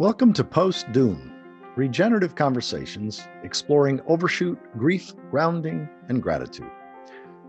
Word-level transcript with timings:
Welcome 0.00 0.32
to 0.32 0.44
Post 0.44 0.90
Doom, 0.92 1.30
regenerative 1.76 2.34
conversations 2.34 3.28
exploring 3.42 4.00
overshoot, 4.06 4.58
grief, 4.78 5.12
grounding, 5.30 5.90
and 6.08 6.22
gratitude. 6.22 6.70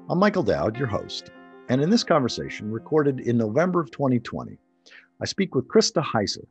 I'm 0.10 0.20
Michael 0.20 0.44
Dowd, 0.44 0.76
your 0.76 0.90
host, 0.90 1.32
and 1.70 1.82
in 1.82 1.90
this 1.90 2.04
conversation, 2.04 2.70
recorded 2.70 3.22
in 3.22 3.38
November 3.38 3.80
of 3.80 3.90
2020, 3.92 4.58
I 5.22 5.26
speak 5.26 5.56
with 5.56 5.70
Krista 5.70 6.04
Hiser. 6.04 6.46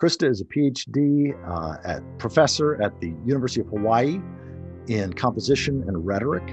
Krista 0.00 0.30
is 0.30 0.40
a 0.40 0.44
PhD 0.44 1.34
uh, 1.44 1.78
at 1.84 2.00
professor 2.20 2.80
at 2.80 3.00
the 3.00 3.12
University 3.26 3.62
of 3.62 3.66
Hawaii 3.70 4.20
in 4.86 5.12
composition 5.14 5.82
and 5.88 6.06
rhetoric, 6.06 6.48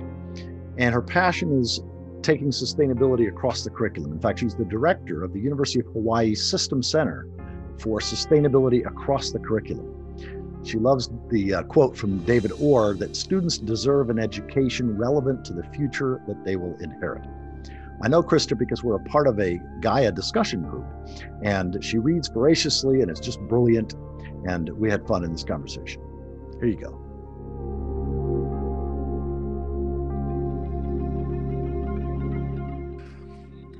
and 0.80 0.92
her 0.92 1.04
passion 1.04 1.60
is 1.60 1.84
taking 2.24 2.50
sustainability 2.50 3.28
across 3.28 3.64
the 3.64 3.70
curriculum. 3.70 4.12
In 4.12 4.20
fact, 4.20 4.40
she's 4.40 4.56
the 4.56 4.66
director 4.66 5.24
of 5.24 5.34
the 5.34 5.40
University 5.40 5.82
of 5.82 5.86
Hawaii 5.94 6.34
System 6.34 6.82
Center 6.82 7.28
for 7.80 8.00
sustainability 8.00 8.86
across 8.86 9.32
the 9.32 9.40
curriculum. 9.40 9.92
She 10.64 10.78
loves 10.78 11.10
the 11.30 11.56
uh, 11.56 11.64
quote 11.64 11.96
from 11.96 12.20
David 12.26 12.52
Orr 12.60 12.96
that 12.96 13.16
students 13.16 13.58
deserve 13.58 14.10
an 14.10 14.18
education 14.18 14.98
relevant 14.98 15.46
to 15.46 15.54
the 15.54 15.64
future 15.64 16.22
that 16.28 16.44
they 16.44 16.56
will 16.56 16.76
inherit. 16.82 17.24
I 18.02 18.08
know 18.08 18.24
Krista 18.24 18.58
because 18.58 18.84
we're 18.84 18.96
a 18.96 19.04
part 19.04 19.28
of 19.28 19.40
a 19.40 19.60
Gaia 19.80 20.12
discussion 20.12 20.64
group, 20.64 20.86
and 21.44 21.84
she 21.84 21.98
reads 21.98 22.28
voraciously 22.28 23.02
and 23.02 23.12
it's 23.12 23.20
just 23.20 23.40
brilliant. 23.42 23.94
And 24.48 24.70
we 24.70 24.90
had 24.90 25.08
fun 25.08 25.24
in 25.24 25.32
this 25.32 25.44
conversation. 25.44 26.02
Here 26.60 26.68
you 26.68 26.78
go. 26.78 27.05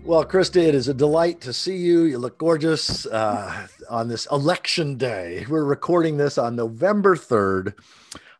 Well, 0.06 0.24
Krista, 0.24 0.58
it 0.58 0.76
is 0.76 0.88
a 0.88 0.94
delight 0.94 1.42
to 1.42 1.52
see 1.52 1.78
you. 1.78 2.04
You 2.04 2.20
look 2.20 2.38
gorgeous 2.38 3.08
uh, 3.08 3.66
on 3.90 4.08
this 4.08 4.28
election 4.28 4.98
day. 4.98 5.48
We're 5.50 5.64
recording 5.64 6.16
this 6.16 6.38
on 6.38 6.56
November 6.56 7.16
3rd 7.16 7.74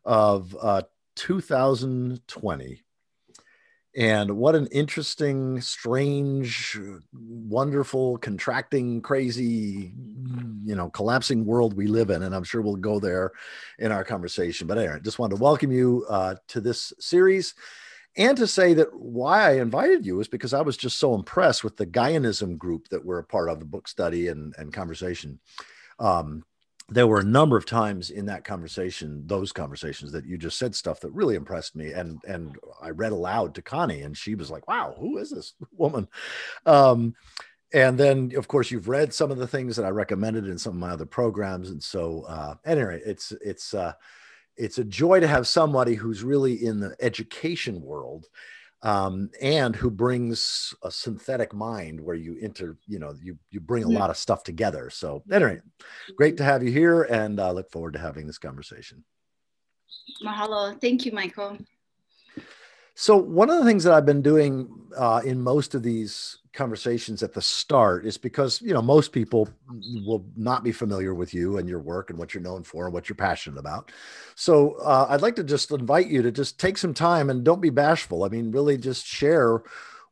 of 0.04 0.56
uh, 0.62 0.82
2020. 1.16 2.82
And 3.96 4.36
what 4.36 4.54
an 4.54 4.68
interesting, 4.68 5.60
strange, 5.60 6.78
wonderful, 7.12 8.18
contracting, 8.18 9.00
crazy, 9.00 9.92
you 10.64 10.76
know, 10.76 10.88
collapsing 10.90 11.44
world 11.44 11.76
we 11.76 11.88
live 11.88 12.10
in. 12.10 12.22
And 12.22 12.32
I'm 12.32 12.44
sure 12.44 12.62
we'll 12.62 12.76
go 12.76 13.00
there 13.00 13.32
in 13.80 13.90
our 13.90 14.04
conversation. 14.04 14.68
But 14.68 14.78
anyway, 14.78 15.00
just 15.02 15.18
wanted 15.18 15.34
to 15.38 15.42
welcome 15.42 15.72
you 15.72 16.06
uh, 16.08 16.36
to 16.46 16.60
this 16.60 16.92
series 17.00 17.54
and 18.16 18.36
to 18.38 18.46
say 18.46 18.74
that 18.74 18.98
why 18.98 19.48
I 19.48 19.60
invited 19.60 20.06
you 20.06 20.20
is 20.20 20.28
because 20.28 20.54
I 20.54 20.62
was 20.62 20.76
just 20.76 20.98
so 20.98 21.14
impressed 21.14 21.62
with 21.62 21.76
the 21.76 21.86
Gaianism 21.86 22.56
group 22.56 22.88
that 22.88 23.04
we're 23.04 23.18
a 23.18 23.24
part 23.24 23.50
of, 23.50 23.58
the 23.58 23.66
book 23.66 23.88
study 23.88 24.28
and, 24.28 24.54
and 24.58 24.72
conversation. 24.72 25.38
Um, 25.98 26.44
there 26.88 27.06
were 27.06 27.18
a 27.18 27.24
number 27.24 27.56
of 27.56 27.66
times 27.66 28.10
in 28.10 28.26
that 28.26 28.44
conversation, 28.44 29.26
those 29.26 29.52
conversations 29.52 30.12
that 30.12 30.24
you 30.24 30.38
just 30.38 30.58
said 30.58 30.74
stuff 30.74 31.00
that 31.00 31.10
really 31.10 31.34
impressed 31.34 31.74
me. 31.74 31.90
And 31.92 32.22
and 32.28 32.56
I 32.80 32.90
read 32.90 33.12
aloud 33.12 33.56
to 33.56 33.62
Connie, 33.62 34.02
and 34.02 34.16
she 34.16 34.36
was 34.36 34.50
like, 34.50 34.68
"Wow, 34.68 34.94
who 34.96 35.18
is 35.18 35.30
this 35.30 35.54
woman?" 35.76 36.06
Um, 36.64 37.14
and 37.72 37.98
then, 37.98 38.32
of 38.36 38.46
course, 38.46 38.70
you've 38.70 38.88
read 38.88 39.12
some 39.12 39.32
of 39.32 39.38
the 39.38 39.48
things 39.48 39.74
that 39.74 39.84
I 39.84 39.88
recommended 39.88 40.46
in 40.46 40.58
some 40.58 40.74
of 40.74 40.78
my 40.78 40.90
other 40.90 41.06
programs, 41.06 41.70
and 41.70 41.82
so 41.82 42.22
uh, 42.28 42.54
anyway, 42.64 43.00
it's 43.04 43.32
it's. 43.40 43.74
Uh, 43.74 43.92
it's 44.56 44.78
a 44.78 44.84
joy 44.84 45.20
to 45.20 45.26
have 45.26 45.46
somebody 45.46 45.94
who's 45.94 46.22
really 46.22 46.64
in 46.64 46.80
the 46.80 46.96
education 47.00 47.80
world 47.82 48.26
um, 48.82 49.30
and 49.40 49.74
who 49.74 49.90
brings 49.90 50.74
a 50.82 50.90
synthetic 50.90 51.54
mind 51.54 52.00
where 52.00 52.14
you 52.14 52.36
enter, 52.40 52.76
you 52.86 52.98
know, 52.98 53.14
you 53.22 53.38
you 53.50 53.60
bring 53.60 53.84
a 53.84 53.90
yeah. 53.90 53.98
lot 53.98 54.10
of 54.10 54.16
stuff 54.16 54.42
together. 54.42 54.90
So 54.90 55.22
anyway, 55.30 55.60
great 56.16 56.36
to 56.38 56.44
have 56.44 56.62
you 56.62 56.70
here, 56.70 57.02
and 57.02 57.40
uh, 57.40 57.52
look 57.52 57.70
forward 57.70 57.94
to 57.94 57.98
having 57.98 58.26
this 58.26 58.38
conversation. 58.38 59.04
Mahalo, 60.24 60.80
thank 60.80 61.04
you, 61.04 61.12
Michael. 61.12 61.58
So 62.98 63.14
one 63.14 63.50
of 63.50 63.58
the 63.58 63.64
things 63.66 63.84
that 63.84 63.92
I've 63.92 64.06
been 64.06 64.22
doing 64.22 64.70
uh, 64.96 65.20
in 65.22 65.42
most 65.42 65.74
of 65.74 65.82
these 65.82 66.38
conversations 66.54 67.22
at 67.22 67.34
the 67.34 67.42
start 67.42 68.06
is 68.06 68.16
because 68.16 68.62
you 68.62 68.72
know 68.72 68.80
most 68.80 69.12
people 69.12 69.50
will 70.06 70.24
not 70.34 70.64
be 70.64 70.72
familiar 70.72 71.14
with 71.14 71.34
you 71.34 71.58
and 71.58 71.68
your 71.68 71.78
work 71.78 72.08
and 72.08 72.18
what 72.18 72.32
you're 72.32 72.42
known 72.42 72.62
for 72.62 72.86
and 72.86 72.94
what 72.94 73.10
you're 73.10 73.16
passionate 73.16 73.58
about. 73.58 73.92
So 74.34 74.76
uh, 74.76 75.08
i'd 75.10 75.20
like 75.20 75.36
to 75.36 75.44
just 75.44 75.70
invite 75.70 76.06
you 76.06 76.22
to 76.22 76.32
just 76.32 76.58
take 76.58 76.78
some 76.78 76.94
time 76.94 77.28
and 77.28 77.44
don't 77.44 77.60
be 77.60 77.68
bashful. 77.68 78.24
I 78.24 78.28
mean 78.28 78.50
really 78.50 78.78
just 78.78 79.04
share 79.04 79.60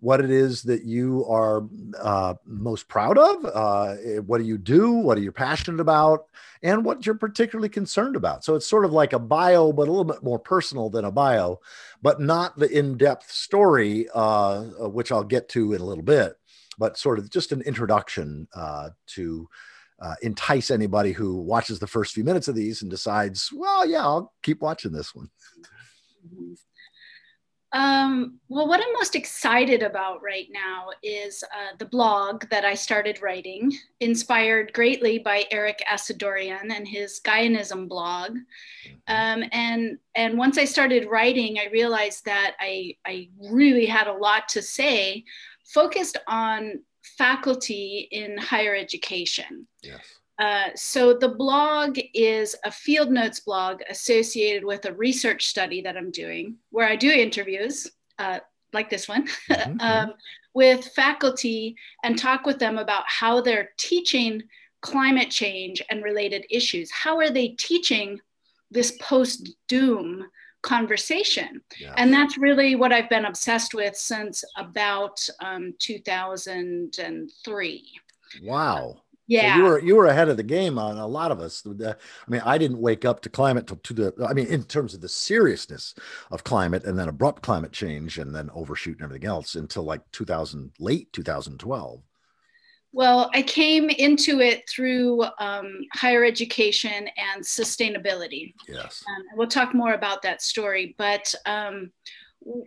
what 0.04 0.20
it 0.20 0.30
is 0.30 0.62
that 0.62 0.84
you 0.84 1.24
are 1.26 1.64
uh, 2.00 2.34
most 2.44 2.88
proud 2.88 3.16
of 3.16 3.44
uh, 3.46 3.94
what 4.26 4.38
do 4.38 4.44
you 4.44 4.58
do 4.58 4.92
what 4.92 5.16
are 5.16 5.22
you 5.22 5.32
passionate 5.32 5.80
about 5.80 6.26
and 6.62 6.84
what 6.84 7.04
you're 7.04 7.14
particularly 7.14 7.68
concerned 7.68 8.16
about 8.16 8.44
so 8.44 8.54
it's 8.54 8.66
sort 8.66 8.84
of 8.84 8.92
like 8.92 9.12
a 9.12 9.18
bio 9.18 9.72
but 9.72 9.88
a 9.88 9.90
little 9.90 10.04
bit 10.04 10.22
more 10.22 10.38
personal 10.38 10.90
than 10.90 11.04
a 11.04 11.10
bio 11.10 11.58
but 12.04 12.20
not 12.20 12.58
the 12.58 12.68
in-depth 12.68 13.30
story, 13.32 14.06
uh, 14.14 14.60
which 14.90 15.10
I'll 15.10 15.24
get 15.24 15.48
to 15.48 15.72
in 15.72 15.80
a 15.80 15.84
little 15.84 16.04
bit, 16.04 16.36
but 16.78 16.98
sort 16.98 17.18
of 17.18 17.30
just 17.30 17.50
an 17.50 17.62
introduction 17.62 18.46
uh, 18.54 18.90
to 19.06 19.48
uh, 20.02 20.14
entice 20.20 20.70
anybody 20.70 21.12
who 21.12 21.40
watches 21.40 21.78
the 21.78 21.86
first 21.86 22.12
few 22.12 22.22
minutes 22.22 22.46
of 22.46 22.54
these 22.54 22.82
and 22.82 22.90
decides, 22.90 23.50
well, 23.54 23.86
yeah, 23.86 24.02
I'll 24.02 24.34
keep 24.42 24.60
watching 24.60 24.92
this 24.92 25.14
one. 25.14 25.30
Um, 27.74 28.38
well, 28.48 28.68
what 28.68 28.80
I'm 28.80 28.92
most 28.92 29.16
excited 29.16 29.82
about 29.82 30.22
right 30.22 30.46
now 30.52 30.90
is 31.02 31.42
uh, 31.42 31.74
the 31.76 31.84
blog 31.84 32.48
that 32.48 32.64
I 32.64 32.74
started 32.74 33.20
writing, 33.20 33.76
inspired 33.98 34.72
greatly 34.72 35.18
by 35.18 35.44
Eric 35.50 35.82
Asadoorian 35.90 36.72
and 36.72 36.86
his 36.86 37.20
Gaianism 37.24 37.88
blog. 37.88 38.30
Mm-hmm. 38.30 38.94
Um, 39.42 39.48
and 39.50 39.98
and 40.14 40.38
once 40.38 40.56
I 40.56 40.66
started 40.66 41.08
writing, 41.10 41.58
I 41.58 41.68
realized 41.72 42.24
that 42.26 42.54
I 42.60 42.96
I 43.04 43.28
really 43.50 43.86
had 43.86 44.06
a 44.06 44.12
lot 44.12 44.48
to 44.50 44.62
say, 44.62 45.24
focused 45.64 46.16
on 46.28 46.80
faculty 47.18 48.08
in 48.12 48.38
higher 48.38 48.76
education. 48.76 49.66
Yes. 49.82 50.04
Uh, 50.38 50.68
so 50.74 51.14
the 51.14 51.28
blog 51.28 51.98
is 52.12 52.56
a 52.64 52.70
field 52.70 53.10
notes 53.10 53.40
blog 53.40 53.80
associated 53.88 54.64
with 54.64 54.84
a 54.84 54.92
research 54.94 55.46
study 55.46 55.80
that 55.82 55.96
I'm 55.96 56.10
doing, 56.10 56.56
where 56.70 56.88
I 56.88 56.96
do 56.96 57.10
interviews 57.10 57.88
uh, 58.18 58.40
like 58.72 58.90
this 58.90 59.08
one 59.08 59.28
mm-hmm. 59.50 59.80
um, 59.80 60.14
with 60.54 60.86
faculty 60.88 61.76
and 62.02 62.18
talk 62.18 62.46
with 62.46 62.58
them 62.58 62.78
about 62.78 63.04
how 63.06 63.40
they're 63.40 63.70
teaching 63.78 64.42
climate 64.82 65.30
change 65.30 65.80
and 65.90 66.04
related 66.04 66.44
issues. 66.50 66.90
How 66.90 67.18
are 67.18 67.30
they 67.30 67.48
teaching 67.48 68.20
this 68.70 68.98
post 69.00 69.54
doom 69.68 70.26
conversation? 70.62 71.62
Yeah. 71.78 71.94
And 71.96 72.12
that's 72.12 72.36
really 72.36 72.74
what 72.74 72.92
I've 72.92 73.08
been 73.08 73.24
obsessed 73.24 73.72
with 73.72 73.96
since 73.96 74.44
about 74.56 75.26
um, 75.40 75.74
2003. 75.78 77.92
Wow. 78.42 79.03
Yeah, 79.26 79.54
so 79.54 79.58
you 79.58 79.64
were 79.64 79.78
you 79.80 79.96
were 79.96 80.06
ahead 80.06 80.28
of 80.28 80.36
the 80.36 80.42
game 80.42 80.78
on 80.78 80.98
a 80.98 81.06
lot 81.06 81.30
of 81.30 81.40
us. 81.40 81.64
I 81.66 81.94
mean, 82.28 82.42
I 82.44 82.58
didn't 82.58 82.78
wake 82.78 83.04
up 83.04 83.20
to 83.22 83.30
climate 83.30 83.66
to, 83.68 83.76
to 83.76 83.94
the. 83.94 84.26
I 84.28 84.34
mean, 84.34 84.46
in 84.48 84.64
terms 84.64 84.92
of 84.92 85.00
the 85.00 85.08
seriousness 85.08 85.94
of 86.30 86.44
climate 86.44 86.84
and 86.84 86.98
then 86.98 87.08
abrupt 87.08 87.42
climate 87.42 87.72
change 87.72 88.18
and 88.18 88.34
then 88.34 88.50
overshoot 88.54 88.96
and 88.96 89.04
everything 89.04 89.26
else 89.26 89.54
until 89.54 89.84
like 89.84 90.02
2000, 90.12 90.72
late 90.78 91.12
2012. 91.12 92.02
Well, 92.92 93.28
I 93.34 93.42
came 93.42 93.90
into 93.90 94.40
it 94.40 94.68
through 94.68 95.24
um, 95.40 95.80
higher 95.94 96.24
education 96.24 97.08
and 97.16 97.42
sustainability. 97.42 98.54
Yes, 98.68 99.02
um, 99.08 99.24
we'll 99.36 99.48
talk 99.48 99.74
more 99.74 99.94
about 99.94 100.22
that 100.22 100.42
story. 100.42 100.94
But 100.98 101.34
um, 101.46 101.90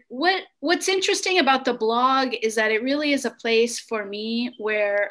what 0.07 0.44
what's 0.59 0.90
interesting 0.90 1.40
about 1.40 1.66
the 1.66 1.73
blog 1.73 2.34
is 2.41 2.56
that 2.56 2.72
it 2.72 2.84
really 2.84 3.13
is 3.13 3.25
a 3.25 3.31
place 3.31 3.79
for 3.79 4.06
me 4.06 4.53
where 4.57 5.09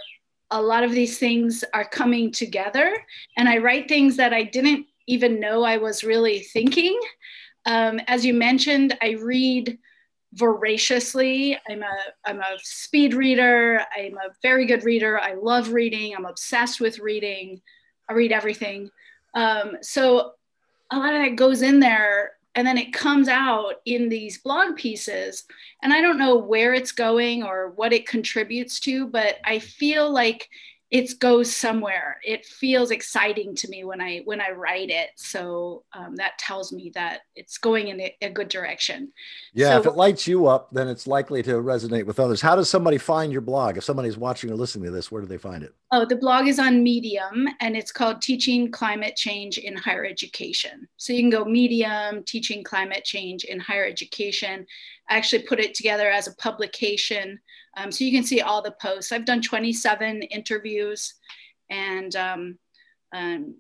a 0.51 0.63
lot 0.63 0.85
of 0.85 0.93
these 0.93 1.19
things 1.19 1.65
are 1.75 1.89
coming 1.89 2.31
together 2.31 2.97
and 3.37 3.49
i 3.49 3.59
write 3.59 3.89
things 3.89 4.17
that 4.17 4.33
i 4.33 4.43
didn't 4.43 4.87
even 5.07 5.41
know 5.41 5.63
i 5.63 5.77
was 5.77 6.03
really 6.03 6.41
thinking. 6.41 6.99
Um, 7.67 8.01
as 8.07 8.25
you 8.25 8.35
mentioned 8.35 8.97
i 9.03 9.11
read 9.21 9.79
voraciously. 10.37 11.59
I'm 11.69 11.83
a 11.83 11.97
i'm 12.27 12.41
a 12.41 12.59
speed 12.63 13.15
reader. 13.15 13.81
I'm 13.97 14.17
a 14.19 14.35
very 14.43 14.67
good 14.67 14.85
reader. 14.85 15.19
I 15.19 15.35
love 15.35 15.73
reading. 15.73 16.15
I'm 16.15 16.27
obsessed 16.27 16.81
with 16.81 16.99
reading. 16.99 17.61
I 18.09 18.13
read 18.13 18.33
everything. 18.33 18.91
Um, 19.35 19.79
so 19.81 20.33
a 20.93 20.99
lot 20.99 21.15
of 21.15 21.23
that 21.23 21.37
goes 21.37 21.63
in 21.63 21.81
there 21.81 22.33
and 22.57 22.67
then 22.67 22.79
it 22.79 22.93
comes 22.93 23.29
out 23.29 23.75
in 23.85 24.09
these 24.09 24.39
blog 24.39 24.75
pieces 24.75 25.45
and 25.83 25.93
i 25.93 26.01
don't 26.01 26.19
know 26.19 26.37
where 26.37 26.75
it's 26.75 26.93
going 26.93 27.45
or 27.45 27.71
what 27.77 27.93
it 27.93 28.09
contributes 28.09 28.81
to 28.81 29.07
but 29.07 29.37
i 29.45 29.59
feel 29.59 30.11
like 30.11 30.49
it 30.97 31.19
goes 31.19 31.55
somewhere. 31.55 32.19
It 32.25 32.47
feels 32.47 32.91
exciting 32.91 33.55
to 33.57 33.69
me 33.69 33.85
when 33.85 34.01
I 34.01 34.23
when 34.25 34.41
I 34.41 34.51
write 34.51 34.89
it. 34.89 35.11
So 35.17 35.85
um, 35.93 36.17
that 36.17 36.39
tells 36.39 36.73
me 36.73 36.91
that 36.95 37.21
it's 37.35 37.59
going 37.59 37.89
in 37.89 38.01
a, 38.01 38.17
a 38.23 38.31
good 38.31 38.49
direction. 38.49 39.13
Yeah, 39.53 39.73
so, 39.73 39.81
if 39.81 39.87
it 39.87 39.97
lights 39.97 40.27
you 40.27 40.47
up, 40.47 40.69
then 40.73 40.89
it's 40.89 41.07
likely 41.07 41.43
to 41.43 41.53
resonate 41.53 42.07
with 42.07 42.19
others. 42.19 42.41
How 42.41 42.57
does 42.57 42.71
somebody 42.71 42.97
find 42.97 43.31
your 43.31 43.43
blog? 43.43 43.77
If 43.77 43.85
somebody's 43.85 44.17
watching 44.17 44.51
or 44.51 44.55
listening 44.55 44.87
to 44.87 44.91
this, 44.91 45.13
where 45.13 45.21
do 45.21 45.29
they 45.29 45.39
find 45.39 45.63
it? 45.63 45.75
Oh, 45.93 46.07
the 46.07 46.17
blog 46.17 46.49
is 46.49 46.59
on 46.59 46.83
Medium, 46.83 47.47
and 47.61 47.77
it's 47.77 47.93
called 47.93 48.23
Teaching 48.23 48.71
Climate 48.71 49.17
Change 49.17 49.59
in 49.59 49.77
Higher 49.77 50.05
Education. 50.05 50.89
So 50.97 51.13
you 51.13 51.21
can 51.21 51.31
go 51.31 51.45
Medium, 51.45 52.25
Teaching 52.25 52.65
Climate 52.65 53.05
Change 53.05 53.45
in 53.45 53.61
Higher 53.61 53.87
Education. 53.87 54.67
I 55.09 55.17
actually 55.17 55.43
put 55.43 55.61
it 55.61 55.75
together 55.75 56.11
as 56.11 56.27
a 56.27 56.35
publication 56.37 57.39
um, 57.77 57.93
so 57.93 58.05
you 58.05 58.13
can 58.13 58.25
see 58.25 58.41
all 58.41 58.63
the 58.63 58.77
posts. 58.81 59.13
I've 59.13 59.25
done 59.25 59.43
27 59.43 60.23
interviews 60.23 61.15
and 61.71 62.15
um, 62.17 62.59
um, 63.15 63.57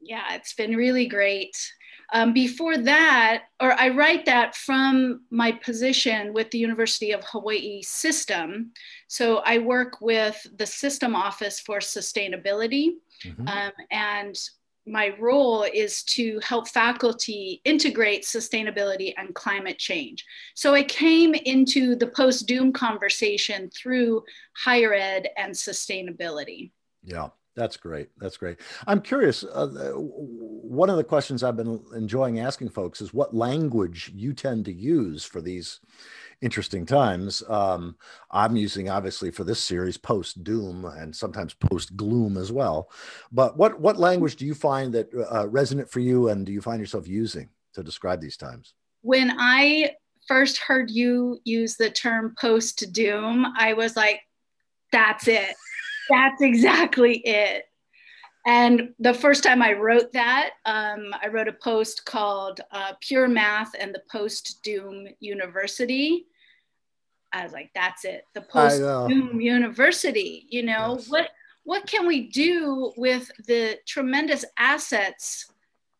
yeah, 0.00 0.34
it's 0.34 0.54
been 0.54 0.76
really 0.76 1.06
great. 1.06 1.56
Um, 2.14 2.34
before 2.34 2.76
that, 2.76 3.44
or 3.60 3.72
I 3.72 3.88
write 3.88 4.26
that 4.26 4.54
from 4.54 5.22
my 5.30 5.52
position 5.52 6.34
with 6.34 6.50
the 6.50 6.58
University 6.58 7.12
of 7.12 7.24
Hawaii 7.24 7.80
system. 7.82 8.72
So 9.08 9.38
I 9.38 9.58
work 9.58 10.00
with 10.02 10.46
the 10.56 10.66
system 10.66 11.16
office 11.16 11.60
for 11.60 11.78
sustainability. 11.78 12.96
Mm-hmm. 13.24 13.48
Um, 13.48 13.72
and 13.90 14.38
my 14.86 15.14
role 15.20 15.62
is 15.62 16.02
to 16.02 16.40
help 16.42 16.68
faculty 16.68 17.60
integrate 17.64 18.24
sustainability 18.24 19.14
and 19.16 19.34
climate 19.34 19.78
change. 19.78 20.24
So 20.54 20.74
I 20.74 20.82
came 20.82 21.34
into 21.34 21.94
the 21.94 22.08
post 22.08 22.46
doom 22.46 22.72
conversation 22.72 23.70
through 23.70 24.24
higher 24.56 24.92
ed 24.92 25.28
and 25.36 25.52
sustainability. 25.52 26.72
Yeah. 27.04 27.28
That's 27.54 27.76
great. 27.76 28.08
That's 28.18 28.38
great. 28.38 28.60
I'm 28.86 29.02
curious. 29.02 29.44
Uh, 29.44 29.92
one 29.92 30.88
of 30.88 30.96
the 30.96 31.04
questions 31.04 31.44
I've 31.44 31.56
been 31.56 31.84
enjoying 31.94 32.40
asking 32.40 32.70
folks 32.70 33.02
is 33.02 33.12
what 33.12 33.34
language 33.34 34.10
you 34.14 34.32
tend 34.32 34.64
to 34.64 34.72
use 34.72 35.22
for 35.24 35.42
these 35.42 35.80
interesting 36.42 36.84
times. 36.84 37.42
Um, 37.48 37.96
I'm 38.30 38.56
using 38.56 38.90
obviously 38.90 39.30
for 39.30 39.44
this 39.44 39.62
series 39.62 39.96
post 39.96 40.44
doom 40.44 40.84
and 40.84 41.14
sometimes 41.14 41.54
post 41.54 41.96
gloom 41.96 42.36
as 42.36 42.52
well. 42.52 42.90
But 43.30 43.56
what 43.56 43.80
what 43.80 43.98
language 43.98 44.36
do 44.36 44.44
you 44.44 44.54
find 44.54 44.92
that 44.92 45.08
uh, 45.32 45.48
resonant 45.48 45.88
for 45.88 46.00
you, 46.00 46.28
and 46.28 46.44
do 46.44 46.52
you 46.52 46.60
find 46.60 46.80
yourself 46.80 47.08
using 47.08 47.48
to 47.74 47.82
describe 47.82 48.20
these 48.20 48.36
times? 48.36 48.74
When 49.02 49.32
I 49.38 49.92
first 50.28 50.58
heard 50.58 50.90
you 50.90 51.40
use 51.44 51.76
the 51.76 51.90
term 51.90 52.34
post 52.38 52.92
doom, 52.92 53.46
I 53.56 53.72
was 53.72 53.96
like, 53.96 54.20
"That's 54.90 55.28
it. 55.28 55.54
That's 56.10 56.42
exactly 56.42 57.18
it." 57.18 57.64
And 58.44 58.92
the 58.98 59.14
first 59.14 59.44
time 59.44 59.62
I 59.62 59.72
wrote 59.74 60.12
that, 60.14 60.50
um, 60.66 61.14
I 61.22 61.28
wrote 61.28 61.46
a 61.46 61.52
post 61.52 62.04
called 62.04 62.60
uh, 62.72 62.94
Pure 63.00 63.28
Math 63.28 63.72
and 63.78 63.94
the 63.94 64.02
Post 64.10 64.62
Doom 64.64 65.06
University. 65.20 66.26
I 67.32 67.44
was 67.44 67.52
like, 67.52 67.70
that's 67.74 68.04
it. 68.04 68.26
The 68.34 68.42
post 68.42 68.78
Doom 68.78 69.40
University. 69.40 70.46
You 70.50 70.62
know 70.62 70.96
yes. 70.98 71.08
what? 71.08 71.30
What 71.64 71.86
can 71.86 72.06
we 72.06 72.28
do 72.28 72.92
with 72.96 73.30
the 73.46 73.78
tremendous 73.86 74.44
assets 74.58 75.50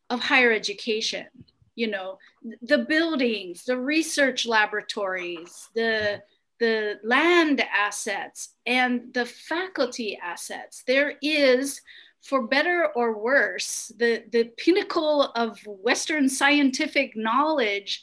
of 0.09 0.19
higher 0.19 0.51
education? 0.51 1.27
You 1.75 1.87
know, 1.87 2.19
the 2.61 2.79
buildings, 2.79 3.63
the 3.63 3.77
research 3.77 4.45
laboratories, 4.45 5.69
the 5.73 6.21
the 6.59 6.99
land 7.03 7.61
assets, 7.73 8.49
and 8.65 9.13
the 9.13 9.25
faculty 9.25 10.17
assets. 10.21 10.83
There 10.85 11.15
is 11.21 11.81
for 12.23 12.47
better 12.47 12.87
or 12.95 13.21
worse, 13.21 13.91
the, 13.97 14.23
the 14.31 14.45
pinnacle 14.55 15.23
of 15.35 15.59
Western 15.65 16.29
scientific 16.29 17.15
knowledge 17.17 18.01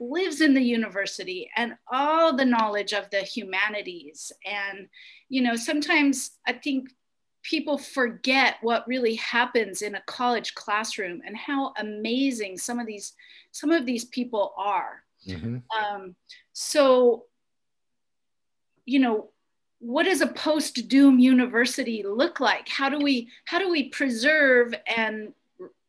lives 0.00 0.40
in 0.40 0.54
the 0.54 0.62
university 0.62 1.48
and 1.56 1.74
all 1.92 2.34
the 2.34 2.44
knowledge 2.44 2.92
of 2.92 3.08
the 3.10 3.20
humanities. 3.20 4.32
And 4.44 4.88
you 5.30 5.40
know 5.40 5.56
sometimes 5.56 6.32
i 6.46 6.52
think 6.52 6.90
people 7.42 7.78
forget 7.78 8.56
what 8.60 8.86
really 8.86 9.14
happens 9.14 9.80
in 9.80 9.94
a 9.94 10.02
college 10.06 10.54
classroom 10.54 11.22
and 11.24 11.34
how 11.34 11.72
amazing 11.78 12.58
some 12.58 12.78
of 12.78 12.86
these 12.86 13.14
some 13.52 13.70
of 13.70 13.86
these 13.86 14.04
people 14.04 14.52
are. 14.58 15.02
Mm-hmm. 15.26 15.58
um, 15.78 16.14
so 16.52 17.24
you 18.84 18.98
know 18.98 19.30
what 19.78 20.04
does 20.04 20.20
a 20.20 20.26
post 20.26 20.88
doom 20.88 21.18
university 21.18 22.02
look 22.06 22.38
like? 22.40 22.68
How 22.68 22.90
do 22.90 22.98
we 22.98 23.28
how 23.46 23.58
do 23.58 23.70
we 23.70 23.88
preserve 23.88 24.74
and 24.96 25.32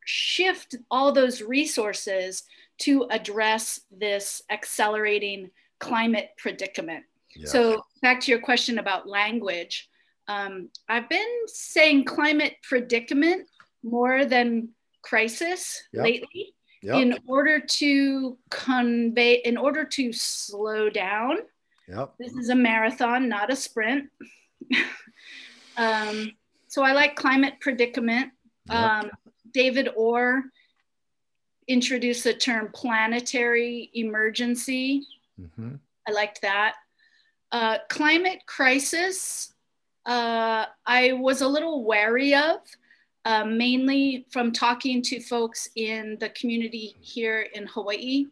shift 0.05 0.75
all 0.89 1.11
those 1.11 1.41
resources 1.41 2.43
to 2.81 3.07
address 3.09 3.81
this 3.91 4.41
accelerating 4.49 5.51
climate 5.79 6.31
predicament. 6.37 7.03
Yeah. 7.35 7.47
So, 7.47 7.85
back 8.01 8.19
to 8.21 8.31
your 8.31 8.41
question 8.41 8.79
about 8.79 9.07
language, 9.07 9.89
um, 10.27 10.69
I've 10.89 11.09
been 11.09 11.47
saying 11.47 12.05
climate 12.05 12.55
predicament 12.63 13.47
more 13.83 14.25
than 14.25 14.69
crisis 15.01 15.81
yep. 15.91 16.03
lately 16.03 16.53
yep. 16.81 16.97
in 16.97 17.17
order 17.27 17.59
to 17.59 18.37
convey, 18.49 19.35
in 19.45 19.57
order 19.57 19.85
to 19.85 20.13
slow 20.13 20.89
down. 20.89 21.37
Yep. 21.87 22.13
This 22.19 22.33
is 22.33 22.49
a 22.49 22.55
marathon, 22.55 23.27
not 23.27 23.51
a 23.51 23.55
sprint. 23.55 24.09
um, 25.77 26.31
so, 26.67 26.83
I 26.83 26.93
like 26.93 27.15
climate 27.15 27.55
predicament. 27.59 28.31
Um, 28.69 29.09
David 29.51 29.89
Orr 29.95 30.43
introduced 31.71 32.23
the 32.23 32.33
term 32.33 32.69
planetary 32.73 33.89
emergency. 33.94 35.07
Mm-hmm. 35.39 35.75
I 36.07 36.12
liked 36.12 36.41
that. 36.41 36.75
Uh, 37.51 37.77
climate 37.89 38.39
crisis, 38.45 39.53
uh, 40.06 40.65
I 40.85 41.13
was 41.13 41.41
a 41.41 41.47
little 41.47 41.83
wary 41.83 42.33
of, 42.33 42.59
uh, 43.25 43.45
mainly 43.45 44.25
from 44.31 44.51
talking 44.51 45.01
to 45.03 45.19
folks 45.19 45.69
in 45.75 46.18
the 46.19 46.29
community 46.29 46.95
here 47.01 47.47
in 47.53 47.68
Hawaii. 47.68 48.25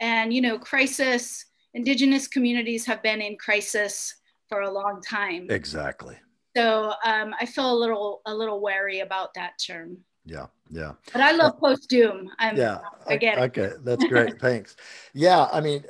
And, 0.00 0.32
you 0.32 0.40
know, 0.40 0.58
crisis, 0.58 1.46
indigenous 1.74 2.28
communities 2.28 2.84
have 2.86 3.02
been 3.02 3.20
in 3.20 3.36
crisis 3.36 4.14
for 4.48 4.62
a 4.62 4.70
long 4.70 5.00
time. 5.02 5.46
Exactly. 5.50 6.16
So 6.56 6.92
um, 7.04 7.34
I 7.38 7.44
feel 7.44 7.70
a 7.70 7.78
little 7.78 8.22
a 8.24 8.34
little 8.34 8.60
wary 8.60 9.00
about 9.00 9.34
that 9.34 9.52
term. 9.58 9.98
Yeah, 10.26 10.46
yeah. 10.70 10.92
But 11.12 11.22
I 11.22 11.30
love 11.32 11.58
post 11.60 11.88
doom. 11.88 12.30
Yeah, 12.40 12.80
I 13.06 13.16
get 13.16 13.38
it. 13.38 13.42
Okay, 13.42 13.74
that's 13.84 14.04
great. 14.04 14.38
Thanks. 14.40 14.76
Yeah, 15.14 15.48
I 15.52 15.60
mean, 15.60 15.84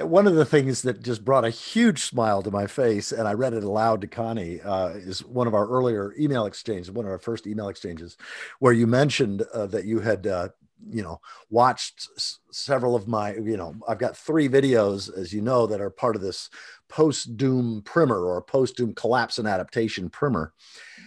uh, 0.00 0.06
one 0.06 0.26
of 0.26 0.34
the 0.34 0.46
things 0.46 0.80
that 0.82 1.02
just 1.02 1.22
brought 1.22 1.44
a 1.44 1.50
huge 1.50 2.04
smile 2.04 2.42
to 2.42 2.50
my 2.50 2.66
face, 2.66 3.12
and 3.12 3.28
I 3.28 3.34
read 3.34 3.52
it 3.52 3.62
aloud 3.62 4.00
to 4.00 4.06
Connie, 4.06 4.60
uh, 4.62 4.88
is 4.88 5.22
one 5.24 5.46
of 5.46 5.54
our 5.54 5.68
earlier 5.68 6.14
email 6.18 6.46
exchanges, 6.46 6.90
one 6.90 7.04
of 7.04 7.12
our 7.12 7.18
first 7.18 7.46
email 7.46 7.68
exchanges, 7.68 8.16
where 8.58 8.72
you 8.72 8.86
mentioned 8.86 9.42
uh, 9.52 9.66
that 9.66 9.84
you 9.84 10.00
had. 10.00 10.26
Uh, 10.26 10.48
you 10.90 11.02
know, 11.02 11.18
watched 11.48 12.08
s- 12.16 12.40
several 12.50 12.94
of 12.94 13.08
my, 13.08 13.34
you 13.36 13.56
know, 13.56 13.74
I've 13.88 13.96
got 13.96 14.18
three 14.18 14.50
videos, 14.50 15.10
as 15.16 15.32
you 15.32 15.40
know, 15.40 15.66
that 15.66 15.80
are 15.80 15.88
part 15.88 16.14
of 16.14 16.20
this 16.20 16.50
post 16.88 17.38
doom 17.38 17.80
primer 17.86 18.22
or 18.22 18.42
post 18.42 18.76
doom 18.76 18.92
collapse 18.92 19.38
and 19.38 19.48
adaptation 19.48 20.10
primer. 20.10 20.52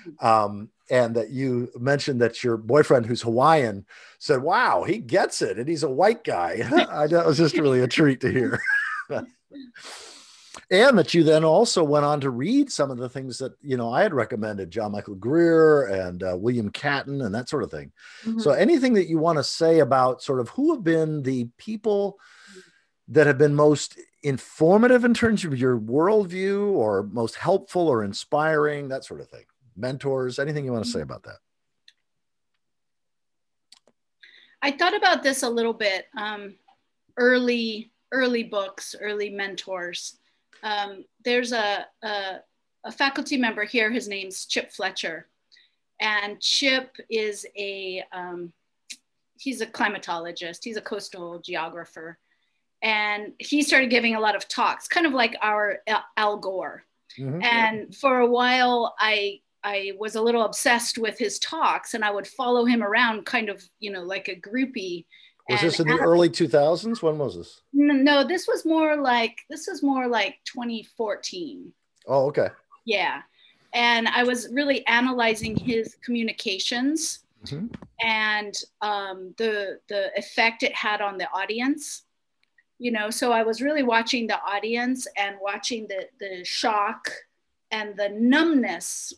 Mm-hmm. 0.07 0.25
Um, 0.25 0.69
and 0.89 1.15
that 1.15 1.29
you 1.29 1.69
mentioned 1.77 2.21
that 2.21 2.43
your 2.43 2.57
boyfriend 2.57 3.05
who's 3.05 3.21
hawaiian 3.21 3.85
said 4.19 4.41
wow 4.41 4.83
he 4.83 4.97
gets 4.97 5.41
it 5.41 5.57
and 5.57 5.67
he's 5.67 5.83
a 5.83 5.89
white 5.89 6.23
guy. 6.23 6.61
I, 6.91 7.07
that 7.07 7.25
was 7.25 7.37
just 7.37 7.57
really 7.57 7.81
a 7.81 7.87
treat 7.87 8.21
to 8.21 8.31
hear. 8.31 8.61
And 10.69 10.97
that 10.97 11.13
you 11.13 11.23
then 11.23 11.45
also 11.45 11.81
went 11.81 12.03
on 12.03 12.19
to 12.21 12.29
read 12.29 12.69
some 12.69 12.91
of 12.91 12.97
the 12.97 13.07
things 13.07 13.37
that 13.37 13.53
you 13.61 13.77
know 13.77 13.91
i 13.91 14.03
had 14.03 14.13
recommended 14.13 14.69
john 14.69 14.91
michael 14.91 15.15
greer 15.15 15.87
and 15.87 16.21
uh, 16.21 16.35
william 16.37 16.69
catton 16.69 17.21
and 17.21 17.33
that 17.33 17.47
sort 17.47 17.63
of 17.63 17.71
thing. 17.71 17.91
Mm-hmm. 18.25 18.39
so 18.39 18.51
anything 18.51 18.93
that 18.95 19.07
you 19.07 19.17
want 19.17 19.37
to 19.37 19.43
say 19.43 19.79
about 19.79 20.21
sort 20.21 20.41
of 20.41 20.49
who 20.49 20.73
have 20.73 20.83
been 20.83 21.23
the 21.23 21.47
people 21.57 22.19
that 23.07 23.27
have 23.27 23.37
been 23.37 23.55
most 23.55 23.97
informative 24.23 25.05
in 25.05 25.13
terms 25.13 25.45
of 25.45 25.57
your 25.57 25.79
worldview 25.79 26.71
or 26.73 27.03
most 27.03 27.35
helpful 27.35 27.87
or 27.87 28.03
inspiring 28.03 28.89
that 28.89 29.05
sort 29.05 29.21
of 29.21 29.29
thing 29.29 29.45
mentors, 29.77 30.39
anything 30.39 30.65
you 30.65 30.73
want 30.73 30.85
to 30.85 30.91
say 30.91 31.01
about 31.01 31.23
that? 31.23 31.37
I 34.61 34.71
thought 34.71 34.95
about 34.95 35.23
this 35.23 35.43
a 35.43 35.49
little 35.49 35.73
bit. 35.73 36.07
Um, 36.17 36.55
early, 37.17 37.91
early 38.11 38.43
books, 38.43 38.95
early 38.99 39.29
mentors. 39.29 40.17
Um, 40.63 41.05
there's 41.23 41.51
a, 41.51 41.85
a, 42.03 42.39
a 42.83 42.91
faculty 42.91 43.37
member 43.37 43.63
here. 43.63 43.91
His 43.91 44.07
name's 44.07 44.45
Chip 44.45 44.71
Fletcher, 44.71 45.27
and 46.01 46.41
Chip 46.41 46.95
is 47.09 47.45
a 47.55 48.03
um, 48.11 48.51
he's 49.37 49.61
a 49.61 49.67
climatologist. 49.67 50.63
He's 50.63 50.77
a 50.77 50.81
coastal 50.81 51.39
geographer, 51.39 52.17
and 52.81 53.33
he 53.37 53.61
started 53.61 53.89
giving 53.89 54.15
a 54.15 54.19
lot 54.19 54.35
of 54.35 54.47
talks, 54.47 54.87
kind 54.87 55.05
of 55.05 55.13
like 55.13 55.37
our 55.41 55.79
Al 56.17 56.37
Gore. 56.37 56.83
Mm-hmm. 57.19 57.43
And 57.43 57.95
for 57.95 58.19
a 58.19 58.27
while, 58.27 58.95
I 58.99 59.41
I 59.63 59.93
was 59.97 60.15
a 60.15 60.21
little 60.21 60.43
obsessed 60.43 60.97
with 60.97 61.17
his 61.17 61.39
talks 61.39 61.93
and 61.93 62.03
I 62.03 62.11
would 62.11 62.27
follow 62.27 62.65
him 62.65 62.83
around 62.83 63.25
kind 63.25 63.49
of, 63.49 63.63
you 63.79 63.91
know, 63.91 64.03
like 64.03 64.27
a 64.27 64.35
groupie. 64.35 65.05
Was 65.49 65.61
this 65.61 65.79
in 65.79 65.87
the 65.87 65.97
early 65.97 66.29
2000s? 66.29 67.01
When 67.01 67.17
was 67.17 67.37
this? 67.37 67.61
No, 67.73 68.23
this 68.23 68.47
was 68.47 68.65
more 68.65 68.97
like 68.97 69.39
this 69.49 69.67
was 69.67 69.81
more 69.81 70.07
like 70.07 70.35
2014. 70.45 71.71
Oh, 72.07 72.27
okay. 72.27 72.49
Yeah. 72.85 73.21
And 73.73 74.07
I 74.07 74.23
was 74.23 74.49
really 74.51 74.85
analyzing 74.87 75.55
his 75.55 75.95
communications 76.03 77.19
mm-hmm. 77.45 77.67
and 78.01 78.55
um, 78.81 79.33
the 79.37 79.79
the 79.87 80.11
effect 80.17 80.63
it 80.63 80.73
had 80.73 81.01
on 81.01 81.17
the 81.17 81.29
audience. 81.31 82.03
You 82.79 82.91
know, 82.91 83.09
so 83.09 83.31
I 83.31 83.43
was 83.43 83.61
really 83.61 83.83
watching 83.83 84.27
the 84.27 84.39
audience 84.41 85.07
and 85.17 85.35
watching 85.41 85.87
the 85.87 86.07
the 86.19 86.43
shock 86.43 87.09
and 87.71 87.95
the 87.97 88.09
numbness 88.09 89.13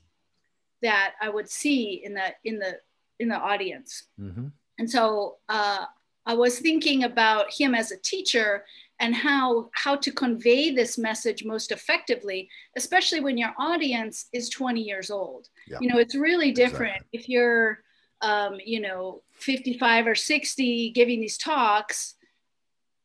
that 0.81 1.15
I 1.21 1.29
would 1.29 1.49
see 1.49 2.01
in 2.03 2.13
the 2.13 2.33
in 2.43 2.59
the 2.59 2.79
in 3.19 3.27
the 3.29 3.37
audience. 3.37 4.07
Mm-hmm. 4.19 4.47
And 4.77 4.89
so 4.89 5.37
uh, 5.49 5.85
I 6.25 6.33
was 6.33 6.59
thinking 6.59 7.03
about 7.03 7.53
him 7.53 7.75
as 7.75 7.91
a 7.91 7.97
teacher 7.97 8.65
and 8.99 9.15
how 9.15 9.69
how 9.73 9.95
to 9.95 10.11
convey 10.11 10.71
this 10.71 10.97
message 10.97 11.43
most 11.43 11.71
effectively, 11.71 12.49
especially 12.75 13.19
when 13.19 13.37
your 13.37 13.53
audience 13.57 14.27
is 14.33 14.49
20 14.49 14.81
years 14.81 15.09
old. 15.11 15.47
Yeah. 15.67 15.77
You 15.81 15.89
know, 15.89 15.99
it's 15.99 16.15
really 16.15 16.51
different 16.51 16.95
exactly. 16.95 17.19
if 17.19 17.29
you're 17.29 17.79
um, 18.21 18.57
you 18.63 18.81
know 18.81 19.21
55 19.33 20.07
or 20.07 20.15
60 20.15 20.91
giving 20.91 21.21
these 21.21 21.37
talks 21.37 22.15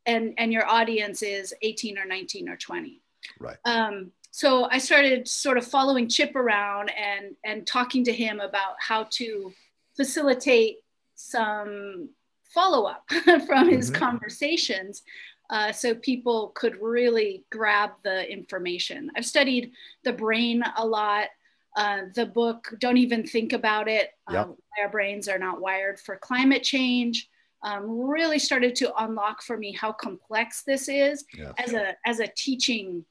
and 0.07 0.35
and 0.39 0.53
your 0.53 0.67
audience 0.67 1.23
is 1.23 1.55
18 1.63 1.99
or 1.99 2.05
19 2.05 2.49
or 2.49 2.57
20 2.57 3.01
right 3.39 3.57
um, 3.65 4.11
so 4.37 4.65
I 4.69 4.79
started 4.79 5.29
sort 5.29 5.59
of 5.59 5.65
following 5.65 6.09
Chip 6.09 6.35
around 6.35 6.91
and 6.91 7.37
and 7.45 7.65
talking 7.65 8.03
to 8.03 8.13
him 8.13 8.41
about 8.41 8.75
how 8.81 9.05
to 9.13 9.53
facilitate 9.97 10.79
some 11.15 12.09
follow 12.53 12.85
up 12.85 13.05
from 13.47 13.69
his 13.69 13.93
mm-hmm. 13.93 14.01
conversations. 14.01 15.05
Uh, 15.51 15.71
so 15.71 15.95
people 15.95 16.49
could 16.57 16.83
really 16.83 17.45
grab 17.53 17.91
the 18.03 18.29
information. 18.29 19.09
I've 19.17 19.25
studied 19.25 19.71
the 20.03 20.13
brain 20.13 20.65
a 20.79 20.85
lot. 20.85 21.29
Uh, 21.77 22.07
the 22.17 22.27
book, 22.27 22.75
Don't 22.81 22.97
Even 22.97 23.25
Think 23.25 23.53
About 23.53 23.87
It, 23.87 24.11
yep. 24.29 24.47
um, 24.47 24.57
Our 24.83 24.89
Brains 24.89 25.29
Are 25.29 25.39
Not 25.39 25.61
Wired 25.61 26.01
for 26.01 26.17
Climate 26.17 26.65
Change, 26.65 27.29
um, 27.63 27.89
really 27.89 28.41
started 28.41 28.75
to 28.77 28.93
unlock 29.05 29.43
for 29.43 29.57
me 29.57 29.73
how 29.73 29.93
complex 29.93 30.65
this 30.65 30.89
is 30.89 31.25
yes. 31.37 31.53
as, 31.59 31.73
a, 31.73 31.97
as 32.05 32.19
a 32.19 32.29
teaching 32.37 33.05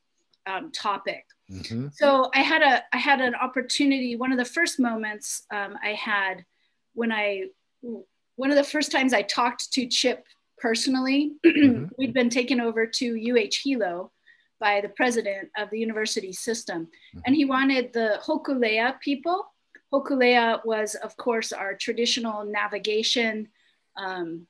um, 0.46 0.72
topic. 0.72 1.26
Mm-hmm. 1.52 1.88
So 1.94 2.30
I 2.34 2.40
had 2.40 2.62
a 2.62 2.84
I 2.94 2.98
had 2.98 3.22
an 3.22 3.36
opportunity. 3.36 4.16
One 4.16 4.32
of 4.32 4.38
the 4.38 4.46
first 4.46 4.80
moments 4.80 5.44
um, 5.52 5.78
I 5.84 5.94
had 5.94 6.46
when 6.94 7.12
I 7.12 7.46
one 7.82 8.50
of 8.50 8.56
the 8.56 8.64
first 8.64 8.92
times 8.92 9.14
I 9.14 9.22
talked 9.24 9.72
to 9.74 9.88
Chip 9.88 10.26
personally. 10.58 11.34
Mm-hmm. 11.46 11.86
We'd 11.98 12.14
been 12.14 12.30
taken 12.30 12.60
over 12.60 12.86
to 12.86 13.32
UH 13.32 13.56
Hilo 13.64 14.12
by 14.60 14.82
the 14.82 14.90
president 14.90 15.50
of 15.58 15.70
the 15.70 15.80
university 15.80 16.34
system, 16.34 16.86
mm-hmm. 16.86 17.20
and 17.26 17.36
he 17.36 17.46
wanted 17.46 17.94
the 17.94 18.20
Hokulea 18.26 19.00
people. 19.00 19.46
Hokulea 19.94 20.66
was, 20.66 20.96
of 20.96 21.16
course, 21.18 21.54
our 21.54 21.76
traditional 21.76 22.44
navigation 22.44 23.50
um, 23.98 24.48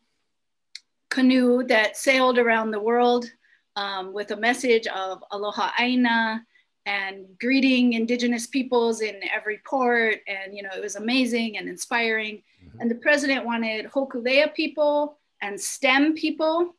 canoe 1.09 1.63
that 1.65 1.97
sailed 1.97 2.39
around 2.39 2.71
the 2.71 2.79
world 2.79 3.29
um, 3.75 4.13
with 4.13 4.31
a 4.31 4.37
message 4.37 4.87
of 4.87 5.23
aloha 5.31 5.71
aina 5.79 6.45
and 6.85 7.25
greeting 7.39 7.93
indigenous 7.93 8.45
peoples 8.45 9.01
in 9.01 9.15
every 9.33 9.59
port. 9.65 10.17
And 10.27 10.55
you 10.55 10.63
know 10.63 10.69
it 10.75 10.81
was 10.81 10.95
amazing 10.95 11.57
and 11.57 11.67
inspiring. 11.67 12.43
Mm-hmm. 12.63 12.79
and 12.79 12.89
the 12.91 12.95
president 12.95 13.45
wanted 13.45 13.87
hokulea 13.87 14.53
people 14.53 15.17
and 15.41 15.59
stem 15.59 16.13
people 16.13 16.75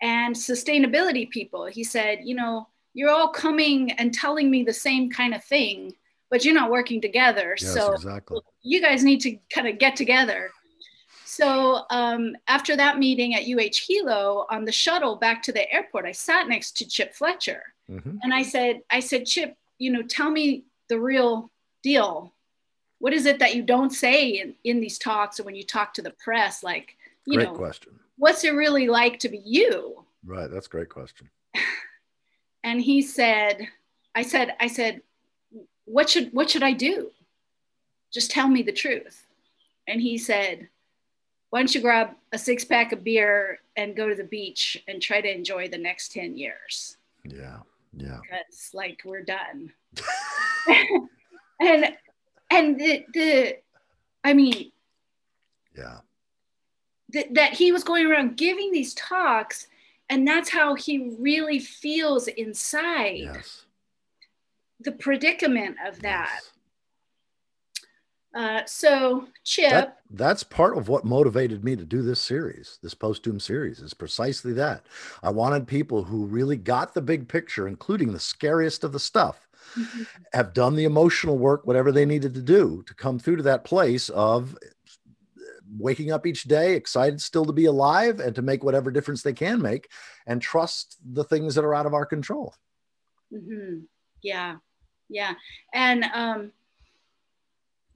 and 0.00 0.36
sustainability 0.36 1.28
people. 1.28 1.66
He 1.66 1.84
said 1.84 2.20
you 2.24 2.34
know 2.34 2.68
you're 2.94 3.10
all 3.10 3.28
coming 3.28 3.92
and 3.92 4.14
telling 4.14 4.50
me 4.50 4.62
the 4.62 4.72
same 4.72 5.10
kind 5.10 5.34
of 5.34 5.44
thing 5.44 5.92
but 6.30 6.44
you're 6.44 6.54
not 6.54 6.70
working 6.70 7.00
together. 7.00 7.56
Yes, 7.60 7.72
so 7.72 7.92
exactly. 7.92 8.40
you 8.62 8.80
guys 8.80 9.04
need 9.04 9.20
to 9.20 9.38
kind 9.48 9.68
of 9.68 9.78
get 9.78 9.96
together 9.96 10.50
so 11.36 11.82
um, 11.90 12.34
after 12.48 12.76
that 12.76 12.98
meeting 12.98 13.34
at 13.34 13.42
UH 13.42 13.76
Hilo 13.86 14.46
on 14.50 14.64
the 14.64 14.72
shuttle 14.72 15.16
back 15.16 15.42
to 15.42 15.52
the 15.52 15.70
airport, 15.70 16.06
I 16.06 16.12
sat 16.12 16.48
next 16.48 16.78
to 16.78 16.88
Chip 16.88 17.12
Fletcher, 17.12 17.62
mm-hmm. 17.90 18.16
and 18.22 18.32
I 18.32 18.42
said, 18.42 18.80
"I 18.90 19.00
said, 19.00 19.26
Chip, 19.26 19.54
you 19.76 19.92
know, 19.92 20.00
tell 20.00 20.30
me 20.30 20.64
the 20.88 20.98
real 20.98 21.50
deal. 21.82 22.32
What 23.00 23.12
is 23.12 23.26
it 23.26 23.38
that 23.40 23.54
you 23.54 23.62
don't 23.62 23.90
say 23.90 24.30
in, 24.30 24.54
in 24.64 24.80
these 24.80 24.98
talks 24.98 25.38
or 25.38 25.42
when 25.42 25.54
you 25.54 25.62
talk 25.62 25.92
to 25.94 26.02
the 26.02 26.12
press? 26.12 26.62
Like, 26.62 26.96
you 27.26 27.34
great 27.34 27.48
know, 27.48 27.54
question. 27.54 28.00
What's 28.16 28.42
it 28.42 28.54
really 28.54 28.88
like 28.88 29.18
to 29.18 29.28
be 29.28 29.42
you?" 29.44 30.06
Right, 30.24 30.50
that's 30.50 30.68
a 30.68 30.70
great 30.70 30.88
question. 30.88 31.28
and 32.64 32.80
he 32.80 33.02
said, 33.02 33.68
"I 34.14 34.22
said, 34.22 34.56
I 34.58 34.68
said, 34.68 35.02
what 35.84 36.08
should 36.08 36.32
what 36.32 36.48
should 36.48 36.62
I 36.62 36.72
do? 36.72 37.10
Just 38.10 38.30
tell 38.30 38.48
me 38.48 38.62
the 38.62 38.72
truth." 38.72 39.26
And 39.86 40.00
he 40.00 40.16
said 40.16 40.70
why 41.56 41.62
don't 41.62 41.74
you 41.74 41.80
grab 41.80 42.10
a 42.32 42.38
six 42.38 42.66
pack 42.66 42.92
of 42.92 43.02
beer 43.02 43.60
and 43.78 43.96
go 43.96 44.10
to 44.10 44.14
the 44.14 44.24
beach 44.24 44.84
and 44.88 45.00
try 45.00 45.22
to 45.22 45.34
enjoy 45.34 45.66
the 45.66 45.78
next 45.78 46.12
10 46.12 46.36
years? 46.36 46.98
Yeah. 47.24 47.60
Yeah. 47.96 48.18
Because 48.20 48.72
like 48.74 49.00
we're 49.06 49.22
done. 49.22 49.72
and 51.58 51.96
and 52.50 52.78
the 52.78 53.06
the 53.14 53.56
I 54.22 54.34
mean 54.34 54.70
yeah. 55.74 56.00
Th- 57.10 57.28
that 57.32 57.54
he 57.54 57.72
was 57.72 57.84
going 57.84 58.06
around 58.06 58.36
giving 58.36 58.70
these 58.70 58.92
talks 58.92 59.68
and 60.10 60.28
that's 60.28 60.50
how 60.50 60.74
he 60.74 61.16
really 61.18 61.58
feels 61.58 62.28
inside 62.28 63.30
yes. 63.32 63.64
the 64.80 64.92
predicament 64.92 65.78
of 65.86 66.02
that. 66.02 66.32
Yes 66.34 66.50
uh, 68.36 68.60
so 68.66 69.26
Chip, 69.44 69.70
that, 69.70 69.98
that's 70.10 70.42
part 70.42 70.76
of 70.76 70.88
what 70.88 71.06
motivated 71.06 71.64
me 71.64 71.74
to 71.74 71.86
do 71.86 72.02
this 72.02 72.20
series, 72.20 72.78
this 72.82 72.92
post 72.92 73.22
doom 73.22 73.40
series, 73.40 73.80
is 73.80 73.94
precisely 73.94 74.52
that. 74.52 74.84
I 75.22 75.30
wanted 75.30 75.66
people 75.66 76.04
who 76.04 76.26
really 76.26 76.56
got 76.56 76.92
the 76.92 77.00
big 77.00 77.28
picture, 77.28 77.66
including 77.66 78.12
the 78.12 78.20
scariest 78.20 78.84
of 78.84 78.92
the 78.92 79.00
stuff, 79.00 79.48
mm-hmm. 79.74 80.02
have 80.34 80.52
done 80.52 80.76
the 80.76 80.84
emotional 80.84 81.38
work, 81.38 81.66
whatever 81.66 81.90
they 81.90 82.04
needed 82.04 82.34
to 82.34 82.42
do 82.42 82.84
to 82.86 82.94
come 82.94 83.18
through 83.18 83.36
to 83.36 83.42
that 83.44 83.64
place 83.64 84.10
of 84.10 84.54
waking 85.78 86.12
up 86.12 86.26
each 86.26 86.44
day 86.44 86.74
excited 86.74 87.20
still 87.22 87.46
to 87.46 87.52
be 87.52 87.64
alive 87.64 88.20
and 88.20 88.34
to 88.34 88.42
make 88.42 88.62
whatever 88.62 88.90
difference 88.90 89.22
they 89.22 89.32
can 89.32 89.62
make 89.62 89.90
and 90.26 90.42
trust 90.42 90.96
the 91.04 91.24
things 91.24 91.54
that 91.54 91.64
are 91.64 91.74
out 91.74 91.86
of 91.86 91.94
our 91.94 92.06
control. 92.06 92.54
Mm-hmm. 93.32 93.80
Yeah, 94.22 94.56
yeah, 95.08 95.34
and 95.72 96.04
um, 96.12 96.52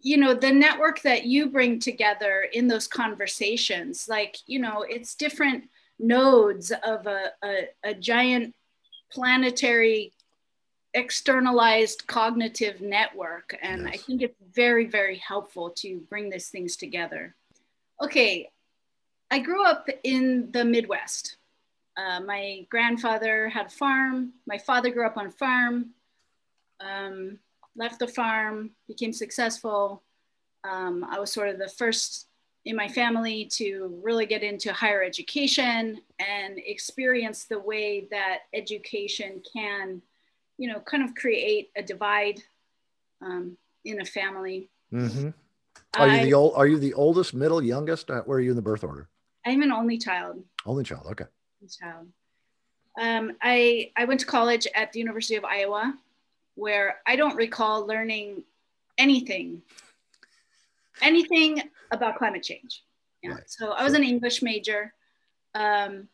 you 0.02 0.16
know 0.16 0.35
the 0.35 0.50
network 0.50 1.02
that 1.02 1.25
you 1.25 1.50
bring 1.50 1.78
together 1.78 2.49
in 2.52 2.69
those 2.69 2.88
conversations 2.88 4.07
like 4.09 4.37
you 4.47 4.59
know 4.59 4.85
it's 4.88 5.14
different 5.14 5.64
nodes 5.99 6.73
of 6.85 7.07
a, 7.07 7.33
a, 7.45 7.69
a 7.85 7.95
giant 7.95 8.54
planetary 9.12 10.12
externalized 10.95 12.07
cognitive 12.07 12.80
network. 12.80 13.57
And 13.62 13.83
yes. 13.83 13.90
i 13.95 13.97
think 13.97 14.23
it's 14.23 14.37
very 14.52 14.87
very 14.87 15.16
helpful 15.16 15.71
to 15.76 16.00
bring 16.09 16.30
these 16.30 16.49
things 16.49 16.76
together. 16.76 17.35
Okay. 18.02 18.50
I 19.30 19.38
grew 19.38 19.64
up 19.64 19.88
in 20.02 20.50
the 20.50 20.64
midwest. 20.64 21.37
Uh, 21.97 22.21
my 22.21 22.66
grandfather 22.69 23.49
had 23.49 23.66
a 23.66 23.71
farm. 23.71 24.33
My 24.47 24.59
father 24.59 24.90
grew 24.90 25.07
up 25.07 25.16
on 25.16 25.26
a 25.26 25.30
farm. 25.30 25.90
Um, 26.80 27.38
left 27.77 27.99
the 27.99 28.09
farm, 28.09 28.71
became 28.89 29.12
successful. 29.12 30.03
Um, 30.65 31.05
I 31.09 31.19
was 31.19 31.33
sort 31.33 31.49
of 31.49 31.59
the 31.59 31.69
first 31.69 32.27
in 32.67 32.77
my 32.77 32.89
family 32.89 33.47
to 33.47 33.99
really 34.03 34.27
get 34.27 34.43
into 34.43 34.73
higher 34.73 35.03
education 35.03 36.00
and 36.19 36.59
experience 36.59 37.45
the 37.45 37.59
way 37.59 38.07
that 38.11 38.41
education 38.53 39.43
can, 39.53 40.03
you 40.59 40.69
know, 40.69 40.81
kind 40.81 41.03
of 41.03 41.15
create 41.15 41.71
a 41.77 41.83
divide 41.83 42.43
um, 43.23 43.57
in 43.85 44.00
a 44.00 44.05
family. 44.05 44.69
Mm-hmm. 44.93 45.31
Are 45.97 46.09
I, 46.09 46.19
you 46.19 46.25
the 46.27 46.35
old? 46.35 46.53
Are 46.57 46.67
you 46.67 46.79
the 46.79 46.95
oldest, 46.95 47.33
middle, 47.35 47.62
youngest? 47.62 48.11
Uh, 48.11 48.23
where 48.23 48.39
are 48.39 48.41
you 48.41 48.50
in 48.50 48.57
the 48.57 48.62
birth 48.62 48.85
order? 48.85 49.09
I'm 49.47 49.62
an 49.62 49.73
only 49.73 49.97
child. 49.97 50.43
Only 50.67 50.85
child. 50.85 51.07
Okay. 51.11 51.25
Only 51.62 51.71
child. 51.71 52.07
Um, 53.00 53.37
I 53.41 53.91
I 53.97 54.05
went 54.05 54.21
to 54.21 54.27
college 54.27 54.67
at 54.75 54.93
the 54.93 54.99
University 54.99 55.37
of 55.37 55.45
Iowa 55.45 55.95
where 56.54 56.97
I 57.07 57.16
don't 57.16 57.37
recall 57.37 57.87
learning 57.87 58.42
anything, 58.99 59.62
anything 61.00 61.62
about 61.90 62.16
climate 62.16 62.42
change. 62.42 62.83
Yeah. 63.23 63.33
Right. 63.33 63.50
So 63.50 63.73
I 63.73 63.85
was 63.85 63.95
an 63.95 64.04
English 64.04 64.42
major. 64.42 64.95
Um, 65.54 66.09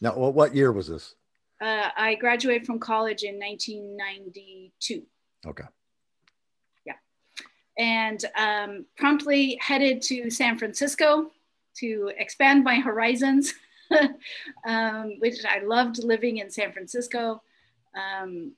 now, 0.00 0.16
what 0.16 0.54
year 0.54 0.72
was 0.72 0.88
this? 0.88 1.14
Uh, 1.60 1.88
I 1.96 2.16
graduated 2.16 2.66
from 2.66 2.78
college 2.78 3.22
in 3.22 3.38
1992. 3.38 5.02
Okay. 5.46 5.64
Yeah. 6.84 6.94
and 7.78 8.24
um, 8.36 8.86
promptly 8.96 9.58
headed 9.60 10.02
to 10.02 10.30
San 10.30 10.58
Francisco 10.58 11.30
to 11.78 12.12
expand 12.18 12.64
my 12.64 12.76
horizons, 12.76 13.54
um, 14.66 15.16
which 15.18 15.44
I 15.44 15.60
loved 15.60 16.02
living 16.02 16.38
in 16.38 16.50
San 16.50 16.72
Francisco. 16.72 17.42
Um, 17.94 18.52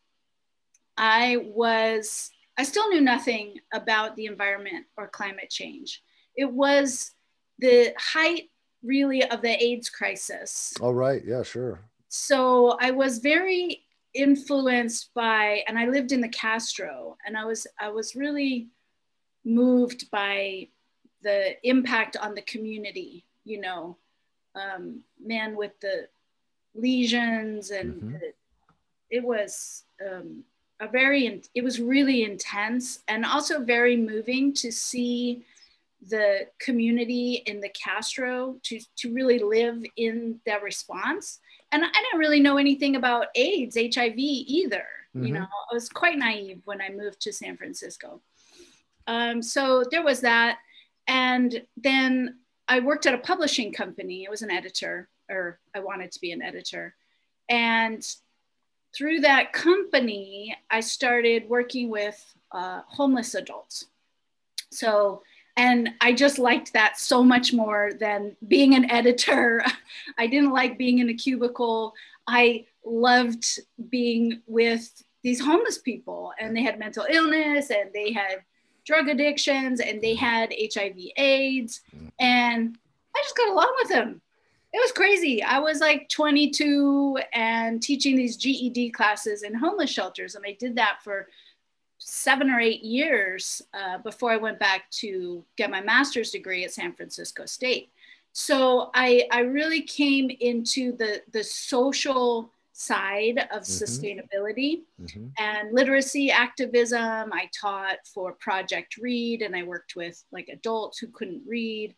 I 0.98 1.36
was, 1.54 2.30
I 2.58 2.64
still 2.64 2.88
knew 2.90 3.00
nothing 3.00 3.54
about 3.72 4.16
the 4.16 4.26
environment 4.26 4.86
or 4.96 5.08
climate 5.08 5.48
change. 5.48 6.02
It 6.36 6.52
was 6.52 7.12
the 7.58 7.94
height 7.96 8.50
really 8.82 9.22
of 9.24 9.40
the 9.42 9.62
AIDS 9.62 9.88
crisis. 9.88 10.74
All 10.80 10.94
right. 10.94 11.22
Yeah, 11.24 11.42
sure. 11.42 11.80
So 12.08 12.76
I 12.80 12.90
was 12.90 13.18
very 13.18 13.84
influenced 14.14 15.10
by, 15.14 15.62
and 15.68 15.78
I 15.78 15.86
lived 15.86 16.12
in 16.12 16.20
the 16.20 16.28
Castro, 16.28 17.16
and 17.24 17.36
I 17.36 17.44
was, 17.44 17.66
I 17.78 17.90
was 17.90 18.16
really 18.16 18.68
moved 19.44 20.10
by 20.10 20.68
the 21.22 21.54
impact 21.68 22.16
on 22.16 22.34
the 22.34 22.42
community, 22.42 23.24
you 23.44 23.60
know, 23.60 23.96
um, 24.54 25.00
man 25.24 25.56
with 25.56 25.78
the 25.80 26.08
lesions 26.74 27.70
and 27.70 27.94
mm-hmm. 27.94 28.12
the, 28.12 28.32
it 29.10 29.22
was 29.22 29.84
um, 30.06 30.44
a 30.80 30.88
very, 30.88 31.42
it 31.54 31.64
was 31.64 31.80
really 31.80 32.24
intense 32.24 33.00
and 33.08 33.24
also 33.24 33.64
very 33.64 33.96
moving 33.96 34.52
to 34.54 34.70
see 34.70 35.44
the 36.06 36.46
community 36.60 37.42
in 37.46 37.60
the 37.60 37.70
Castro 37.70 38.56
to, 38.62 38.80
to 38.96 39.12
really 39.12 39.40
live 39.40 39.82
in 39.96 40.40
that 40.46 40.62
response. 40.62 41.40
And 41.72 41.84
I 41.84 41.88
didn't 41.88 42.20
really 42.20 42.40
know 42.40 42.56
anything 42.56 42.96
about 42.96 43.26
AIDS, 43.34 43.76
HIV 43.76 44.14
either. 44.16 44.86
Mm-hmm. 45.16 45.26
You 45.26 45.32
know, 45.34 45.46
I 45.70 45.74
was 45.74 45.88
quite 45.88 46.18
naive 46.18 46.60
when 46.64 46.80
I 46.80 46.90
moved 46.90 47.20
to 47.22 47.32
San 47.32 47.56
Francisco. 47.56 48.20
Um, 49.06 49.42
so 49.42 49.84
there 49.90 50.04
was 50.04 50.20
that. 50.20 50.58
And 51.08 51.62
then 51.76 52.38
I 52.68 52.80
worked 52.80 53.06
at 53.06 53.14
a 53.14 53.18
publishing 53.18 53.72
company. 53.72 54.26
I 54.26 54.30
was 54.30 54.42
an 54.42 54.50
editor, 54.50 55.08
or 55.30 55.58
I 55.74 55.80
wanted 55.80 56.12
to 56.12 56.20
be 56.20 56.32
an 56.32 56.42
editor. 56.42 56.94
And 57.48 58.06
through 58.98 59.20
that 59.20 59.52
company, 59.52 60.56
I 60.68 60.80
started 60.80 61.48
working 61.48 61.88
with 61.88 62.34
uh, 62.50 62.80
homeless 62.88 63.36
adults. 63.36 63.86
So, 64.72 65.22
and 65.56 65.90
I 66.00 66.12
just 66.12 66.40
liked 66.40 66.72
that 66.72 66.98
so 66.98 67.22
much 67.22 67.52
more 67.52 67.92
than 67.98 68.36
being 68.48 68.74
an 68.74 68.90
editor. 68.90 69.64
I 70.18 70.26
didn't 70.26 70.50
like 70.50 70.78
being 70.78 70.98
in 70.98 71.10
a 71.10 71.14
cubicle. 71.14 71.94
I 72.26 72.66
loved 72.84 73.60
being 73.88 74.42
with 74.48 75.04
these 75.22 75.40
homeless 75.40 75.78
people, 75.78 76.32
and 76.40 76.56
they 76.56 76.62
had 76.62 76.80
mental 76.80 77.06
illness 77.08 77.70
and 77.70 77.90
they 77.94 78.12
had 78.12 78.42
drug 78.84 79.08
addictions 79.08 79.78
and 79.80 80.00
they 80.00 80.16
had 80.16 80.52
HIV 80.74 80.96
AIDS 81.16 81.82
and 82.18 82.76
I 83.14 83.22
just 83.22 83.36
got 83.36 83.50
along 83.50 83.74
with 83.80 83.90
them. 83.90 84.22
It 84.72 84.78
was 84.78 84.92
crazy. 84.92 85.42
I 85.42 85.60
was 85.60 85.80
like 85.80 86.08
22 86.10 87.18
and 87.32 87.82
teaching 87.82 88.16
these 88.16 88.36
GED 88.36 88.90
classes 88.90 89.42
in 89.42 89.54
homeless 89.54 89.90
shelters 89.90 90.34
and 90.34 90.44
I 90.46 90.56
did 90.58 90.76
that 90.76 90.98
for 91.02 91.28
seven 91.98 92.50
or 92.50 92.60
eight 92.60 92.82
years 92.82 93.60
uh, 93.74 93.98
before 93.98 94.30
I 94.30 94.36
went 94.36 94.58
back 94.58 94.90
to 94.90 95.44
get 95.56 95.70
my 95.70 95.80
master's 95.80 96.30
degree 96.30 96.64
at 96.64 96.72
San 96.72 96.92
Francisco 96.92 97.44
State. 97.46 97.90
So 98.32 98.90
I, 98.94 99.26
I 99.32 99.40
really 99.40 99.82
came 99.82 100.30
into 100.40 100.96
the, 100.96 101.22
the 101.32 101.42
social 101.42 102.52
side 102.72 103.38
of 103.50 103.62
mm-hmm. 103.62 103.84
sustainability 103.84 104.82
mm-hmm. 105.02 105.26
and 105.38 105.72
literacy 105.72 106.30
activism. 106.30 107.32
I 107.32 107.50
taught 107.52 107.96
for 108.06 108.32
Project 108.32 108.96
Read 108.98 109.42
and 109.42 109.56
I 109.56 109.64
worked 109.64 109.96
with 109.96 110.22
like 110.30 110.48
adults 110.48 110.98
who 110.98 111.08
couldn't 111.08 111.42
read. 111.46 111.94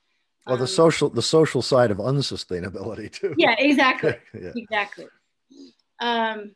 Well, 0.47 0.57
the 0.57 0.63
um, 0.63 0.69
social 0.69 1.09
the 1.11 1.23
social 1.23 1.63
side 1.63 1.91
of 1.91 1.99
unsustainability 1.99 3.13
too. 3.21 3.35
Yeah, 3.37 3.55
exactly. 3.59 4.15
yeah. 4.35 4.53
Exactly. 4.57 5.07
Um, 6.01 6.55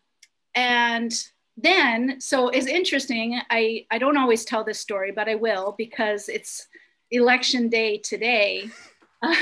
and 0.54 1.12
then 1.56 2.20
so 2.20 2.48
it's 2.48 2.66
interesting. 2.66 3.40
I 3.50 3.86
I 3.90 3.98
don't 3.98 4.16
always 4.16 4.44
tell 4.44 4.64
this 4.64 4.80
story, 4.80 5.12
but 5.12 5.28
I 5.28 5.34
will 5.34 5.74
because 5.76 6.28
it's 6.28 6.66
election 7.10 7.68
day 7.68 7.98
today. 7.98 8.68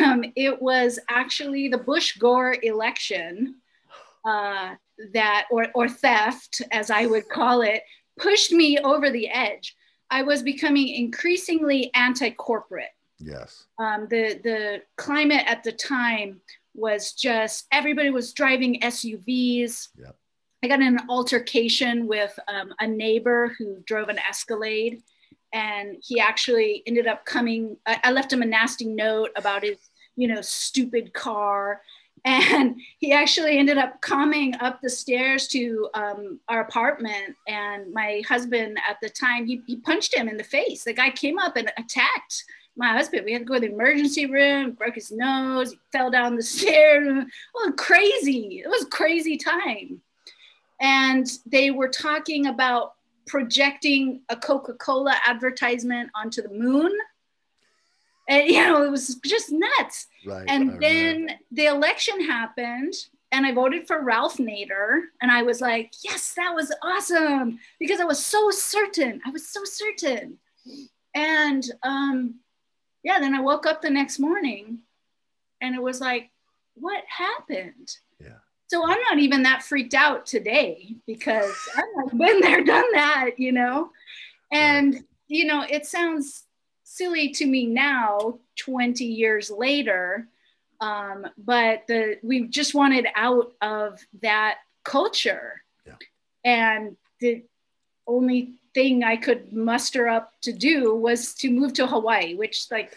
Um, 0.00 0.25
it 0.37 0.62
was 0.62 1.00
actually 1.08 1.66
the 1.66 1.78
Bush 1.78 2.16
Gore 2.16 2.57
election 2.62 3.57
uh, 4.24 4.74
that, 5.12 5.46
or, 5.50 5.66
or 5.74 5.88
theft, 5.88 6.62
as 6.70 6.88
I 6.88 7.07
would 7.07 7.28
call 7.28 7.62
it, 7.62 7.83
pushed 8.18 8.52
me 8.52 8.78
over 8.78 9.11
the 9.11 9.28
edge. 9.28 9.74
I 10.11 10.22
was 10.22 10.42
becoming 10.42 10.88
increasingly 10.88 11.90
anti 11.94 12.31
corporate. 12.31 12.90
Yes. 13.22 13.66
Um, 13.78 14.06
the, 14.11 14.40
the 14.42 14.82
climate 14.96 15.44
at 15.46 15.62
the 15.62 15.72
time 15.72 16.40
was 16.74 17.12
just 17.12 17.66
everybody 17.70 18.11
was 18.11 18.32
driving 18.32 18.80
SUVs. 18.80 19.88
Yep. 19.98 20.16
I 20.64 20.68
got 20.68 20.80
in 20.80 20.98
an 20.98 21.06
altercation 21.08 22.06
with 22.06 22.38
um, 22.48 22.72
a 22.80 22.87
neighbor 22.87 23.54
who 23.58 23.82
drove 23.85 24.08
an 24.08 24.18
Escalade, 24.18 25.02
and 25.52 25.96
he 26.02 26.20
actually 26.20 26.82
ended 26.87 27.06
up 27.06 27.24
coming. 27.24 27.76
I, 27.85 28.00
I 28.04 28.12
left 28.12 28.32
him 28.32 28.42
a 28.42 28.46
nasty 28.46 28.85
note 28.85 29.30
about 29.37 29.64
his, 29.64 29.78
you 30.16 30.28
know, 30.28 30.40
stupid 30.40 31.12
car, 31.14 31.82
and 32.24 32.80
he 32.98 33.12
actually 33.12 33.58
ended 33.58 33.78
up 33.78 34.00
coming 34.00 34.54
up 34.61 34.80
the 34.80 34.88
stairs 34.88 35.48
to 35.48 35.88
um, 35.94 36.38
our 36.48 36.61
apartment 36.61 37.35
and 37.48 37.92
my 37.92 38.22
husband 38.28 38.78
at 38.88 38.96
the 39.02 39.08
time 39.08 39.44
he, 39.44 39.61
he 39.66 39.76
punched 39.78 40.14
him 40.14 40.28
in 40.28 40.37
the 40.37 40.44
face 40.44 40.85
the 40.85 40.92
guy 40.92 41.11
came 41.11 41.37
up 41.38 41.56
and 41.56 41.72
attacked 41.78 42.44
my 42.76 42.88
husband 42.88 43.24
we 43.24 43.32
had 43.32 43.40
to 43.40 43.44
go 43.44 43.54
to 43.54 43.61
the 43.61 43.72
emergency 43.72 44.26
room 44.26 44.72
broke 44.72 44.94
his 44.94 45.11
nose 45.11 45.74
fell 45.90 46.11
down 46.11 46.37
the 46.37 46.42
stairs. 46.56 47.06
It 47.06 47.28
was 47.54 47.74
crazy. 47.76 48.62
It 48.64 48.68
was 48.68 48.87
crazy 48.90 49.37
time. 49.37 50.00
And 50.80 51.26
they 51.46 51.70
were 51.70 51.88
talking 51.88 52.46
about 52.46 52.94
projecting 53.26 54.22
a 54.28 54.37
coca-cola 54.37 55.14
advertisement 55.24 56.11
onto 56.14 56.42
the 56.42 56.48
moon. 56.48 56.90
And 58.28 58.48
you 58.48 58.64
know 58.64 58.82
it 58.82 58.90
was 58.90 59.16
just 59.24 59.52
nuts. 59.52 60.06
Right, 60.26 60.44
and 60.48 60.72
I 60.72 60.76
then 60.78 61.14
remember. 61.16 61.35
the 61.52 61.66
election 61.66 62.24
happened 62.24 62.94
and 63.32 63.46
i 63.46 63.52
voted 63.52 63.87
for 63.87 64.04
ralph 64.04 64.37
nader 64.37 65.04
and 65.22 65.30
i 65.30 65.42
was 65.42 65.62
like 65.62 65.90
yes 66.04 66.35
that 66.35 66.54
was 66.54 66.70
awesome 66.82 67.58
because 67.80 67.98
i 67.98 68.04
was 68.04 68.24
so 68.24 68.50
certain. 68.50 69.20
I 69.26 69.30
was 69.30 69.48
so 69.48 69.64
certain. 69.64 70.38
And 71.14 71.64
um 71.82 72.37
yeah 73.03 73.19
then 73.19 73.35
i 73.35 73.41
woke 73.41 73.67
up 73.67 73.83
the 73.83 73.91
next 73.91 74.19
morning 74.19 74.79
and 75.61 75.75
it 75.75 75.83
was 75.83 76.01
like 76.01 76.31
what 76.75 77.05
happened? 77.07 77.97
Yeah. 78.19 78.38
So 78.69 78.83
i'm 78.85 79.01
not 79.11 79.19
even 79.19 79.43
that 79.43 79.62
freaked 79.62 79.95
out 79.95 80.27
today 80.27 80.97
because 81.07 81.55
i've 81.77 82.19
been 82.19 82.41
there 82.41 82.65
done 82.65 82.91
that 82.93 83.38
you 83.38 83.53
know? 83.53 83.91
And 84.51 85.05
you 85.29 85.47
know 85.47 85.65
it 85.69 85.87
sounds 85.87 86.45
silly 86.85 87.31
to 87.31 87.47
me 87.47 87.67
now 87.67 88.38
20 88.57 89.05
years 89.05 89.51
later 89.51 90.29
um, 90.83 91.29
but 91.38 91.85
the 91.87 92.19
we 92.23 92.49
just 92.49 92.75
wanted 92.75 93.07
out 93.15 93.53
of 93.62 94.05
that 94.21 94.59
culture. 94.85 95.62
Yeah. 95.87 95.95
and 96.45 96.97
the 97.21 97.45
only 98.07 98.53
thing 98.75 99.05
i 99.05 99.17
could 99.17 99.53
muster 99.53 100.09
up 100.09 100.33
to 100.41 100.53
do 100.53 100.95
was 100.95 101.35
to 101.35 101.51
move 101.51 101.73
to 101.73 101.87
hawaii 101.87 102.35
which 102.35 102.67
like 102.71 102.95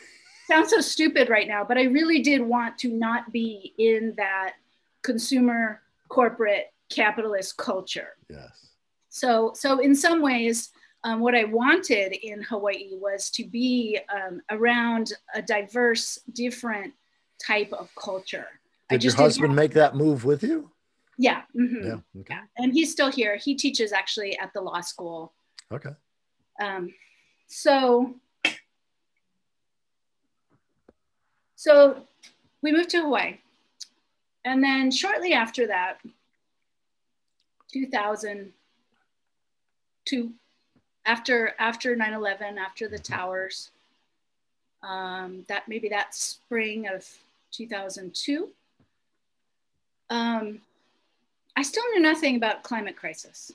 sounds 0.48 0.70
so 0.70 0.80
stupid 0.80 1.30
right 1.30 1.48
now 1.48 1.63
but 1.63 1.78
i 1.78 1.84
really 1.84 2.22
did 2.22 2.41
want 2.41 2.78
to 2.78 2.89
not 2.89 3.32
be 3.32 3.74
in 3.78 4.13
that 4.18 4.54
consumer 5.02 5.82
corporate 6.10 6.72
capitalist 6.89 7.58
culture 7.58 8.15
yes 8.30 8.70
so 9.10 9.52
so 9.54 9.80
in 9.80 9.96
some 9.96 10.22
ways 10.22 10.72
um, 11.06 11.20
what 11.20 11.36
I 11.36 11.44
wanted 11.44 12.13
in 12.13 12.41
Hawaii 12.41 12.89
was 12.94 13.30
to 13.30 13.46
be 13.46 14.00
um, 14.12 14.41
around 14.50 15.13
a 15.36 15.41
diverse, 15.41 16.18
different 16.34 16.94
type 17.46 17.72
of 17.74 17.89
culture. 17.96 18.48
Did 18.89 19.04
your 19.04 19.13
husband 19.13 19.56
make 19.56 19.74
that 19.74 19.96
move 19.96 20.26
with 20.26 20.41
you? 20.41 20.72
Yeah. 21.17 21.43
Mm-hmm. 21.56 21.88
Yeah, 21.88 21.97
okay. 22.19 22.36
yeah. 22.36 22.41
And 22.58 22.73
he's 22.73 22.91
still 22.91 23.10
here. 23.12 23.38
He 23.38 23.56
teaches 23.56 23.93
actually 23.93 24.38
at 24.39 24.51
the 24.54 24.62
law 24.62 24.82
school. 24.82 25.34
Okay. 25.71 25.91
Um, 26.60 26.93
so, 27.47 28.15
so 31.56 32.04
we 32.62 32.71
moved 32.71 32.91
to 32.91 33.01
Hawaii. 33.01 33.39
And 34.43 34.63
then 34.63 34.91
shortly 34.91 35.34
after 35.34 35.65
that, 35.67 35.97
2002, 37.73 40.32
after 41.06 41.54
after 41.60 41.95
9-11 41.95 42.58
after 42.58 42.88
the 42.88 42.99
towers 42.99 43.71
um, 44.84 45.45
that 45.47 45.67
maybe 45.67 45.89
that 45.89 46.15
spring 46.15 46.88
of 46.88 47.08
2002 47.51 48.49
um, 50.10 50.62
i 51.56 51.62
still 51.62 51.84
knew 51.91 52.02
nothing 52.02 52.36
about 52.36 52.63
climate 52.63 52.96
crisis 52.96 53.52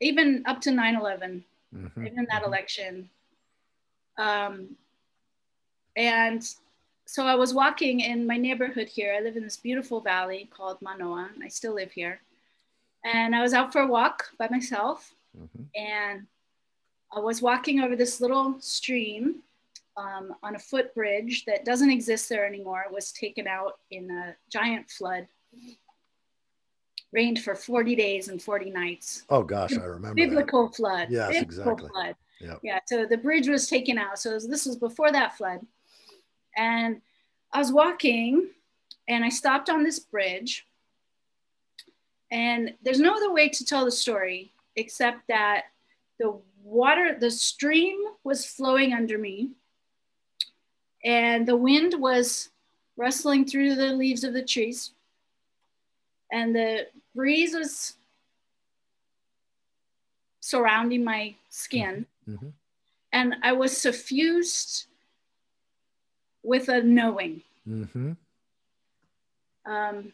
even 0.00 0.42
up 0.46 0.60
to 0.60 0.70
9-11 0.70 1.42
mm-hmm. 1.74 2.06
even 2.06 2.26
that 2.30 2.42
mm-hmm. 2.42 2.44
election 2.44 3.10
Um, 4.18 4.76
and 5.96 6.42
so 7.06 7.24
I 7.24 7.36
was 7.36 7.54
walking 7.54 8.00
in 8.00 8.26
my 8.26 8.36
neighborhood 8.36 8.88
here. 8.88 9.14
I 9.14 9.20
live 9.20 9.36
in 9.36 9.44
this 9.44 9.56
beautiful 9.56 10.00
valley 10.00 10.50
called 10.54 10.82
Manoa, 10.82 11.30
and 11.34 11.42
I 11.42 11.48
still 11.48 11.74
live 11.74 11.92
here. 11.92 12.20
And 13.04 13.34
I 13.34 13.40
was 13.40 13.54
out 13.54 13.72
for 13.72 13.80
a 13.80 13.86
walk 13.86 14.24
by 14.38 14.48
myself, 14.50 15.14
mm-hmm. 15.36 15.62
and 15.74 16.26
I 17.12 17.20
was 17.20 17.40
walking 17.40 17.80
over 17.80 17.96
this 17.96 18.20
little 18.20 18.60
stream 18.60 19.36
um, 19.96 20.34
on 20.42 20.56
a 20.56 20.58
footbridge 20.58 21.44
that 21.46 21.64
doesn't 21.64 21.90
exist 21.90 22.28
there 22.28 22.46
anymore. 22.46 22.84
It 22.86 22.92
was 22.92 23.12
taken 23.12 23.46
out 23.46 23.78
in 23.90 24.10
a 24.10 24.36
giant 24.50 24.90
flood. 24.90 25.26
Rained 27.12 27.40
for 27.40 27.54
40 27.54 27.96
days 27.96 28.28
and 28.28 28.42
40 28.42 28.70
nights. 28.70 29.24
Oh 29.30 29.42
gosh, 29.42 29.72
I 29.72 29.84
remember. 29.84 30.14
Biblical 30.14 30.68
that. 30.68 30.76
flood. 30.76 31.08
Yes, 31.10 31.32
biblical 31.32 31.72
exactly. 31.72 31.88
Flood. 31.88 32.16
Yep. 32.40 32.60
Yeah. 32.62 32.78
So 32.86 33.06
the 33.06 33.16
bridge 33.16 33.48
was 33.48 33.66
taken 33.66 33.98
out. 33.98 34.18
So 34.18 34.38
this 34.38 34.66
was 34.66 34.76
before 34.76 35.10
that 35.12 35.36
flood. 35.36 35.60
And 36.56 37.00
I 37.52 37.58
was 37.58 37.72
walking 37.72 38.50
and 39.08 39.24
I 39.24 39.30
stopped 39.30 39.70
on 39.70 39.82
this 39.82 39.98
bridge. 39.98 40.66
And 42.30 42.74
there's 42.82 43.00
no 43.00 43.14
other 43.14 43.32
way 43.32 43.48
to 43.48 43.64
tell 43.64 43.86
the 43.86 43.90
story 43.90 44.52
except 44.76 45.26
that 45.28 45.64
the 46.18 46.38
water, 46.62 47.16
the 47.18 47.30
stream 47.30 47.96
was 48.22 48.44
flowing 48.44 48.92
under 48.92 49.16
me, 49.16 49.50
and 51.04 51.46
the 51.46 51.56
wind 51.56 51.94
was 51.98 52.50
rustling 52.96 53.46
through 53.46 53.76
the 53.76 53.92
leaves 53.92 54.24
of 54.24 54.34
the 54.34 54.44
trees, 54.44 54.92
and 56.32 56.54
the 56.54 56.86
breeze 57.14 57.54
was 57.54 57.94
surrounding 60.40 61.04
my 61.04 61.34
skin. 61.50 62.06
Mm-hmm. 62.28 62.48
And 63.12 63.36
I 63.42 63.52
was 63.52 63.76
suffused 63.76 64.86
with 66.42 66.68
a 66.68 66.82
knowing. 66.82 67.42
Mm-hmm. 67.68 68.12
Um, 69.66 70.12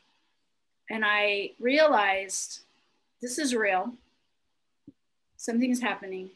and 0.91 1.05
I 1.05 1.53
realized 1.61 2.61
this 3.21 3.39
is 3.39 3.55
real. 3.55 3.95
Something's 5.37 5.81
happening. 5.81 6.31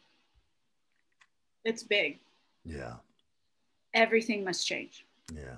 It's 1.65 1.83
big. 1.83 2.19
Yeah. 2.65 2.95
Everything 3.95 4.45
must 4.45 4.67
change. 4.67 5.05
Yeah. 5.35 5.57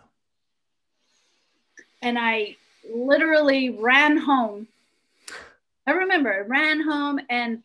And 2.03 2.19
I 2.19 2.57
literally 2.93 3.71
ran 3.71 4.17
home. 4.17 4.69
I 5.87 5.93
remember 5.93 6.33
I 6.33 6.41
ran 6.41 6.83
home 6.83 7.21
and 7.29 7.63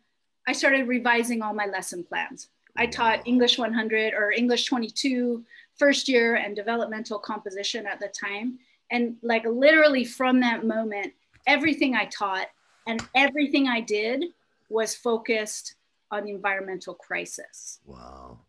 I 0.48 0.54
started 0.54 0.88
revising 0.88 1.42
all 1.42 1.54
my 1.54 1.66
lesson 1.66 2.04
plans. 2.04 2.50
I 2.78 2.86
taught 2.86 3.26
English 3.26 3.58
100 3.58 4.14
or 4.14 4.32
English 4.32 4.66
22 4.66 5.44
first 5.78 6.08
year 6.08 6.36
and 6.36 6.56
developmental 6.56 7.20
composition 7.20 7.86
at 7.86 8.00
the 8.00 8.08
time. 8.08 8.60
And 8.92 9.16
like 9.22 9.46
literally 9.46 10.06
from 10.06 10.40
that 10.42 10.66
moment, 10.66 11.14
everything 11.48 11.96
I 11.96 12.06
taught 12.06 12.48
and 12.88 13.02
everything 13.16 13.68
I 13.68 13.82
did 13.82 14.26
was 14.70 14.96
focused 14.96 15.76
on 16.12 16.26
the 16.26 16.32
environmental 16.32 16.94
crisis. 16.94 17.80
Wow. 17.86 18.40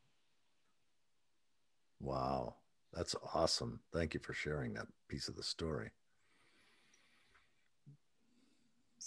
Wow. 2.01 2.55
That's 2.93 3.15
awesome. 3.35 3.81
Thank 3.93 4.15
you 4.15 4.21
for 4.21 4.33
sharing 4.33 4.75
that 4.75 4.87
piece 5.09 5.29
of 5.29 5.37
the 5.37 5.43
story. 5.43 5.91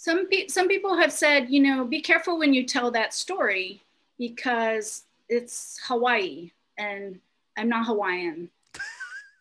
Some, 0.00 0.28
pe- 0.28 0.46
some 0.46 0.66
people 0.66 0.96
have 0.96 1.12
said, 1.12 1.50
you 1.50 1.60
know, 1.60 1.84
be 1.84 2.00
careful 2.00 2.38
when 2.38 2.54
you 2.54 2.64
tell 2.64 2.90
that 2.92 3.12
story 3.12 3.82
because 4.18 5.04
it's 5.28 5.78
Hawaii 5.86 6.52
and 6.78 7.20
I'm 7.58 7.68
not 7.68 7.84
Hawaiian. 7.84 8.48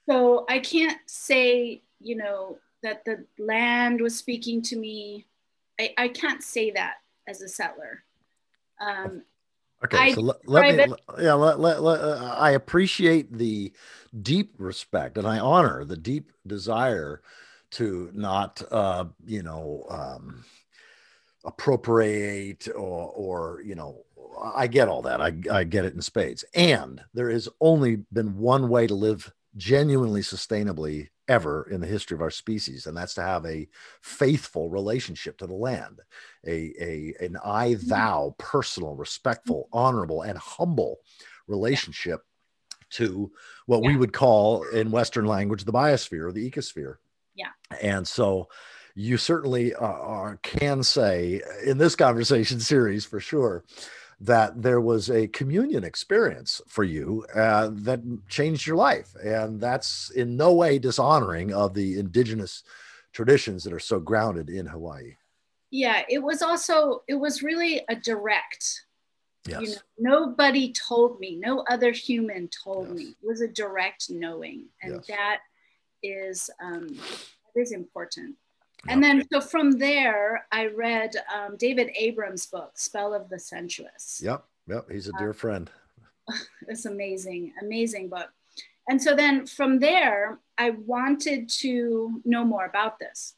so 0.09 0.45
I 0.49 0.59
can't 0.59 0.99
say, 1.05 1.81
you 2.01 2.17
know, 2.17 2.57
that 2.83 3.05
the 3.05 3.23
land 3.37 4.01
was 4.01 4.17
speaking 4.17 4.61
to 4.63 4.75
me. 4.75 5.25
I, 5.79 5.93
I 5.97 6.07
can't 6.09 6.43
say 6.43 6.71
that 6.71 6.95
as 7.25 7.41
a 7.41 7.47
settler. 7.47 8.03
Um, 8.81 9.23
okay, 9.85 9.97
I 9.97 10.11
so 10.11 10.19
let, 10.19 10.45
let 10.45 10.75
me, 10.75 10.83
it, 10.83 10.91
yeah, 11.21 11.35
let, 11.35 11.61
let, 11.61 11.81
let 11.81 12.01
uh, 12.01 12.35
I 12.37 12.51
appreciate 12.51 13.31
the 13.31 13.71
deep 14.21 14.55
respect 14.57 15.17
and 15.17 15.25
I 15.25 15.39
honor 15.39 15.85
the 15.85 15.95
deep 15.95 16.33
desire 16.45 17.21
to 17.71 18.11
not, 18.13 18.61
uh, 18.71 19.05
you 19.25 19.43
know, 19.43 19.85
um, 19.89 20.43
appropriate 21.45 22.67
or, 22.75 23.11
or, 23.15 23.61
you 23.65 23.75
know, 23.75 24.03
I 24.55 24.67
get 24.67 24.87
all 24.87 25.01
that. 25.03 25.21
I, 25.21 25.33
I 25.51 25.63
get 25.63 25.85
it 25.85 25.93
in 25.93 26.01
spades. 26.01 26.43
And 26.53 27.01
there 27.13 27.29
has 27.29 27.49
only 27.59 27.97
been 28.11 28.37
one 28.37 28.69
way 28.69 28.87
to 28.87 28.95
live 28.95 29.31
genuinely 29.57 30.21
sustainably 30.21 31.09
ever 31.27 31.67
in 31.69 31.79
the 31.79 31.87
history 31.87 32.15
of 32.15 32.21
our 32.21 32.31
species, 32.31 32.87
and 32.87 32.97
that's 32.97 33.13
to 33.13 33.21
have 33.21 33.45
a 33.45 33.67
faithful 34.01 34.69
relationship 34.69 35.37
to 35.37 35.47
the 35.47 35.53
land, 35.53 36.01
a, 36.45 36.73
a 36.81 37.13
an 37.23 37.37
I 37.45 37.73
mm-hmm. 37.73 37.87
thou 37.87 38.35
personal, 38.39 38.95
respectful, 38.95 39.69
honorable, 39.71 40.23
and 40.23 40.37
humble 40.37 40.97
relationship 41.47 42.21
to 42.91 43.31
what 43.67 43.83
yeah. 43.83 43.89
we 43.89 43.97
would 43.97 44.11
call 44.11 44.63
in 44.63 44.91
Western 44.91 45.25
language 45.25 45.63
the 45.63 45.73
biosphere 45.73 46.27
or 46.27 46.31
the 46.31 46.49
ecosphere. 46.49 46.95
Yeah. 47.39 47.77
And 47.81 48.07
so 48.07 48.49
you 48.95 49.17
certainly 49.17 49.73
uh, 49.73 49.85
are, 49.85 50.37
can 50.43 50.83
say 50.83 51.41
in 51.65 51.77
this 51.77 51.95
conversation 51.95 52.59
series 52.73 53.05
for 53.05 53.19
sure 53.19 53.63
that 54.21 54.61
there 54.61 54.81
was 54.81 55.09
a 55.09 55.27
communion 55.27 55.85
experience 55.85 56.59
for 56.67 56.83
you 56.83 57.25
uh, 57.33 57.69
that 57.71 58.01
changed 58.27 58.67
your 58.67 58.75
life. 58.75 59.15
And 59.23 59.61
that's 59.61 60.09
in 60.11 60.35
no 60.35 60.53
way 60.53 60.77
dishonoring 60.77 61.53
of 61.53 61.73
the 61.73 61.97
indigenous 61.97 62.63
traditions 63.13 63.63
that 63.63 63.73
are 63.73 63.79
so 63.79 63.99
grounded 63.99 64.49
in 64.49 64.65
Hawaii. 64.65 65.15
Yeah, 65.71 66.01
it 66.09 66.19
was 66.19 66.41
also, 66.41 67.03
it 67.07 67.15
was 67.15 67.43
really 67.43 67.81
a 67.87 67.95
direct. 67.95 68.85
Yes. 69.47 69.61
You 69.61 69.67
know, 69.69 69.75
nobody 70.19 70.73
told 70.73 71.19
me, 71.19 71.37
no 71.37 71.63
other 71.69 71.91
human 71.91 72.49
told 72.63 72.89
yes. 72.89 72.97
me. 72.97 73.03
It 73.21 73.27
was 73.27 73.39
a 73.39 73.47
direct 73.47 74.09
knowing. 74.09 74.65
And 74.81 74.95
yes. 74.95 75.07
that 75.07 75.39
is 76.03 76.49
um, 76.61 76.87
that 77.53 77.61
is 77.61 77.71
important. 77.71 78.35
And 78.87 79.03
then, 79.03 79.27
so 79.31 79.41
from 79.41 79.71
there, 79.71 80.45
I 80.51 80.67
read 80.67 81.11
um, 81.33 81.57
David 81.57 81.89
Abram's 81.95 82.45
book, 82.45 82.71
Spell 82.75 83.13
of 83.13 83.27
the 83.29 83.37
Sensuous. 83.37 84.21
Yep, 84.23 84.45
yep, 84.67 84.89
he's 84.89 85.07
a 85.07 85.11
dear 85.17 85.31
uh, 85.31 85.33
friend. 85.33 85.69
It's 86.67 86.85
amazing, 86.85 87.53
amazing 87.59 88.07
book. 88.07 88.29
And 88.87 89.01
so 89.01 89.15
then 89.15 89.47
from 89.47 89.79
there, 89.79 90.39
I 90.59 90.71
wanted 90.71 91.49
to 91.49 92.21
know 92.23 92.45
more 92.45 92.65
about 92.65 92.99
this. 92.99 93.33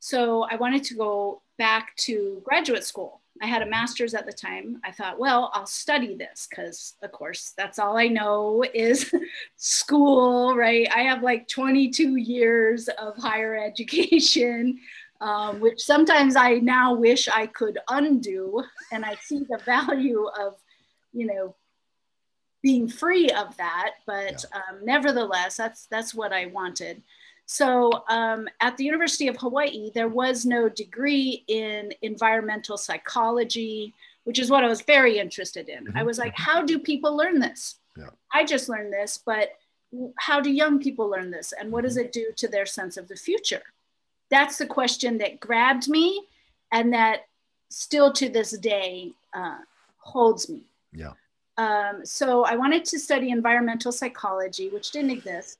So 0.00 0.42
I 0.50 0.56
wanted 0.56 0.82
to 0.84 0.94
go 0.94 1.42
back 1.58 1.94
to 1.96 2.42
graduate 2.44 2.84
school. 2.84 3.20
I 3.42 3.46
had 3.46 3.62
a 3.62 3.66
master's 3.66 4.14
at 4.14 4.26
the 4.26 4.32
time. 4.32 4.80
I 4.84 4.92
thought, 4.92 5.18
well, 5.18 5.50
I'll 5.54 5.66
study 5.66 6.14
this 6.14 6.46
because, 6.48 6.94
of 7.02 7.10
course, 7.10 7.52
that's 7.56 7.78
all 7.78 7.96
I 7.96 8.06
know 8.06 8.64
is 8.74 9.12
school, 9.56 10.54
right? 10.56 10.88
I 10.94 11.00
have 11.00 11.22
like 11.22 11.48
22 11.48 12.16
years 12.16 12.88
of 12.88 13.16
higher 13.16 13.56
education, 13.64 14.78
um, 15.20 15.60
which 15.60 15.80
sometimes 15.80 16.36
I 16.36 16.54
now 16.54 16.94
wish 16.94 17.28
I 17.28 17.46
could 17.46 17.78
undo. 17.88 18.62
And 18.92 19.04
I 19.04 19.16
see 19.16 19.40
the 19.48 19.58
value 19.64 20.26
of, 20.40 20.54
you 21.12 21.26
know, 21.26 21.56
being 22.62 22.88
free 22.88 23.30
of 23.30 23.56
that. 23.56 23.92
But 24.06 24.44
yeah. 24.52 24.60
um, 24.70 24.84
nevertheless, 24.84 25.56
that's 25.56 25.86
that's 25.86 26.14
what 26.14 26.32
I 26.32 26.46
wanted. 26.46 27.02
So 27.46 28.04
um, 28.08 28.48
at 28.60 28.76
the 28.76 28.84
University 28.84 29.28
of 29.28 29.36
Hawaii, 29.36 29.90
there 29.94 30.08
was 30.08 30.46
no 30.46 30.68
degree 30.68 31.44
in 31.48 31.92
environmental 32.02 32.76
psychology, 32.76 33.92
which 34.24 34.38
is 34.38 34.50
what 34.50 34.64
I 34.64 34.68
was 34.68 34.80
very 34.80 35.18
interested 35.18 35.68
in. 35.68 35.84
Mm-hmm. 35.84 35.98
I 35.98 36.02
was 36.02 36.18
like, 36.18 36.32
mm-hmm. 36.32 36.50
how 36.50 36.62
do 36.62 36.78
people 36.78 37.16
learn 37.16 37.40
this? 37.40 37.76
Yeah. 37.96 38.10
I 38.32 38.44
just 38.44 38.68
learned 38.68 38.92
this, 38.92 39.18
but 39.24 39.50
how 40.18 40.40
do 40.40 40.50
young 40.50 40.80
people 40.80 41.08
learn 41.08 41.30
this? 41.30 41.52
And 41.58 41.70
what 41.70 41.84
does 41.84 41.96
mm-hmm. 41.96 42.06
it 42.06 42.12
do 42.12 42.32
to 42.36 42.48
their 42.48 42.66
sense 42.66 42.96
of 42.96 43.08
the 43.08 43.16
future? 43.16 43.62
That's 44.30 44.56
the 44.58 44.66
question 44.66 45.18
that 45.18 45.38
grabbed 45.38 45.88
me 45.88 46.26
and 46.72 46.92
that 46.94 47.26
still 47.70 48.12
to 48.14 48.28
this 48.28 48.52
day 48.52 49.12
uh, 49.34 49.58
holds 49.98 50.48
me. 50.48 50.62
Yeah. 50.92 51.12
Um, 51.56 52.04
so 52.04 52.44
I 52.44 52.56
wanted 52.56 52.84
to 52.86 52.98
study 52.98 53.30
environmental 53.30 53.92
psychology, 53.92 54.70
which 54.70 54.90
didn't 54.90 55.10
exist. 55.10 55.58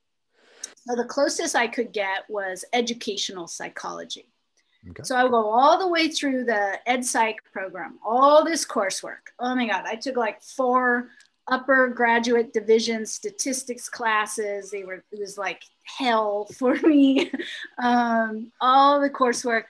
So 0.87 0.95
the 0.95 1.05
closest 1.05 1.55
I 1.55 1.67
could 1.67 1.91
get 1.91 2.29
was 2.29 2.63
educational 2.73 3.47
psychology. 3.47 4.29
Okay. 4.89 5.03
So 5.03 5.15
I 5.15 5.27
go 5.27 5.49
all 5.49 5.79
the 5.79 5.87
way 5.87 6.09
through 6.09 6.43
the 6.43 6.79
ed 6.85 7.03
psych 7.03 7.39
program, 7.51 7.97
all 8.05 8.45
this 8.45 8.65
coursework. 8.65 9.31
Oh 9.39 9.55
my 9.55 9.67
God, 9.67 9.85
I 9.87 9.95
took 9.95 10.15
like 10.15 10.43
four 10.43 11.09
upper 11.47 11.87
graduate 11.89 12.53
division 12.53 13.05
statistics 13.05 13.89
classes. 13.89 14.69
They 14.69 14.83
were, 14.83 15.03
it 15.11 15.19
was 15.19 15.37
like 15.37 15.63
hell 15.83 16.45
for 16.57 16.75
me. 16.75 17.31
um, 17.81 18.51
all 18.61 18.99
the 19.01 19.09
coursework. 19.09 19.63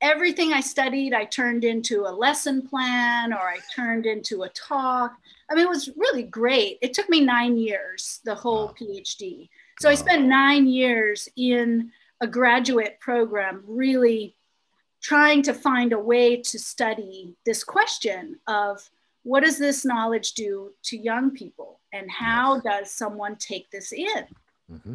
everything 0.00 0.52
I 0.52 0.60
studied, 0.60 1.14
I 1.14 1.24
turned 1.24 1.64
into 1.64 2.06
a 2.06 2.12
lesson 2.12 2.66
plan 2.66 3.32
or 3.32 3.40
I 3.40 3.58
turned 3.74 4.06
into 4.06 4.44
a 4.44 4.48
talk. 4.50 5.12
I 5.50 5.54
mean, 5.54 5.66
it 5.66 5.68
was 5.68 5.90
really 5.96 6.22
great. 6.22 6.78
It 6.80 6.94
took 6.94 7.08
me 7.08 7.20
nine 7.20 7.58
years, 7.58 8.20
the 8.24 8.36
whole 8.36 8.66
wow. 8.66 8.74
PhD. 8.80 9.48
So. 9.80 9.88
I 9.88 9.94
spent 9.94 10.26
nine 10.26 10.66
years 10.66 11.28
in 11.36 11.90
a 12.20 12.26
graduate 12.26 12.98
program, 13.00 13.64
really 13.66 14.36
trying 15.00 15.42
to 15.42 15.54
find 15.54 15.92
a 15.92 15.98
way 15.98 16.36
to 16.36 16.58
study 16.58 17.34
this 17.46 17.64
question 17.64 18.38
of 18.46 18.88
what 19.22 19.42
does 19.42 19.58
this 19.58 19.84
knowledge 19.84 20.32
do 20.32 20.72
to 20.84 20.96
young 20.96 21.30
people 21.30 21.80
and 21.92 22.10
how 22.10 22.56
yes. 22.56 22.64
does 22.64 22.90
someone 22.90 23.36
take 23.36 23.70
this 23.70 23.92
in 23.92 24.26
mm-hmm. 24.70 24.94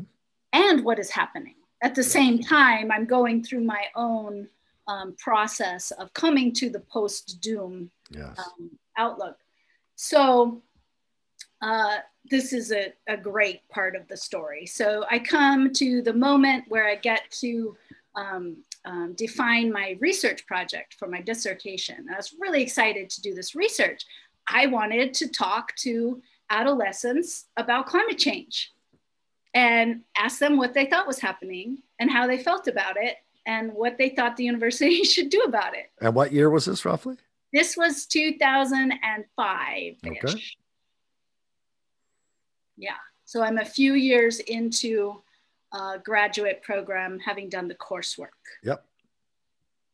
and 0.53 0.83
what 0.83 0.99
is 0.99 1.09
happening 1.09 1.55
at 1.81 1.95
the 1.95 2.03
same 2.03 2.39
time 2.39 2.91
i'm 2.91 3.05
going 3.05 3.43
through 3.43 3.61
my 3.61 3.85
own 3.95 4.47
um, 4.87 5.15
process 5.17 5.91
of 5.91 6.13
coming 6.13 6.53
to 6.53 6.69
the 6.69 6.79
post 6.79 7.39
doom 7.41 7.89
yes. 8.09 8.37
um, 8.39 8.69
outlook 8.97 9.37
so 9.95 10.61
uh, 11.61 11.97
this 12.29 12.53
is 12.53 12.71
a, 12.71 12.93
a 13.07 13.17
great 13.17 13.67
part 13.69 13.95
of 13.95 14.07
the 14.07 14.17
story 14.17 14.65
so 14.65 15.05
i 15.09 15.19
come 15.19 15.71
to 15.71 16.01
the 16.01 16.13
moment 16.13 16.63
where 16.67 16.87
i 16.87 16.95
get 16.95 17.29
to 17.31 17.75
um, 18.15 18.57
um, 18.85 19.13
define 19.13 19.71
my 19.71 19.97
research 19.99 20.45
project 20.45 20.95
for 20.97 21.07
my 21.07 21.21
dissertation. 21.21 22.05
I 22.11 22.17
was 22.17 22.35
really 22.39 22.61
excited 22.61 23.09
to 23.09 23.21
do 23.21 23.33
this 23.33 23.55
research. 23.55 24.05
I 24.47 24.67
wanted 24.67 25.13
to 25.15 25.27
talk 25.27 25.75
to 25.77 26.21
adolescents 26.49 27.45
about 27.57 27.87
climate 27.87 28.19
change 28.19 28.71
and 29.53 30.01
ask 30.17 30.39
them 30.39 30.57
what 30.57 30.73
they 30.73 30.85
thought 30.85 31.07
was 31.07 31.19
happening 31.19 31.79
and 31.99 32.11
how 32.11 32.27
they 32.27 32.37
felt 32.37 32.67
about 32.67 32.97
it 32.97 33.15
and 33.47 33.73
what 33.73 33.97
they 33.97 34.09
thought 34.09 34.35
the 34.37 34.43
university 34.43 35.03
should 35.03 35.29
do 35.29 35.41
about 35.41 35.75
it. 35.75 35.91
And 36.01 36.13
what 36.13 36.31
year 36.31 36.49
was 36.49 36.65
this 36.65 36.85
roughly? 36.85 37.17
This 37.53 37.77
was 37.77 38.05
2005. 38.05 39.95
Okay. 40.05 40.43
Yeah. 42.77 42.97
So 43.25 43.41
I'm 43.41 43.57
a 43.57 43.65
few 43.65 43.93
years 43.93 44.39
into 44.39 45.21
uh, 45.71 45.97
graduate 45.97 46.61
program, 46.61 47.19
having 47.19 47.49
done 47.49 47.67
the 47.67 47.75
coursework. 47.75 48.29
Yep. 48.63 48.85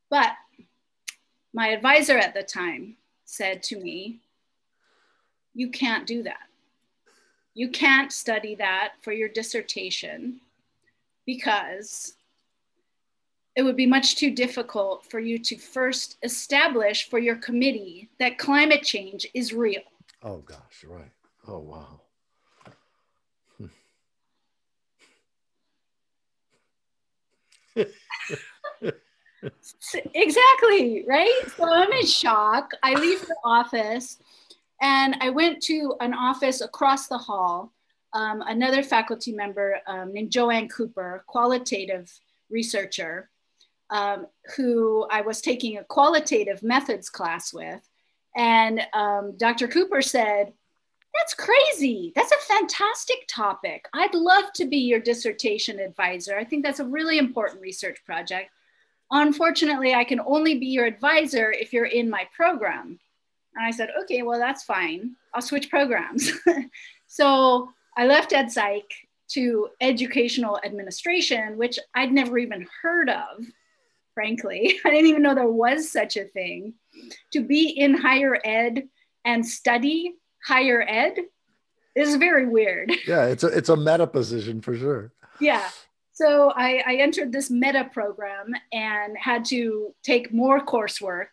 But 0.09 0.31
my 1.53 1.69
advisor 1.69 2.17
at 2.17 2.33
the 2.33 2.43
time 2.43 2.97
said 3.25 3.63
to 3.63 3.79
me, 3.79 4.19
You 5.53 5.69
can't 5.69 6.05
do 6.05 6.23
that. 6.23 6.47
You 7.53 7.69
can't 7.69 8.11
study 8.11 8.55
that 8.55 8.93
for 9.01 9.11
your 9.11 9.29
dissertation 9.29 10.39
because 11.25 12.13
it 13.55 13.63
would 13.63 13.75
be 13.75 13.85
much 13.85 14.15
too 14.15 14.31
difficult 14.31 15.05
for 15.05 15.19
you 15.19 15.37
to 15.39 15.57
first 15.57 16.17
establish 16.23 17.09
for 17.09 17.19
your 17.19 17.35
committee 17.35 18.09
that 18.19 18.37
climate 18.37 18.83
change 18.83 19.27
is 19.33 19.53
real. 19.53 19.81
Oh, 20.23 20.37
gosh, 20.37 20.85
right. 20.87 21.11
Oh, 21.47 21.59
wow. 21.59 22.01
Exactly, 30.13 31.03
right? 31.07 31.41
So 31.57 31.71
I'm 31.71 31.91
in 31.91 32.05
shock. 32.05 32.71
I 32.83 32.93
leave 32.93 33.21
the 33.21 33.35
office 33.43 34.17
and 34.81 35.15
I 35.19 35.29
went 35.29 35.61
to 35.63 35.95
an 35.99 36.13
office 36.13 36.61
across 36.61 37.07
the 37.07 37.17
hall. 37.17 37.71
Um, 38.13 38.43
another 38.45 38.83
faculty 38.83 39.31
member 39.31 39.77
um, 39.87 40.11
named 40.11 40.31
Joanne 40.31 40.67
Cooper, 40.67 41.23
qualitative 41.27 42.11
researcher, 42.49 43.29
um, 43.89 44.27
who 44.55 45.07
I 45.09 45.21
was 45.21 45.39
taking 45.41 45.77
a 45.77 45.83
qualitative 45.83 46.63
methods 46.63 47.09
class 47.09 47.53
with. 47.53 47.87
And 48.35 48.81
um, 48.93 49.37
Dr. 49.37 49.67
Cooper 49.67 50.01
said, 50.01 50.53
that's 51.13 51.33
crazy. 51.33 52.13
That's 52.15 52.31
a 52.31 52.53
fantastic 52.53 53.25
topic. 53.27 53.87
I'd 53.93 54.15
love 54.15 54.53
to 54.55 54.65
be 54.65 54.77
your 54.77 54.99
dissertation 54.99 55.79
advisor. 55.79 56.37
I 56.37 56.43
think 56.43 56.63
that's 56.63 56.79
a 56.79 56.85
really 56.85 57.17
important 57.17 57.61
research 57.61 57.99
project. 58.05 58.49
Unfortunately, 59.11 59.93
I 59.93 60.05
can 60.05 60.21
only 60.21 60.57
be 60.57 60.67
your 60.67 60.85
advisor 60.85 61.51
if 61.51 61.73
you're 61.73 61.85
in 61.85 62.09
my 62.09 62.27
program. 62.35 62.99
And 63.55 63.65
I 63.65 63.71
said, 63.71 63.89
okay, 64.03 64.21
well, 64.23 64.39
that's 64.39 64.63
fine. 64.63 65.15
I'll 65.33 65.41
switch 65.41 65.69
programs. 65.69 66.31
so 67.07 67.69
I 67.97 68.05
left 68.05 68.31
EdPsych 68.31 68.83
to 69.31 69.69
educational 69.81 70.59
administration, 70.63 71.57
which 71.57 71.77
I'd 71.93 72.13
never 72.13 72.37
even 72.37 72.67
heard 72.81 73.09
of, 73.09 73.45
frankly. 74.13 74.79
I 74.85 74.89
didn't 74.89 75.07
even 75.07 75.21
know 75.21 75.35
there 75.35 75.47
was 75.47 75.91
such 75.91 76.15
a 76.15 76.25
thing. 76.25 76.75
To 77.33 77.41
be 77.41 77.69
in 77.69 77.93
higher 77.93 78.39
ed 78.45 78.87
and 79.25 79.45
study 79.45 80.15
higher 80.45 80.83
ed 80.87 81.17
is 81.95 82.15
very 82.15 82.47
weird. 82.47 82.91
Yeah, 83.07 83.25
it's 83.25 83.43
a 83.43 83.47
it's 83.47 83.69
a 83.69 83.75
meta 83.75 84.07
position 84.07 84.61
for 84.61 84.75
sure. 84.75 85.11
Yeah. 85.39 85.67
So 86.13 86.51
I, 86.55 86.83
I 86.85 86.95
entered 86.95 87.31
this 87.31 87.49
meta 87.49 87.89
program 87.91 88.53
and 88.71 89.17
had 89.17 89.43
to 89.45 89.95
take 90.03 90.31
more 90.31 90.63
coursework. 90.63 91.29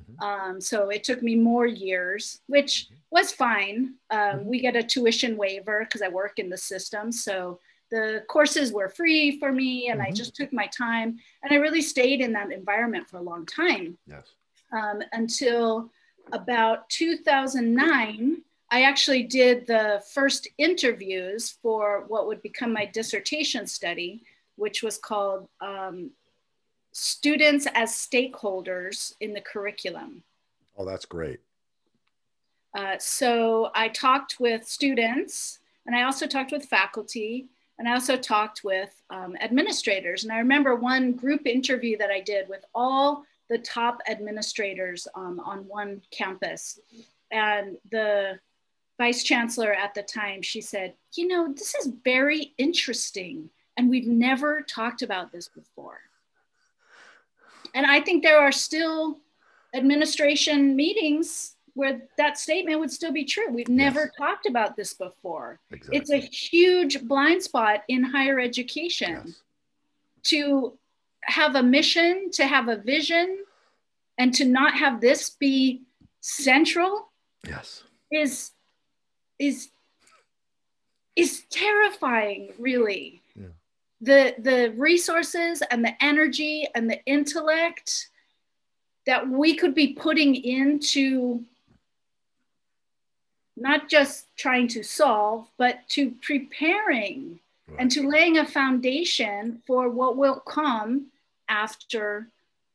Mm-hmm. 0.00 0.24
Um, 0.24 0.60
so 0.60 0.88
it 0.88 1.04
took 1.04 1.22
me 1.22 1.36
more 1.36 1.66
years, 1.66 2.40
which 2.46 2.88
was 3.10 3.32
fine. 3.32 3.96
Um, 4.10 4.18
mm-hmm. 4.18 4.48
We 4.48 4.60
get 4.60 4.76
a 4.76 4.82
tuition 4.82 5.36
waiver 5.36 5.80
because 5.80 6.00
I 6.00 6.08
work 6.08 6.38
in 6.38 6.48
the 6.48 6.56
system. 6.56 7.12
So 7.12 7.60
the 7.90 8.24
courses 8.28 8.72
were 8.72 8.88
free 8.88 9.38
for 9.38 9.52
me 9.52 9.88
and 9.88 10.00
mm-hmm. 10.00 10.10
I 10.10 10.14
just 10.14 10.34
took 10.34 10.52
my 10.52 10.66
time 10.68 11.18
and 11.42 11.52
I 11.52 11.56
really 11.56 11.82
stayed 11.82 12.20
in 12.20 12.32
that 12.32 12.52
environment 12.52 13.10
for 13.10 13.18
a 13.18 13.22
long 13.22 13.44
time. 13.44 13.98
Yes. 14.06 14.26
Um, 14.72 15.02
until 15.12 15.90
about 16.32 16.88
2009 16.90 18.42
I 18.70 18.82
actually 18.82 19.24
did 19.24 19.66
the 19.66 20.02
first 20.12 20.48
interviews 20.56 21.58
for 21.62 22.04
what 22.06 22.26
would 22.28 22.40
become 22.40 22.72
my 22.72 22.86
dissertation 22.86 23.66
study, 23.66 24.22
which 24.56 24.82
was 24.82 24.96
called 24.96 25.48
um, 25.60 26.10
Students 26.92 27.66
as 27.74 27.90
Stakeholders 27.90 29.14
in 29.20 29.32
the 29.32 29.40
Curriculum. 29.40 30.22
Oh, 30.76 30.84
that's 30.84 31.04
great. 31.04 31.40
Uh, 32.76 32.96
so 32.98 33.70
I 33.74 33.88
talked 33.88 34.38
with 34.38 34.66
students 34.66 35.58
and 35.86 35.96
I 35.96 36.02
also 36.02 36.26
talked 36.26 36.52
with 36.52 36.64
faculty 36.64 37.48
and 37.78 37.88
I 37.88 37.94
also 37.94 38.16
talked 38.16 38.62
with 38.62 39.02
um, 39.10 39.36
administrators. 39.40 40.22
And 40.22 40.32
I 40.32 40.38
remember 40.38 40.76
one 40.76 41.12
group 41.12 41.46
interview 41.46 41.96
that 41.98 42.10
I 42.10 42.20
did 42.20 42.48
with 42.48 42.64
all 42.74 43.24
the 43.48 43.58
top 43.58 43.98
administrators 44.08 45.08
um, 45.14 45.40
on 45.40 45.66
one 45.66 46.02
campus. 46.10 46.78
And 47.32 47.76
the 47.90 48.38
vice 49.00 49.22
chancellor 49.22 49.72
at 49.72 49.94
the 49.94 50.02
time, 50.02 50.42
she 50.42 50.60
said, 50.60 50.92
You 51.14 51.26
know, 51.26 51.50
this 51.50 51.74
is 51.74 51.90
very 52.04 52.52
interesting, 52.58 53.48
and 53.78 53.88
we've 53.88 54.06
never 54.06 54.60
talked 54.60 55.00
about 55.00 55.32
this 55.32 55.48
before. 55.48 56.00
And 57.74 57.86
I 57.86 58.02
think 58.02 58.22
there 58.22 58.38
are 58.38 58.52
still 58.52 59.18
administration 59.72 60.76
meetings 60.76 61.56
where 61.72 62.02
that 62.18 62.36
statement 62.36 62.78
would 62.78 62.90
still 62.90 63.12
be 63.12 63.24
true. 63.24 63.48
We've 63.50 63.70
never 63.70 64.00
yes. 64.00 64.10
talked 64.18 64.46
about 64.46 64.76
this 64.76 64.92
before. 64.92 65.60
Exactly. 65.70 65.96
It's 65.96 66.10
a 66.10 66.18
huge 66.18 67.02
blind 67.04 67.42
spot 67.42 67.84
in 67.88 68.02
higher 68.04 68.38
education 68.38 69.22
yes. 69.24 69.40
to 70.24 70.76
have 71.22 71.54
a 71.54 71.62
mission, 71.62 72.30
to 72.32 72.46
have 72.46 72.68
a 72.68 72.76
vision, 72.76 73.44
and 74.18 74.34
to 74.34 74.44
not 74.44 74.74
have 74.74 75.00
this 75.00 75.30
be 75.30 75.84
central. 76.20 77.08
Yes. 77.46 77.84
Is 78.10 78.50
is 79.40 79.70
is 81.16 81.42
terrifying 81.50 82.52
really 82.58 83.20
yeah. 83.34 83.46
the 84.00 84.34
the 84.38 84.72
resources 84.76 85.62
and 85.70 85.84
the 85.84 85.94
energy 86.00 86.68
and 86.74 86.88
the 86.88 87.02
intellect 87.06 88.08
that 89.06 89.28
we 89.28 89.54
could 89.56 89.74
be 89.74 89.94
putting 89.94 90.36
into 90.36 91.42
not 93.56 93.88
just 93.88 94.26
trying 94.36 94.68
to 94.68 94.82
solve 94.82 95.48
but 95.56 95.80
to 95.88 96.12
preparing 96.22 97.40
right. 97.66 97.80
and 97.80 97.90
to 97.90 98.08
laying 98.08 98.38
a 98.38 98.46
foundation 98.46 99.60
for 99.66 99.88
what 99.88 100.16
will 100.16 100.40
come 100.40 101.06
after 101.48 102.28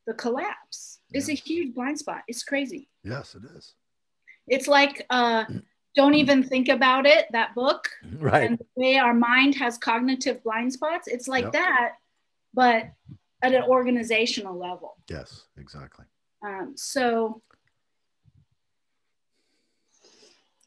the 0.08 0.13
collapse 0.13 0.99
yeah. 1.12 1.19
is 1.19 1.30
a 1.30 1.34
huge 1.34 1.73
blind 1.75 1.97
spot 1.97 2.23
it's 2.28 2.43
crazy 2.43 2.88
yes 3.04 3.36
it 3.36 3.43
is 3.56 3.73
it's 4.47 4.67
like 4.67 5.06
uh, 5.10 5.45
don't 5.95 6.13
even 6.15 6.43
think 6.43 6.67
about 6.69 7.05
it 7.05 7.25
that 7.31 7.55
book. 7.55 7.89
Right. 8.17 8.49
And 8.49 8.58
the 8.58 8.65
way 8.75 8.97
our 8.97 9.13
mind 9.13 9.55
has 9.55 9.77
cognitive 9.77 10.43
blind 10.43 10.73
spots 10.73 11.08
it's 11.08 11.27
like 11.27 11.45
yep. 11.45 11.53
that 11.53 11.91
but 12.53 12.91
at 13.41 13.53
an 13.53 13.63
organizational 13.63 14.58
level. 14.58 14.97
Yes 15.10 15.45
exactly. 15.58 16.05
Um, 16.43 16.73
so 16.75 17.41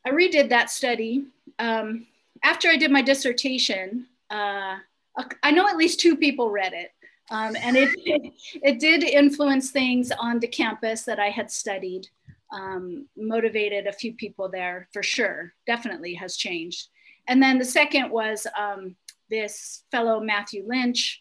i 0.04 0.10
redid 0.10 0.48
that 0.48 0.70
study 0.70 1.26
um, 1.58 2.06
after 2.42 2.68
i 2.68 2.76
did 2.76 2.90
my 2.90 3.02
dissertation 3.02 4.06
uh, 4.30 4.76
i 5.42 5.50
know 5.50 5.68
at 5.68 5.76
least 5.76 6.00
two 6.00 6.16
people 6.16 6.50
read 6.50 6.72
it 6.72 6.92
Um, 7.30 7.56
and 7.56 7.76
it, 7.76 7.90
it, 7.96 8.32
it 8.62 8.80
did 8.80 9.02
influence 9.04 9.70
things 9.70 10.10
on 10.18 10.40
the 10.40 10.48
campus 10.48 11.02
that 11.02 11.18
I 11.18 11.28
had 11.28 11.50
studied, 11.50 12.08
um, 12.52 13.06
motivated 13.16 13.86
a 13.86 13.92
few 13.92 14.14
people 14.14 14.48
there 14.48 14.88
for 14.92 15.02
sure, 15.02 15.52
definitely 15.66 16.14
has 16.14 16.36
changed. 16.36 16.88
And 17.26 17.42
then 17.42 17.58
the 17.58 17.64
second 17.64 18.10
was 18.10 18.46
um, 18.58 18.96
this 19.30 19.84
fellow 19.90 20.20
Matthew 20.20 20.64
Lynch 20.66 21.20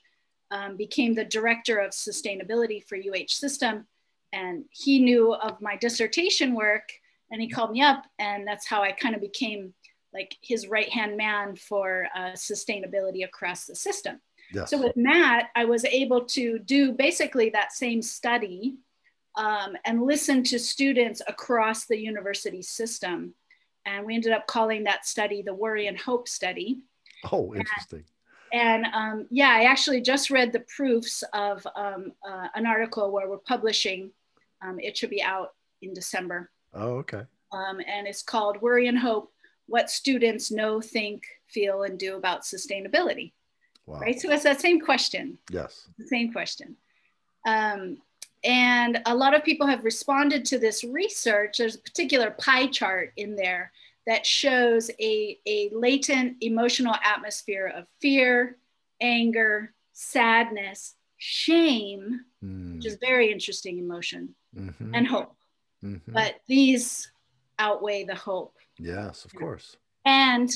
um, 0.52 0.78
became 0.78 1.14
the 1.14 1.26
director 1.26 1.80
of 1.80 1.92
sustainability 1.92 2.84
for 2.88 2.96
UH 2.96 3.30
System. 3.30 3.86
And 4.32 4.66
he 4.72 5.00
knew 5.00 5.34
of 5.34 5.62
my 5.62 5.76
dissertation 5.76 6.54
work 6.54 6.90
and 7.32 7.42
he 7.42 7.50
called 7.50 7.72
me 7.72 7.82
up. 7.82 8.06
And 8.20 8.48
that's 8.48 8.68
how 8.68 8.82
I 8.82 8.92
kind 8.94 9.16
of 9.16 9.22
became 9.22 9.74
like 10.14 10.36
his 10.42 10.68
right 10.68 10.90
hand 10.90 11.18
man 11.18 11.56
for 11.56 12.08
uh, 12.16 12.32
sustainability 12.32 13.26
across 13.26 13.66
the 13.66 13.76
system. 13.76 14.22
Yes. 14.54 14.70
So 14.70 14.82
with 14.82 14.96
Matt, 14.96 15.50
I 15.56 15.66
was 15.66 15.84
able 15.84 16.24
to 16.26 16.60
do 16.60 16.94
basically 16.94 17.50
that 17.50 17.74
same 17.74 18.02
study 18.02 18.78
um, 19.38 19.78
and 19.86 20.04
listen 20.04 20.44
to 20.44 20.60
students 20.60 21.22
across 21.28 21.86
the 21.86 21.98
university 21.98 22.62
system. 22.62 23.34
And 23.86 24.06
we 24.06 24.16
ended 24.16 24.34
up 24.34 24.48
calling 24.48 24.84
that 24.84 25.06
study 25.06 25.42
the 25.42 25.54
Worry 25.54 25.88
and 25.88 25.98
Hope 25.98 26.28
Study. 26.28 26.80
Oh, 27.32 27.56
interesting. 27.56 28.04
And, 28.52 28.86
and 28.86 28.94
um, 28.94 29.28
yeah, 29.30 29.50
I 29.50 29.64
actually 29.64 30.02
just 30.02 30.30
read 30.30 30.52
the 30.52 30.66
proofs 30.76 31.24
of 31.34 31.66
um, 31.76 32.12
uh, 32.28 32.48
an 32.56 32.66
article 32.66 33.12
where 33.12 33.30
we're 33.30 33.38
publishing. 33.38 34.12
Um, 34.62 34.80
it 34.80 34.98
should 34.98 35.12
be 35.12 35.22
out 35.22 35.54
in 35.82 35.94
December. 35.94 36.50
Oh, 36.74 36.96
okay. 36.98 37.22
Um, 37.52 37.80
and 37.88 38.08
it's 38.08 38.24
called 38.24 38.62
Worry 38.62 38.88
and 38.88 38.98
Hope 38.98 39.32
What 39.68 39.90
Students 39.90 40.52
Know, 40.52 40.82
Think, 40.82 41.24
Feel, 41.48 41.84
and 41.84 41.98
Do 41.98 42.18
About 42.18 42.42
Sustainability. 42.42 43.32
Wow. 43.86 44.00
Right. 44.00 44.20
So 44.20 44.30
it's 44.32 44.44
that 44.44 44.60
same 44.60 44.82
question. 44.82 45.38
Yes. 45.50 45.88
The 45.98 46.08
same 46.08 46.34
question. 46.34 46.76
Um, 47.46 48.00
and 48.48 49.02
a 49.06 49.14
lot 49.14 49.36
of 49.36 49.44
people 49.44 49.68
have 49.68 49.84
responded 49.84 50.46
to 50.46 50.58
this 50.58 50.86
research. 50.86 51.58
There's 51.58 51.76
a 51.76 51.80
particular 51.80 52.32
pie 52.32 52.68
chart 52.68 53.12
in 53.18 53.36
there 53.36 53.74
that 54.08 54.26
shows 54.26 54.90
a, 55.02 55.38
a 55.46 55.70
latent 55.74 56.38
emotional 56.40 56.96
atmosphere 57.04 57.68
of 57.76 57.86
fear, 58.00 58.56
anger, 59.02 59.74
sadness, 59.92 60.96
shame, 61.18 62.22
mm. 62.44 62.76
which 62.78 62.86
is 62.86 62.98
very 63.02 63.34
interesting 63.34 63.80
emotion, 63.80 64.34
mm-hmm. 64.58 64.96
and 64.96 65.06
hope. 65.06 65.36
Mm-hmm. 65.84 66.14
But 66.14 66.36
these 66.48 67.12
outweigh 67.60 68.06
the 68.06 68.16
hope. 68.16 68.56
Yes, 68.80 69.26
of 69.26 69.36
course. 69.36 69.76
And 70.06 70.50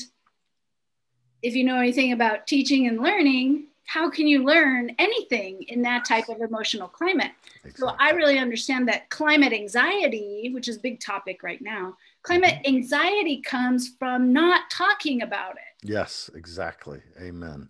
if 1.42 1.54
you 1.54 1.64
know 1.64 1.76
anything 1.76 2.12
about 2.12 2.46
teaching 2.46 2.86
and 2.86 3.02
learning, 3.02 3.66
how 3.86 4.08
can 4.08 4.26
you 4.26 4.44
learn 4.44 4.90
anything 4.98 5.62
in 5.64 5.82
that 5.82 6.04
type 6.04 6.28
of 6.28 6.40
emotional 6.40 6.88
climate? 6.88 7.32
Exactly. 7.64 7.72
So 7.88 7.94
I 7.98 8.10
really 8.10 8.38
understand 8.38 8.88
that 8.88 9.10
climate 9.10 9.52
anxiety, 9.52 10.50
which 10.52 10.68
is 10.68 10.76
a 10.76 10.80
big 10.80 11.00
topic 11.00 11.42
right 11.42 11.60
now, 11.60 11.96
climate 12.22 12.54
mm-hmm. 12.64 12.76
anxiety 12.76 13.40
comes 13.42 13.90
from 13.98 14.32
not 14.32 14.70
talking 14.70 15.22
about 15.22 15.52
it. 15.52 15.88
Yes, 15.88 16.30
exactly. 16.34 17.00
Amen 17.20 17.68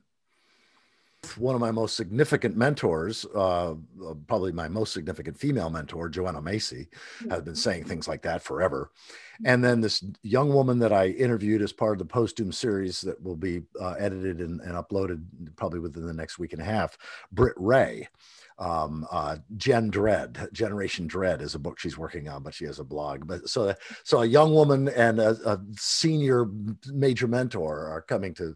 one 1.36 1.54
of 1.54 1.60
my 1.60 1.70
most 1.70 1.96
significant 1.96 2.56
mentors, 2.56 3.24
uh, 3.34 3.72
uh, 3.72 3.74
probably 4.26 4.52
my 4.52 4.68
most 4.68 4.92
significant 4.92 5.36
female 5.36 5.70
mentor, 5.70 6.08
Joanna 6.08 6.42
Macy, 6.42 6.88
has 7.30 7.42
been 7.42 7.52
mm-hmm. 7.52 7.54
saying 7.54 7.84
things 7.84 8.08
like 8.08 8.22
that 8.22 8.42
forever. 8.42 8.90
And 9.44 9.62
then 9.62 9.80
this 9.80 10.04
young 10.22 10.52
woman 10.52 10.78
that 10.80 10.92
I 10.92 11.08
interviewed 11.08 11.62
as 11.62 11.72
part 11.72 11.92
of 11.92 11.98
the 11.98 12.12
post 12.12 12.36
doom 12.36 12.52
series 12.52 13.00
that 13.02 13.22
will 13.22 13.36
be 13.36 13.62
uh, 13.80 13.94
edited 13.98 14.40
and, 14.40 14.60
and, 14.60 14.72
uploaded 14.72 15.24
probably 15.56 15.80
within 15.80 16.06
the 16.06 16.12
next 16.12 16.38
week 16.38 16.52
and 16.52 16.62
a 16.62 16.64
half, 16.64 16.98
Britt 17.30 17.54
Wray. 17.56 18.08
Um, 18.62 19.06
uh, 19.10 19.38
Gen 19.56 19.90
Dread, 19.90 20.48
Generation 20.52 21.08
Dread 21.08 21.42
is 21.42 21.56
a 21.56 21.58
book 21.58 21.80
she's 21.80 21.98
working 21.98 22.28
on, 22.28 22.44
but 22.44 22.54
she 22.54 22.64
has 22.66 22.78
a 22.78 22.84
blog. 22.84 23.26
But 23.26 23.48
so, 23.48 23.74
so 24.04 24.22
a 24.22 24.24
young 24.24 24.54
woman 24.54 24.88
and 24.88 25.18
a, 25.18 25.30
a 25.44 25.60
senior 25.76 26.46
major 26.86 27.26
mentor 27.26 27.88
are 27.88 28.02
coming 28.02 28.34
to 28.34 28.54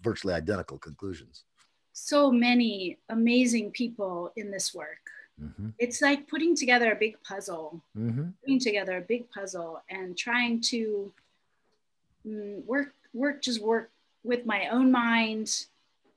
virtually 0.00 0.32
identical 0.32 0.78
conclusions. 0.78 1.44
So 1.92 2.32
many 2.32 2.98
amazing 3.10 3.72
people 3.72 4.32
in 4.36 4.50
this 4.50 4.72
work. 4.72 5.04
Mm-hmm. 5.38 5.68
It's 5.78 6.00
like 6.00 6.26
putting 6.26 6.56
together 6.56 6.90
a 6.92 6.96
big 6.96 7.22
puzzle, 7.22 7.82
mm-hmm. 7.94 8.28
putting 8.40 8.58
together 8.58 8.96
a 8.96 9.02
big 9.02 9.30
puzzle, 9.30 9.82
and 9.90 10.16
trying 10.16 10.62
to 10.72 11.12
mm, 12.26 12.64
work, 12.64 12.94
work, 13.12 13.42
just 13.42 13.60
work 13.60 13.90
with 14.24 14.46
my 14.46 14.68
own 14.68 14.90
mind, 14.90 15.66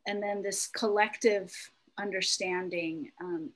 and 0.07 0.23
then 0.23 0.41
this 0.41 0.67
collective 0.67 1.51
understanding. 1.99 3.11
Um, 3.21 3.51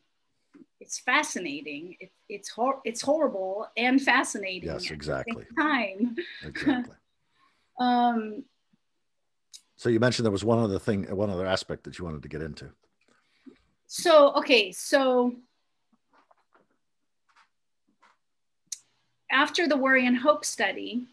it's 0.79 0.99
fascinating. 0.99 1.95
It, 1.99 2.11
it's 2.29 2.49
hor- 2.49 2.81
it's 2.85 3.01
horrible 3.01 3.67
and 3.77 4.01
fascinating. 4.01 4.69
Yes, 4.69 4.91
exactly. 4.91 5.45
time. 5.57 6.15
Exactly. 6.43 6.95
um, 7.79 8.43
so 9.75 9.89
you 9.89 9.99
mentioned 9.99 10.25
there 10.25 10.31
was 10.31 10.45
one 10.45 10.59
other 10.59 10.79
thing, 10.79 11.03
one 11.15 11.29
other 11.29 11.45
aspect 11.45 11.83
that 11.83 11.99
you 11.99 12.05
wanted 12.05 12.23
to 12.23 12.29
get 12.29 12.41
into. 12.41 12.69
So 13.87 14.33
okay, 14.35 14.71
so 14.71 15.35
after 19.31 19.67
the 19.67 19.77
worry 19.77 20.07
and 20.07 20.17
hope 20.17 20.45
study, 20.45 21.05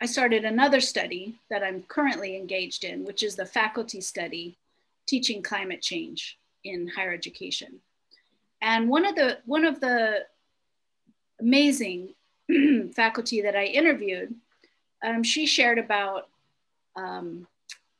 I 0.00 0.06
started 0.06 0.44
another 0.44 0.80
study 0.80 1.38
that 1.48 1.62
I'm 1.62 1.82
currently 1.82 2.36
engaged 2.36 2.82
in, 2.82 3.04
which 3.04 3.22
is 3.22 3.36
the 3.36 3.46
faculty 3.46 4.00
study 4.00 4.58
teaching 5.06 5.42
climate 5.42 5.82
change 5.82 6.38
in 6.64 6.88
higher 6.88 7.12
education. 7.12 7.80
And 8.60 8.88
one 8.88 9.04
of 9.04 9.14
the 9.14 9.38
one 9.44 9.64
of 9.64 9.80
the 9.80 10.20
amazing 11.40 12.14
faculty 12.94 13.42
that 13.42 13.56
I 13.56 13.64
interviewed, 13.64 14.34
um, 15.02 15.22
she 15.22 15.46
shared 15.46 15.78
about 15.78 16.28
um, 16.94 17.46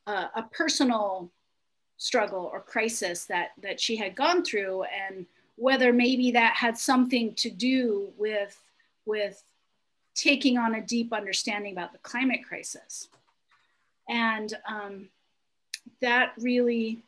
a, 0.07 0.29
a, 0.35 0.49
personal 0.51 1.29
struggle 1.97 2.49
or 2.51 2.61
crisis 2.61 3.25
that 3.25 3.51
that 3.61 3.81
she 3.81 3.97
had 3.97 4.15
gone 4.15 4.43
through, 4.43 4.83
and 4.83 5.25
whether 5.55 5.91
maybe 5.91 6.31
that 6.31 6.55
had 6.55 6.77
something 6.77 7.33
to 7.35 7.49
do 7.49 8.11
with 8.17 8.57
with 9.05 9.43
taking 10.15 10.57
on 10.57 10.75
a 10.75 10.81
deep 10.81 11.11
understanding 11.11 11.73
about 11.73 11.91
the 11.91 11.97
climate 11.99 12.45
crisis. 12.47 13.09
And 14.07 14.53
um, 14.67 15.09
that 16.01 16.33
really, 16.39 17.03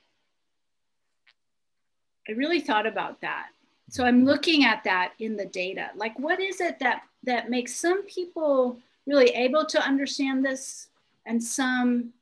I 2.27 2.33
really 2.33 2.59
thought 2.59 2.87
about 2.87 3.21
that. 3.21 3.47
So 3.89 4.03
I'm 4.03 4.25
looking 4.25 4.65
at 4.65 4.83
that 4.83 5.13
in 5.19 5.37
the 5.37 5.45
data. 5.45 5.89
Like, 5.95 6.17
what 6.17 6.39
is 6.39 6.59
it 6.59 6.79
that 6.79 7.03
that 7.23 7.49
makes 7.49 7.75
some 7.75 8.03
people 8.03 8.79
really 9.05 9.29
able 9.29 9.65
to 9.65 9.79
understand 9.79 10.43
this, 10.43 10.87
and 11.25 11.43
some 11.43 12.13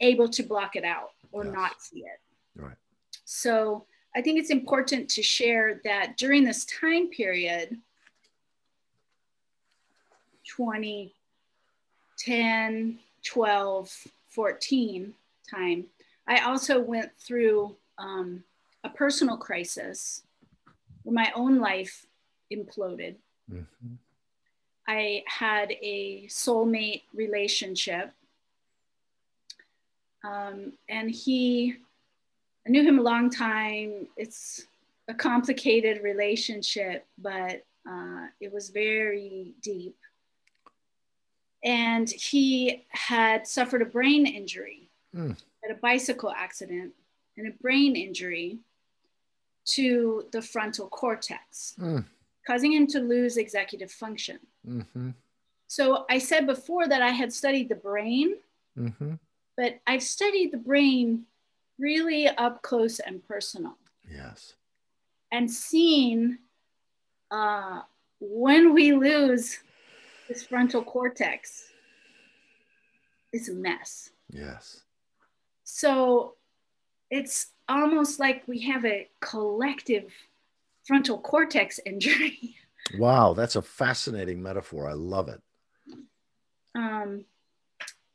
able 0.00 0.28
to 0.28 0.42
block 0.42 0.76
it 0.76 0.84
out 0.84 1.12
or 1.32 1.44
yes. 1.44 1.54
not 1.54 1.80
see 1.80 2.00
it. 2.00 2.20
Right. 2.54 2.76
So 3.24 3.86
I 4.14 4.20
think 4.22 4.38
it's 4.38 4.50
important 4.50 5.08
to 5.10 5.22
share 5.22 5.80
that 5.84 6.16
during 6.16 6.44
this 6.44 6.64
time 6.66 7.08
period, 7.08 7.76
2010, 10.56 12.98
12, 13.24 14.06
14 14.34 15.14
time, 15.48 15.86
I 16.26 16.40
also 16.40 16.80
went 16.80 17.10
through 17.18 17.76
um, 17.98 18.42
a 18.82 18.88
personal 18.88 19.36
crisis 19.36 20.22
where 21.02 21.14
my 21.14 21.32
own 21.34 21.60
life 21.60 22.06
imploded. 22.52 23.16
Mm-hmm. 23.50 23.94
I 24.88 25.22
had 25.26 25.72
a 25.82 26.26
soulmate 26.28 27.02
relationship. 27.14 28.12
Um, 30.22 30.72
and 30.88 31.10
he, 31.10 31.76
I 32.66 32.70
knew 32.70 32.82
him 32.82 32.98
a 32.98 33.02
long 33.02 33.30
time. 33.30 34.08
It's 34.16 34.66
a 35.08 35.14
complicated 35.14 36.02
relationship, 36.02 37.06
but 37.18 37.64
uh, 37.88 38.26
it 38.40 38.52
was 38.52 38.70
very 38.70 39.54
deep 39.62 39.96
and 41.64 42.10
he 42.10 42.84
had 42.90 43.46
suffered 43.46 43.80
a 43.80 43.86
brain 43.86 44.26
injury 44.26 44.90
mm. 45.14 45.36
at 45.64 45.70
a 45.70 45.80
bicycle 45.80 46.30
accident 46.30 46.92
and 47.36 47.48
a 47.48 47.62
brain 47.62 47.96
injury 47.96 48.58
to 49.64 50.26
the 50.32 50.42
frontal 50.42 50.88
cortex, 50.88 51.74
mm. 51.80 52.04
causing 52.46 52.72
him 52.72 52.86
to 52.86 53.00
lose 53.00 53.38
executive 53.38 53.90
function. 53.90 54.38
Mm-hmm. 54.68 55.10
So 55.66 56.04
I 56.10 56.18
said 56.18 56.46
before 56.46 56.86
that 56.86 57.00
I 57.00 57.10
had 57.10 57.32
studied 57.32 57.70
the 57.70 57.74
brain, 57.74 58.36
mm-hmm. 58.78 59.14
but 59.56 59.80
I've 59.86 60.02
studied 60.02 60.52
the 60.52 60.58
brain 60.58 61.24
really 61.78 62.28
up 62.28 62.62
close 62.62 63.00
and 63.00 63.26
personal. 63.26 63.76
Yes. 64.08 64.52
And 65.32 65.50
seen 65.50 66.38
uh, 67.30 67.80
when 68.20 68.74
we 68.74 68.92
lose 68.92 69.58
this 70.28 70.42
frontal 70.42 70.82
cortex 70.82 71.68
is 73.32 73.48
a 73.48 73.54
mess. 73.54 74.10
Yes. 74.30 74.82
So 75.64 76.34
it's 77.10 77.48
almost 77.68 78.20
like 78.20 78.46
we 78.46 78.60
have 78.62 78.84
a 78.84 79.08
collective 79.20 80.12
frontal 80.86 81.18
cortex 81.18 81.80
injury. 81.86 82.56
Wow, 82.98 83.34
that's 83.34 83.56
a 83.56 83.62
fascinating 83.62 84.42
metaphor. 84.42 84.88
I 84.88 84.92
love 84.92 85.28
it. 85.28 85.40
Um, 86.74 87.24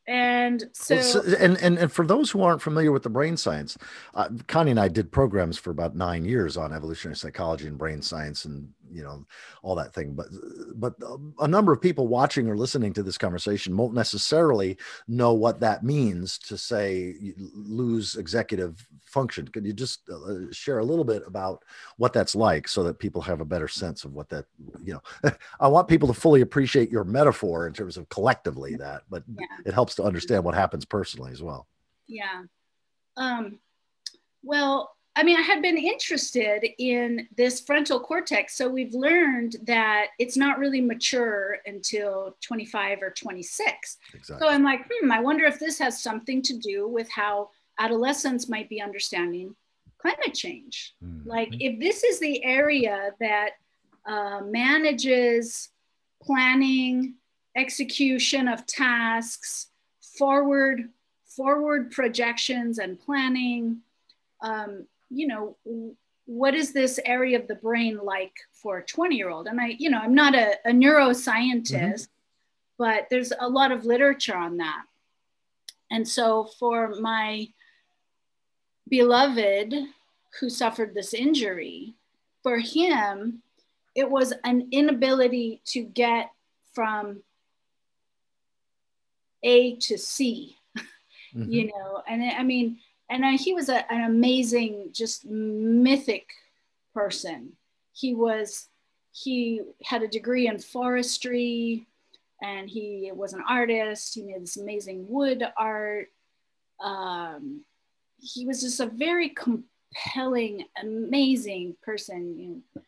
and 0.10 0.66
so, 0.74 0.96
well, 0.96 1.36
and, 1.40 1.58
and 1.60 1.78
and 1.78 1.92
for 1.92 2.06
those 2.06 2.32
who 2.32 2.42
aren't 2.42 2.64
familiar 2.64 2.92
with 2.92 3.04
the 3.04 3.10
brain 3.10 3.38
science 3.38 3.78
uh, 4.16 4.28
connie 4.48 4.72
and 4.72 4.80
i 4.80 4.88
did 4.88 5.12
programs 5.12 5.56
for 5.56 5.70
about 5.70 5.96
nine 5.96 6.26
years 6.26 6.58
on 6.58 6.74
evolutionary 6.74 7.16
psychology 7.16 7.68
and 7.68 7.78
brain 7.78 8.02
science 8.02 8.46
and 8.46 8.74
you 8.92 9.04
know 9.04 9.26
all 9.62 9.76
that 9.76 9.94
thing 9.94 10.14
but 10.14 10.28
but 10.76 10.94
a 11.40 11.48
number 11.48 11.72
of 11.72 11.82
people 11.82 12.08
watching 12.08 12.48
or 12.48 12.58
listening 12.58 12.94
to 12.94 13.04
this 13.04 13.18
conversation 13.18 13.76
won't 13.76 13.94
necessarily 13.94 14.78
know 15.08 15.34
what 15.34 15.60
that 15.60 15.84
means 15.84 16.38
to 16.38 16.58
say 16.58 17.16
lose 17.54 18.16
executive 18.16 18.88
function. 19.06 19.48
Could 19.48 19.66
you 19.66 19.74
just 19.74 20.08
uh, 20.10 20.52
share 20.52 20.80
a 20.80 20.84
little 20.84 21.04
bit 21.04 21.24
about 21.26 21.64
what 21.98 22.14
that's 22.14 22.36
like 22.36 22.68
so 22.68 22.84
that 22.84 23.00
people 23.00 23.22
have 23.22 23.42
a 23.42 23.46
better 23.46 23.68
sense 23.68 24.04
of 24.04 24.14
what 24.14 24.30
that 24.30 24.46
you 24.84 24.94
know 24.94 25.32
i 25.60 25.68
want 25.68 25.88
people 25.88 26.08
to 26.08 26.14
fully 26.14 26.42
appreciate 26.42 26.90
your 26.90 27.04
metaphor 27.04 27.68
in 27.68 27.74
terms 27.74 27.98
of 27.98 28.08
collectively 28.10 28.76
that 28.76 29.02
but 29.10 29.24
yeah. 29.28 29.46
it 29.66 29.74
helps 29.74 29.96
to 29.96 30.04
understand 30.04 30.44
what 30.44 30.56
happens 30.56 30.86
personally 30.86 31.32
as 31.32 31.42
well. 31.42 31.68
Yeah. 32.08 32.44
Um 33.18 33.60
well 34.44 34.96
I 35.20 35.24
mean, 35.24 35.36
I 35.36 35.42
had 35.42 35.62
been 35.62 35.78
interested 35.78 36.66
in 36.78 37.28
this 37.36 37.60
frontal 37.60 38.00
cortex. 38.00 38.56
So 38.56 38.70
we've 38.70 38.94
learned 38.94 39.58
that 39.64 40.08
it's 40.18 40.38
not 40.38 40.60
really 40.60 40.80
mature 40.80 41.58
until 41.66 42.38
25 42.42 43.02
or 43.02 43.10
26. 43.10 43.98
Exactly. 44.14 44.38
So 44.40 44.50
I'm 44.50 44.64
like, 44.64 44.90
hmm, 44.90 45.12
I 45.12 45.20
wonder 45.20 45.44
if 45.44 45.60
this 45.60 45.78
has 45.80 46.02
something 46.02 46.42
to 46.44 46.58
do 46.58 46.88
with 46.88 47.10
how 47.12 47.50
adolescents 47.80 48.48
might 48.48 48.70
be 48.70 48.82
understanding 48.82 49.54
climate 49.98 50.34
change. 50.34 50.96
Mm-hmm. 51.04 51.30
Like, 51.30 51.50
if 51.60 51.82
this 51.82 52.06
is 52.06 52.22
the 52.22 52.42
area 52.46 53.12
that 53.20 53.50
uh, 54.06 54.40
manages 54.46 55.68
planning, 56.24 57.16
execution 57.58 58.48
of 58.48 58.66
tasks, 58.68 59.68
forward 60.18 60.92
forward 61.26 61.92
projections 61.92 62.80
and 62.80 62.98
planning, 62.98 63.82
um, 64.42 64.88
you 65.10 65.28
know, 65.28 65.58
what 66.26 66.54
is 66.54 66.74
this 66.74 67.00
area 67.06 67.40
of 67.40 67.48
the 67.48 67.56
brain 67.56 68.00
like 68.04 68.34
for 68.52 68.78
a 68.78 68.86
20 68.86 69.16
year 69.16 69.30
old? 69.30 69.48
And 69.48 69.60
I, 69.60 69.76
you 69.80 69.90
know, 69.90 70.00
I'm 70.00 70.14
not 70.14 70.36
a, 70.36 70.56
a 70.66 70.72
neuroscientist, 70.72 71.72
mm-hmm. 71.72 72.04
but 72.78 73.08
there's 73.10 73.34
a 73.40 73.50
lot 73.50 73.72
of 73.72 73.86
literature 73.86 74.36
on 74.36 74.58
that. 74.58 74.84
And 75.92 76.08
so 76.08 76.50
for 76.60 76.96
my 77.00 77.48
beloved 78.88 79.74
who 80.40 80.50
suffered 80.50 80.94
this 80.94 81.14
injury, 81.14 81.96
for 82.44 82.60
him, 82.60 83.42
it 83.96 84.10
was 84.10 84.34
an 84.44 84.68
inability 84.72 85.62
to 85.66 85.82
get 85.82 86.32
from 86.74 87.22
A 89.44 89.76
to 89.78 89.98
C, 89.98 90.56
mm-hmm. 90.78 91.52
you 91.52 91.68
know, 91.68 92.04
and 92.08 92.24
I 92.24 92.44
mean, 92.44 92.80
and 93.10 93.26
uh, 93.26 93.38
he 93.38 93.54
was 93.54 93.70
a, 93.70 93.92
an 93.92 94.04
amazing, 94.04 94.90
just 94.92 95.26
mythic 95.26 96.28
person. 96.94 97.54
He 97.94 98.14
was, 98.14 98.68
he 99.12 99.62
had 99.84 100.04
a 100.04 100.08
degree 100.08 100.48
in 100.48 100.60
forestry 100.60 101.88
and 102.42 102.70
he 102.70 103.12
was 103.14 103.34
an 103.34 103.44
artist. 103.50 104.14
He 104.14 104.22
made 104.22 104.42
this 104.42 104.58
amazing 104.58 105.06
wood 105.10 105.44
art. 105.58 106.10
Um, 106.84 107.66
he 108.20 108.46
was 108.46 108.62
just 108.62 108.80
a 108.80 108.86
very 108.86 109.30
compelling, 109.30 110.66
amazing 110.82 111.76
person, 111.82 112.40
you 112.40 112.48
know, 112.76 112.82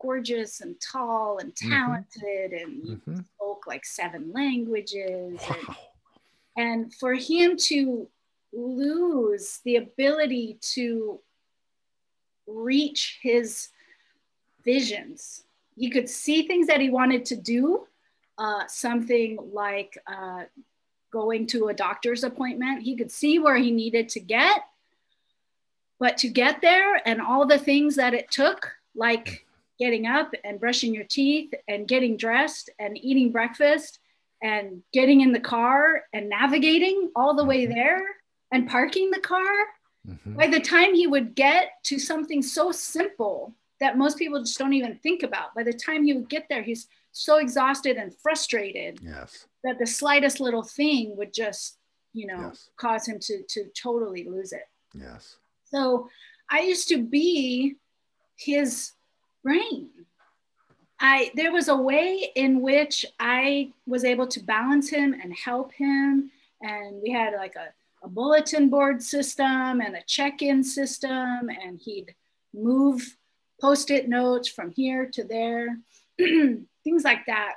gorgeous 0.00 0.60
and 0.60 0.76
tall 0.80 1.38
and 1.38 1.54
mm-hmm. 1.54 1.70
talented 1.70 2.52
mm-hmm. 2.52 2.62
and 2.62 3.00
mm-hmm. 3.00 3.20
spoke 3.34 3.66
like 3.66 3.84
seven 3.84 4.32
languages. 4.32 5.40
Wow. 5.48 5.56
And, 6.56 6.84
and 6.84 6.94
for 6.94 7.14
him 7.14 7.56
to 7.56 8.08
lose 8.54 9.60
the 9.64 9.76
ability 9.76 10.58
to 10.60 11.20
reach 12.46 13.18
his 13.22 13.68
visions. 14.64 15.44
He 15.76 15.90
could 15.90 16.08
see 16.08 16.46
things 16.46 16.66
that 16.68 16.80
he 16.80 16.90
wanted 16.90 17.24
to 17.26 17.36
do, 17.36 17.86
uh, 18.38 18.66
something 18.68 19.38
like 19.52 19.98
uh, 20.06 20.44
going 21.10 21.46
to 21.48 21.68
a 21.68 21.74
doctor's 21.74 22.24
appointment. 22.24 22.82
He 22.82 22.96
could 22.96 23.10
see 23.10 23.38
where 23.38 23.56
he 23.56 23.70
needed 23.70 24.08
to 24.10 24.20
get, 24.20 24.62
but 25.98 26.16
to 26.18 26.28
get 26.28 26.60
there 26.60 27.00
and 27.06 27.20
all 27.20 27.46
the 27.46 27.58
things 27.58 27.96
that 27.96 28.14
it 28.14 28.30
took, 28.30 28.72
like 28.94 29.44
getting 29.78 30.06
up 30.06 30.32
and 30.44 30.60
brushing 30.60 30.94
your 30.94 31.04
teeth 31.04 31.52
and 31.66 31.88
getting 31.88 32.16
dressed 32.16 32.70
and 32.78 32.96
eating 32.96 33.32
breakfast 33.32 33.98
and 34.42 34.82
getting 34.92 35.20
in 35.22 35.32
the 35.32 35.40
car 35.40 36.04
and 36.12 36.28
navigating 36.28 37.10
all 37.16 37.34
the 37.34 37.44
way 37.44 37.64
mm-hmm. 37.64 37.74
there 37.74 38.04
and 38.54 38.70
parking 38.70 39.10
the 39.10 39.18
car, 39.18 39.52
mm-hmm. 40.08 40.34
by 40.36 40.46
the 40.46 40.60
time 40.60 40.94
he 40.94 41.08
would 41.08 41.34
get 41.34 41.72
to 41.82 41.98
something 41.98 42.40
so 42.40 42.70
simple 42.70 43.52
that 43.80 43.98
most 43.98 44.16
people 44.16 44.38
just 44.40 44.56
don't 44.56 44.72
even 44.72 44.94
think 45.02 45.24
about, 45.24 45.54
by 45.56 45.64
the 45.64 45.72
time 45.72 46.04
he 46.04 46.12
would 46.12 46.28
get 46.28 46.46
there, 46.48 46.62
he's 46.62 46.86
so 47.10 47.38
exhausted 47.38 47.96
and 47.96 48.14
frustrated 48.14 49.00
yes. 49.02 49.48
that 49.64 49.78
the 49.80 49.86
slightest 49.86 50.38
little 50.38 50.62
thing 50.62 51.16
would 51.16 51.34
just, 51.34 51.78
you 52.12 52.28
know, 52.28 52.42
yes. 52.42 52.70
cause 52.76 53.08
him 53.08 53.18
to, 53.18 53.42
to 53.48 53.64
totally 53.74 54.22
lose 54.28 54.52
it. 54.52 54.68
Yes. 54.94 55.36
So 55.64 56.08
I 56.48 56.60
used 56.60 56.88
to 56.90 57.02
be 57.02 57.74
his 58.36 58.92
brain. 59.42 59.88
I 61.00 61.32
there 61.34 61.50
was 61.50 61.66
a 61.66 61.76
way 61.76 62.30
in 62.36 62.60
which 62.60 63.04
I 63.18 63.72
was 63.84 64.04
able 64.04 64.28
to 64.28 64.40
balance 64.40 64.88
him 64.88 65.12
and 65.12 65.34
help 65.34 65.72
him. 65.72 66.30
And 66.62 67.02
we 67.02 67.10
had 67.10 67.34
like 67.34 67.56
a 67.56 67.72
a 68.04 68.08
bulletin 68.08 68.68
board 68.68 69.02
system 69.02 69.80
and 69.80 69.96
a 69.96 70.02
check-in 70.06 70.62
system 70.62 71.48
and 71.48 71.80
he'd 71.80 72.14
move 72.52 73.16
post-it 73.60 74.08
notes 74.08 74.48
from 74.48 74.70
here 74.70 75.08
to 75.10 75.24
there 75.24 75.78
things 76.18 77.02
like 77.02 77.26
that. 77.26 77.54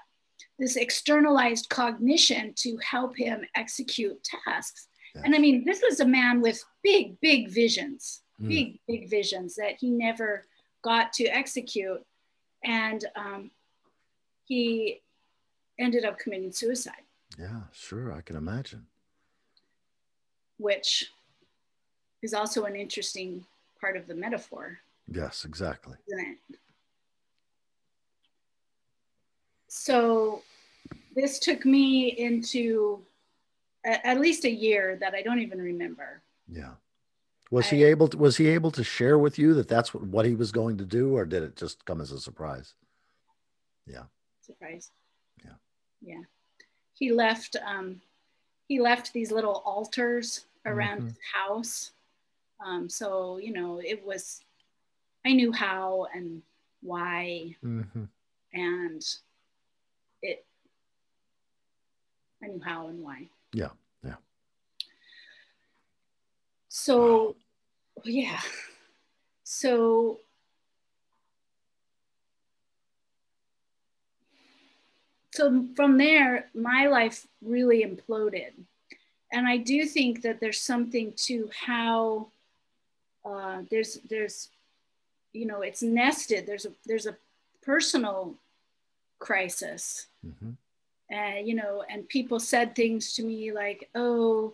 This 0.58 0.76
externalized 0.76 1.70
cognition 1.70 2.54
to 2.58 2.78
help 2.78 3.16
him 3.16 3.45
execute 3.56 4.24
tasks. 4.24 4.88
And 5.24 5.34
i 5.36 5.39
mean 5.39 5.66
this 5.66 5.82
was 5.88 6.00
a 6.00 6.06
man 6.06 6.41
with 6.41 6.64
big 6.84 7.20
big 7.22 7.50
visions 7.50 8.22
mm. 8.39 8.50
big 8.50 8.80
big 8.88 9.10
visions 9.10 9.56
that 9.56 9.78
he 9.80 9.89
never 9.89 10.45
got 10.84 11.12
to 11.14 11.26
execute. 11.26 12.04
And 12.64 13.04
um, 13.16 13.52
he 14.45 15.02
ended 15.80 16.06
up 16.06 16.20
committing 16.20 16.52
suicide. 16.52 17.06
Yeah 17.38 17.62
sure 17.74 18.14
i 18.14 18.22
can 18.22 18.36
imagine 18.36 18.86
which 20.58 21.12
is 22.22 22.34
also 22.34 22.66
an 22.66 22.76
interesting 22.76 23.45
part 23.80 23.95
of 23.95 24.08
the 24.08 24.16
metaphor. 24.16 24.80
Yes, 25.12 25.45
exactly. 25.45 25.95
So 29.68 30.41
this 31.16 31.39
took 31.39 31.66
me 31.66 32.10
into 32.10 32.99
a, 33.86 34.05
at 34.05 34.20
least 34.20 34.45
a 34.45 34.51
year 34.51 34.97
that 34.99 35.14
I 35.14 35.22
don't 35.22 35.39
even 35.39 35.60
remember. 35.60 36.22
Yeah. 36.49 36.72
Was 37.51 37.68
I, 37.68 37.76
he 37.76 37.84
able 37.86 38.08
to, 38.10 38.18
was 38.18 38.36
he 38.36 38.47
able 38.47 38.72
to 38.72 38.84
share 38.84 39.18
with 39.18 39.39
you 39.39 39.53
that 39.53 39.68
that's 39.68 39.93
what, 39.93 40.03
what 40.03 40.26
he 40.26 40.36
was 40.36 40.51
going 40.51 40.78
to 40.78 40.86
do 40.86 41.16
or 41.16 41.26
did 41.26 41.43
it 41.43 41.55
just 41.55 41.86
come 41.86 42.01
as 42.01 42.12
a 42.12 42.20
surprise? 42.20 42.74
Yeah. 43.86 44.03
Surprise. 44.41 44.91
Yeah. 45.45 45.53
Yeah. 46.01 46.22
He 46.93 47.12
left 47.12 47.55
um 47.66 48.01
he 48.68 48.80
left 48.82 49.13
these 49.13 49.32
little 49.32 49.61
altars 49.65 50.45
around 50.65 50.97
mm-hmm. 50.97 51.07
his 51.07 51.18
house. 51.34 51.91
Um, 52.65 52.89
so, 52.89 53.38
you 53.38 53.53
know, 53.53 53.80
it 53.84 54.05
was, 54.05 54.41
I 55.26 55.34
knew 55.34 55.51
how 55.51 56.07
and 56.13 56.41
why. 56.82 57.55
Mm-hmm. 57.63 58.03
And 58.53 59.05
it, 60.22 60.45
I 62.43 62.47
knew 62.47 62.61
how 62.63 62.88
and 62.88 63.01
why. 63.01 63.28
Yeah. 63.53 63.70
Yeah. 64.03 64.15
So, 66.68 67.36
yeah. 68.03 68.39
So, 69.43 70.20
so 75.38 75.66
from 75.76 75.98
there, 75.98 76.50
my 76.54 76.88
life 76.88 77.28
really 77.42 77.84
imploded 77.84 78.52
and 79.32 79.48
I 79.48 79.58
do 79.58 79.86
think 79.86 80.22
that 80.22 80.40
there's 80.40 80.62
something 80.62 81.14
to 81.18 81.50
how 81.66 82.28
uh, 83.26 83.64
there's 83.70 83.96
there's 84.10 84.50
you 85.34 85.46
know 85.46 85.62
it's 85.62 85.84
nested. 85.84 86.46
There's 86.48 86.66
a 86.66 86.72
there's 86.86 87.08
a 87.08 87.18
personal 87.62 88.36
crisis, 89.20 90.08
mm-hmm. 90.26 90.52
and 91.10 91.48
you 91.48 91.56
know, 91.56 91.84
and 91.90 92.08
people 92.08 92.40
said 92.40 92.76
things 92.76 93.14
to 93.16 93.24
me 93.24 93.52
like, 93.52 93.90
"Oh, 93.96 94.54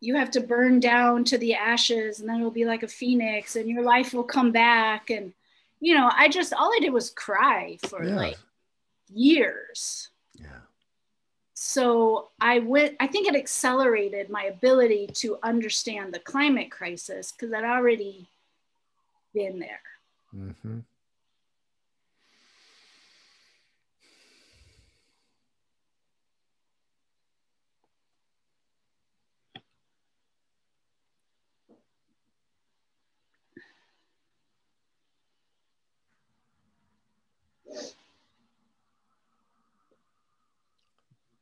you 0.00 0.16
have 0.16 0.30
to 0.32 0.40
burn 0.40 0.80
down 0.80 1.24
to 1.24 1.38
the 1.38 1.54
ashes 1.54 2.20
and 2.20 2.28
then 2.28 2.36
it'll 2.36 2.50
be 2.50 2.66
like 2.66 2.82
a 2.82 2.88
phoenix 2.88 3.56
and 3.56 3.68
your 3.68 3.82
life 3.82 4.12
will 4.12 4.22
come 4.22 4.52
back 4.52 5.08
and 5.08 5.32
you 5.80 5.94
know 5.94 6.10
i 6.14 6.28
just 6.28 6.52
all 6.52 6.70
i 6.70 6.78
did 6.80 6.92
was 6.92 7.10
cry 7.10 7.78
for 7.88 8.04
Yeah. 8.04 8.14
like 8.14 8.36
years. 9.08 10.10
Yeah. 10.34 10.60
so 11.54 12.28
i 12.40 12.58
went 12.58 12.94
i 13.00 13.06
think 13.06 13.26
it 13.26 13.34
accelerated 13.34 14.28
my 14.28 14.44
ability 14.44 15.06
to 15.14 15.38
understand 15.42 16.12
the 16.12 16.18
climate 16.18 16.70
crisis 16.70 17.32
because 17.32 17.52
i'd 17.54 17.64
already 17.64 18.28
been 19.32 19.58
there. 19.58 19.80
Hmm 20.30 20.80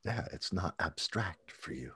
Yeah, 0.05 0.26
it's 0.32 0.52
not 0.52 0.74
abstract 0.80 1.50
for 1.50 1.72
you. 1.72 1.92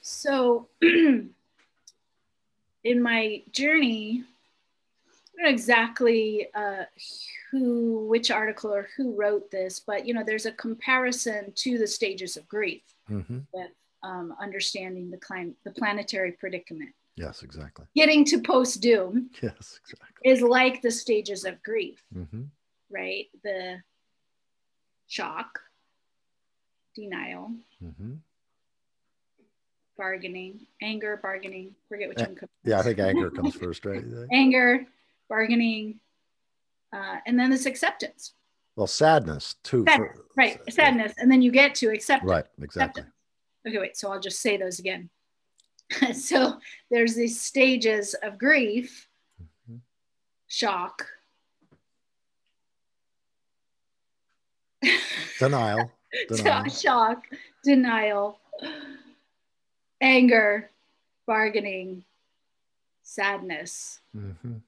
So, 0.00 0.68
in 0.82 1.32
my 2.84 3.42
journey, 3.52 4.24
I 5.06 5.42
don't 5.42 5.44
know 5.44 5.50
exactly 5.50 6.48
uh, 6.54 6.84
who, 7.50 8.06
which 8.08 8.30
article 8.30 8.72
or 8.72 8.88
who 8.96 9.14
wrote 9.14 9.50
this, 9.50 9.80
but 9.80 10.06
you 10.06 10.14
know, 10.14 10.22
there's 10.24 10.46
a 10.46 10.52
comparison 10.52 11.52
to 11.56 11.78
the 11.78 11.86
stages 11.86 12.36
of 12.36 12.46
grief 12.48 12.82
hmm 13.06 13.38
with 13.52 13.70
um, 14.04 14.34
understanding 14.40 15.10
the 15.10 15.16
clim- 15.18 15.54
the 15.64 15.70
planetary 15.70 16.32
predicament. 16.32 16.90
Yes, 17.16 17.42
exactly. 17.42 17.84
Getting 17.94 18.24
to 18.26 18.40
post 18.40 18.80
doom 18.80 19.30
Yes, 19.42 19.78
exactly. 19.82 20.30
is 20.30 20.40
like 20.40 20.80
the 20.82 20.90
stages 20.90 21.44
of 21.44 21.62
grief, 21.62 22.02
hmm 22.12 22.44
right? 22.90 23.26
The 23.42 23.80
shock, 25.06 25.60
denial, 26.94 27.52
hmm 27.80 28.14
bargaining, 29.96 30.66
anger, 30.80 31.18
bargaining. 31.22 31.74
Forget 31.88 32.08
which 32.08 32.18
Uh, 32.18 32.26
one. 32.26 32.34
comes 32.36 32.50
Yeah, 32.64 32.78
I 32.78 32.82
think 32.82 32.98
anger 32.98 33.30
comes 33.38 33.54
first, 33.54 33.84
right? 33.84 34.02
anger, 34.32 34.86
bargaining, 35.28 36.00
uh, 36.92 37.18
and 37.26 37.38
then 37.38 37.50
this 37.50 37.66
acceptance. 37.66 38.34
Well, 38.74 38.86
sadness 38.86 39.56
too. 39.62 39.84
For- 39.94 40.24
right, 40.36 40.58
yeah. 40.66 40.72
sadness, 40.72 41.12
and 41.18 41.30
then 41.30 41.42
you 41.42 41.52
get 41.52 41.74
to 41.76 41.90
acceptance. 41.90 42.28
Right, 42.30 42.44
exactly. 42.60 43.04
Okay, 43.68 43.78
wait. 43.78 43.96
So 43.96 44.10
I'll 44.10 44.18
just 44.20 44.40
say 44.40 44.56
those 44.56 44.78
again. 44.78 45.08
so 46.14 46.58
there's 46.90 47.14
these 47.14 47.40
stages 47.40 48.14
of 48.22 48.38
grief, 48.38 49.08
Mhm. 49.70 49.80
shock, 50.48 51.06
Denial. 55.38 55.90
Denial. 56.28 56.68
shock, 56.70 57.24
denial, 57.64 58.38
anger, 60.00 60.70
bargaining, 61.26 62.04
sadness, 63.02 64.00
hmm 64.12 64.58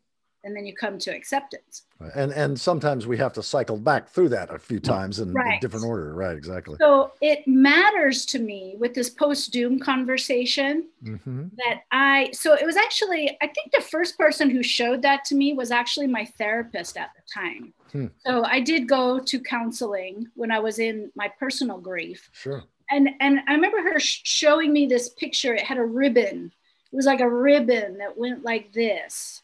and 0.45 0.55
then 0.55 0.67
you 0.67 0.75
come 0.75 0.99
to 0.99 1.11
acceptance. 1.11 1.83
And 2.15 2.33
and 2.33 2.61
sometimes 2.61 3.07
we 3.07 3.17
have 3.19 3.33
to 3.35 3.43
cycle 3.43 3.77
back 3.77 4.09
through 4.09 4.29
that 4.31 4.53
a 4.53 4.59
few 4.59 4.79
times 4.79 5.21
in 5.21 5.33
Right. 5.33 5.61
different 5.61 5.87
order. 5.87 6.15
Right, 6.15 6.37
exactly. 6.37 6.77
So 6.81 7.13
it 7.21 7.47
matters 7.47 8.27
to 8.27 8.39
me 8.39 8.77
with 8.79 8.95
this 8.95 9.11
post 9.11 9.53
doom 9.53 9.79
conversation 9.79 10.89
hmm 11.03 11.45
that 11.57 11.83
I, 11.93 12.31
so 12.33 12.55
it 12.55 12.67
was 12.67 12.77
actually, 12.77 13.37
I 13.41 13.47
think 13.47 13.71
the 13.73 13.81
first 13.81 14.19
person 14.19 14.51
who 14.51 14.63
showed 14.63 15.03
that 15.03 15.25
to 15.27 15.37
me 15.37 15.53
was 15.53 15.71
actually 15.71 16.09
my 16.09 16.25
therapist 16.25 16.97
at 16.97 17.11
the 17.15 17.23
time. 17.33 17.73
Hmm. 17.93 18.07
So 18.27 18.45
I 18.45 18.61
did 18.61 18.89
go 18.89 19.21
to 19.21 19.39
counseling 19.41 20.27
when 20.35 20.51
I 20.51 20.59
was 20.59 20.79
in 20.81 21.13
my 21.15 21.31
personal 21.39 21.79
grief. 21.79 22.29
Sure. 22.33 22.65
And, 22.91 23.11
and 23.21 23.41
I 23.47 23.55
remember 23.55 23.83
her 23.83 24.01
sh- 24.01 24.23
showing 24.25 24.73
me 24.73 24.87
this 24.87 25.11
picture. 25.11 25.55
It 25.55 25.63
had 25.63 25.79
a 25.79 25.85
ribbon. 25.85 26.51
It 26.93 26.97
was 26.97 27.07
like 27.07 27.21
a 27.21 27.29
ribbon 27.31 27.99
that 27.99 28.19
went 28.19 28.43
like 28.45 28.73
this. 28.73 29.43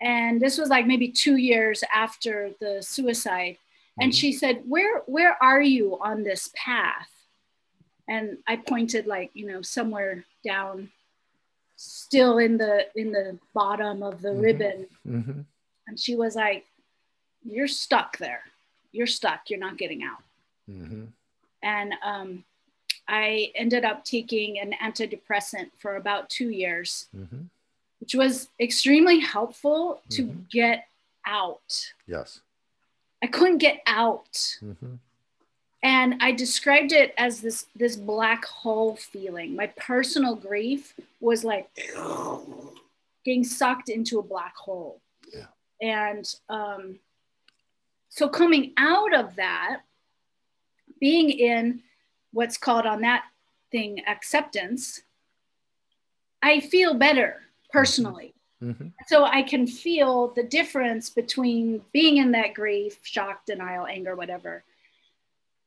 And 0.00 0.40
this 0.40 0.58
was 0.58 0.68
like 0.68 0.86
maybe 0.86 1.08
two 1.08 1.36
years 1.36 1.82
after 1.94 2.50
the 2.60 2.82
suicide. 2.82 3.56
And 3.98 4.14
she 4.14 4.32
said 4.32 4.62
where 4.66 5.00
where 5.06 5.42
are 5.42 5.62
you 5.62 5.98
on 6.00 6.22
this 6.22 6.50
path? 6.54 7.08
And 8.08 8.38
i 8.46 8.56
pointed 8.56 9.06
like 9.06 9.30
you 9.34 9.46
know 9.46 9.62
somewhere 9.62 10.24
down 10.44 10.90
still 11.76 12.38
in 12.38 12.56
the 12.58 12.86
in 12.94 13.10
the 13.12 13.38
bottom 13.54 14.02
of 14.02 14.20
the 14.22 14.28
Mhm. 14.30 14.42
ribbon. 14.42 14.86
Hmm 15.04 15.40
and 15.88 15.98
she 16.00 16.14
was 16.16 16.34
like 16.36 16.66
you're 17.44 17.68
stuck 17.68 18.18
there. 18.18 18.42
You're 18.92 19.06
stuck. 19.06 19.48
You're 19.48 19.60
not 19.60 19.78
getting 19.78 20.02
out. 20.02 20.22
Hmm 20.66 21.04
and 21.62 21.94
um, 22.04 22.44
i 23.08 23.50
ended 23.54 23.84
up 23.84 24.04
taking 24.04 24.58
an 24.58 24.74
antidepressant 24.82 25.70
for 25.78 25.96
about 25.96 26.28
two 26.28 26.50
years. 26.50 27.06
Hmm 27.12 27.44
which 28.06 28.14
was 28.14 28.50
extremely 28.60 29.18
helpful 29.18 30.00
to 30.10 30.22
Mhm. 30.26 30.48
get 30.48 30.86
out. 31.26 31.92
Yes. 32.06 32.40
i 33.22 33.26
couldn't 33.26 33.58
get 33.58 33.80
out. 33.86 34.58
Hmm 34.60 34.96
and 35.82 36.14
i 36.22 36.30
described 36.32 36.92
it 36.92 37.12
as 37.18 37.40
this 37.40 37.66
this 37.74 37.96
black 37.96 38.44
hole 38.44 38.94
feeling. 38.96 39.56
My 39.56 39.66
personal 39.68 40.36
grief 40.36 40.94
was 41.20 41.42
like 41.44 41.68
getting 43.24 43.42
sucked 43.44 43.88
into 43.88 44.18
a 44.20 44.22
black 44.22 44.54
hole. 44.56 45.00
Yeah. 45.34 45.46
and 45.80 46.24
um, 46.48 47.00
so 48.08 48.28
coming 48.28 48.72
out 48.76 49.12
of 49.14 49.34
that 49.36 49.80
being 51.00 51.30
in 51.30 51.82
what's 52.32 52.56
called 52.56 52.86
on 52.86 53.00
that 53.00 53.24
thing 53.72 54.00
acceptance 54.06 55.02
i 56.42 56.60
feel 56.60 56.94
better 56.94 57.42
personally 57.76 58.34
hmm 58.60 58.88
so 59.06 59.24
I 59.24 59.42
can 59.42 59.66
feel 59.66 60.28
the 60.28 60.42
difference 60.42 61.10
between 61.10 61.82
being 61.92 62.16
in 62.16 62.32
that 62.32 62.54
grief, 62.54 62.98
shock, 63.02 63.44
denial, 63.44 63.86
anger, 63.86 64.16
whatever, 64.16 64.64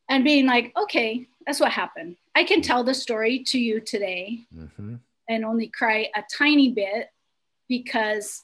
and 0.10 0.24
being 0.24 0.47
like, 0.47 0.74
okay, 0.76 1.28
that's 1.45 1.60
what 1.60 1.72
happened. 1.72 2.18
I 2.36 2.43
can 2.43 2.62
tell 2.62 2.84
the 2.84 2.95
story 2.95 3.43
to 3.45 3.60
you 3.60 3.80
today 3.80 4.45
hmm 4.53 4.95
and 5.30 5.45
only 5.45 5.68
cry 5.68 6.10
a 6.16 6.24
tiny 6.36 6.70
bit 6.72 7.12
because 7.68 8.43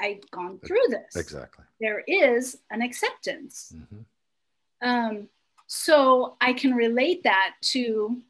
I've 0.00 0.28
gone 0.32 0.58
through 0.66 0.88
this. 0.88 1.14
Exactly. 1.14 1.64
There 1.80 2.02
is 2.08 2.58
an 2.70 2.82
acceptance. 2.82 3.72
hmm 3.90 4.02
Um, 4.86 5.28
so 5.68 6.36
I 6.40 6.52
can 6.52 6.74
relate 6.74 7.22
that 7.22 7.54
to 7.72 8.20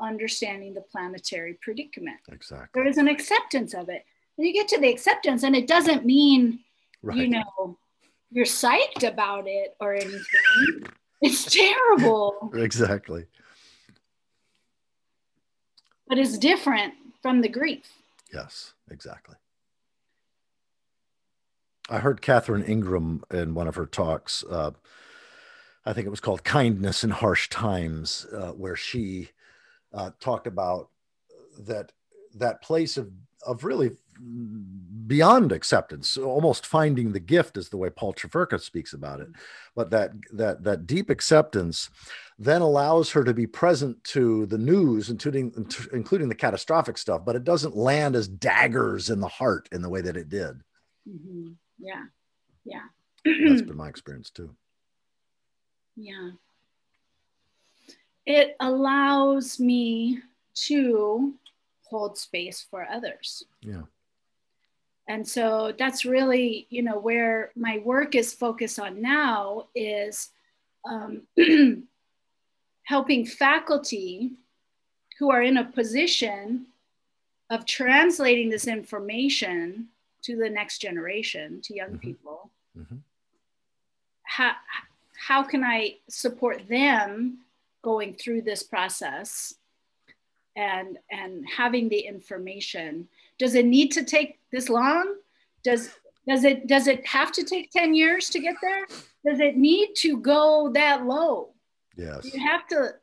understanding 0.00 0.74
the 0.74 0.80
planetary 0.80 1.54
predicament. 1.60 2.18
Exactly. 2.30 2.68
There 2.74 2.86
is 2.88 2.98
an 2.98 3.08
acceptance 3.08 3.74
of 3.74 3.88
it. 3.88 4.04
And 4.36 4.46
you 4.46 4.52
get 4.52 4.68
to 4.68 4.80
the 4.80 4.88
acceptance, 4.88 5.42
and 5.42 5.56
it 5.56 5.66
doesn't 5.66 6.04
mean 6.04 6.60
Right. 7.02 7.18
you 7.18 7.28
know, 7.28 7.78
you're 8.30 8.44
psyched 8.44 9.06
about 9.06 9.44
it 9.46 9.76
or 9.80 9.94
anything. 9.94 10.22
It's 11.20 11.44
terrible, 11.54 12.50
Exactly. 12.54 13.26
but 16.06 16.18
it's 16.18 16.38
different 16.38 16.94
from 17.22 17.40
the 17.40 17.48
grief. 17.48 17.86
Yes, 18.32 18.74
exactly. 18.90 19.36
I 21.90 21.98
heard 22.00 22.20
Catherine 22.20 22.64
Ingram 22.64 23.24
in 23.32 23.54
one 23.54 23.66
of 23.66 23.74
her 23.76 23.86
talks. 23.86 24.44
Uh, 24.44 24.72
I 25.86 25.92
think 25.94 26.06
it 26.06 26.10
was 26.10 26.20
called 26.20 26.44
"Kindness 26.44 27.02
in 27.02 27.10
Harsh 27.10 27.48
Times," 27.48 28.26
uh, 28.32 28.50
where 28.52 28.76
she 28.76 29.30
uh, 29.92 30.10
talked 30.20 30.46
about 30.46 30.90
that 31.60 31.92
that 32.34 32.62
place 32.62 32.96
of 32.96 33.10
of 33.46 33.64
really 33.64 33.92
beyond 35.06 35.52
acceptance, 35.52 36.16
almost 36.16 36.66
finding 36.66 37.12
the 37.12 37.20
gift, 37.20 37.56
is 37.56 37.68
the 37.68 37.76
way 37.76 37.88
Paul 37.88 38.12
Chefurka 38.12 38.60
speaks 38.60 38.92
about 38.92 39.20
it. 39.20 39.28
But 39.76 39.90
that 39.90 40.10
that 40.32 40.64
that 40.64 40.86
deep 40.86 41.08
acceptance 41.08 41.88
then 42.38 42.60
allows 42.60 43.10
her 43.12 43.24
to 43.24 43.32
be 43.34 43.46
present 43.46 44.02
to 44.04 44.46
the 44.46 44.58
news, 44.58 45.08
including 45.10 45.52
including 45.92 46.28
the 46.28 46.34
catastrophic 46.34 46.98
stuff, 46.98 47.24
but 47.24 47.36
it 47.36 47.44
doesn't 47.44 47.76
land 47.76 48.16
as 48.16 48.28
daggers 48.28 49.08
in 49.10 49.20
the 49.20 49.28
heart 49.28 49.68
in 49.72 49.82
the 49.82 49.88
way 49.88 50.00
that 50.00 50.16
it 50.16 50.28
did. 50.28 50.60
Mhm. 51.08 51.54
Yeah, 51.78 52.04
yeah, 52.64 52.86
That's 53.24 53.62
been 53.62 53.76
my 53.84 53.88
experience 53.88 54.30
too. 54.30 54.54
yeah. 55.96 56.30
It 58.28 58.56
allows 58.60 59.58
me 59.58 60.20
to 60.66 61.32
hold 61.82 62.18
space 62.18 62.64
for 62.70 62.86
others. 62.86 63.44
Yeah. 63.62 63.82
And 65.08 65.26
so 65.26 65.72
that's 65.78 66.04
really, 66.04 66.66
you 66.68 66.82
know, 66.82 66.98
where 66.98 67.52
my 67.56 67.78
work 67.78 68.14
is 68.14 68.34
focused 68.34 68.78
on 68.78 69.00
now 69.00 69.68
is 69.74 70.28
um, 70.84 71.22
helping 72.82 73.24
faculty 73.24 74.32
who 75.18 75.30
are 75.30 75.40
in 75.40 75.56
a 75.56 75.64
position 75.64 76.66
of 77.48 77.64
translating 77.64 78.50
this 78.50 78.66
information 78.66 79.88
to 80.20 80.36
the 80.36 80.50
next 80.50 80.82
generation, 80.82 81.62
to 81.62 81.74
young 81.74 81.92
mm-hmm. 81.92 81.98
people. 81.98 82.50
Mm-hmm. 82.78 82.96
How, 84.24 84.52
how 85.16 85.42
can 85.42 85.64
I 85.64 85.96
support 86.08 86.68
them 86.68 87.38
going 87.82 88.14
through 88.14 88.42
this 88.42 88.62
process 88.62 89.54
and, 90.56 90.98
and 91.10 91.44
having 91.56 91.88
the 91.88 92.00
information? 92.00 93.08
Does 93.38 93.54
it 93.54 93.66
need 93.66 93.92
to 93.92 94.04
take 94.04 94.38
this 94.52 94.68
long? 94.68 95.16
Does, 95.62 95.90
does, 96.26 96.44
it, 96.44 96.66
does 96.66 96.86
it 96.86 97.06
have 97.06 97.32
to 97.32 97.44
take 97.44 97.70
10 97.70 97.94
years 97.94 98.30
to 98.30 98.40
get 98.40 98.56
there? 98.60 98.86
Does 99.24 99.40
it 99.40 99.56
need 99.56 99.94
to 99.96 100.18
go 100.18 100.70
that 100.74 101.06
low? 101.06 101.50
Yes. 101.96 102.32
You 102.32 102.40
have 102.40 102.66
to 102.68 102.94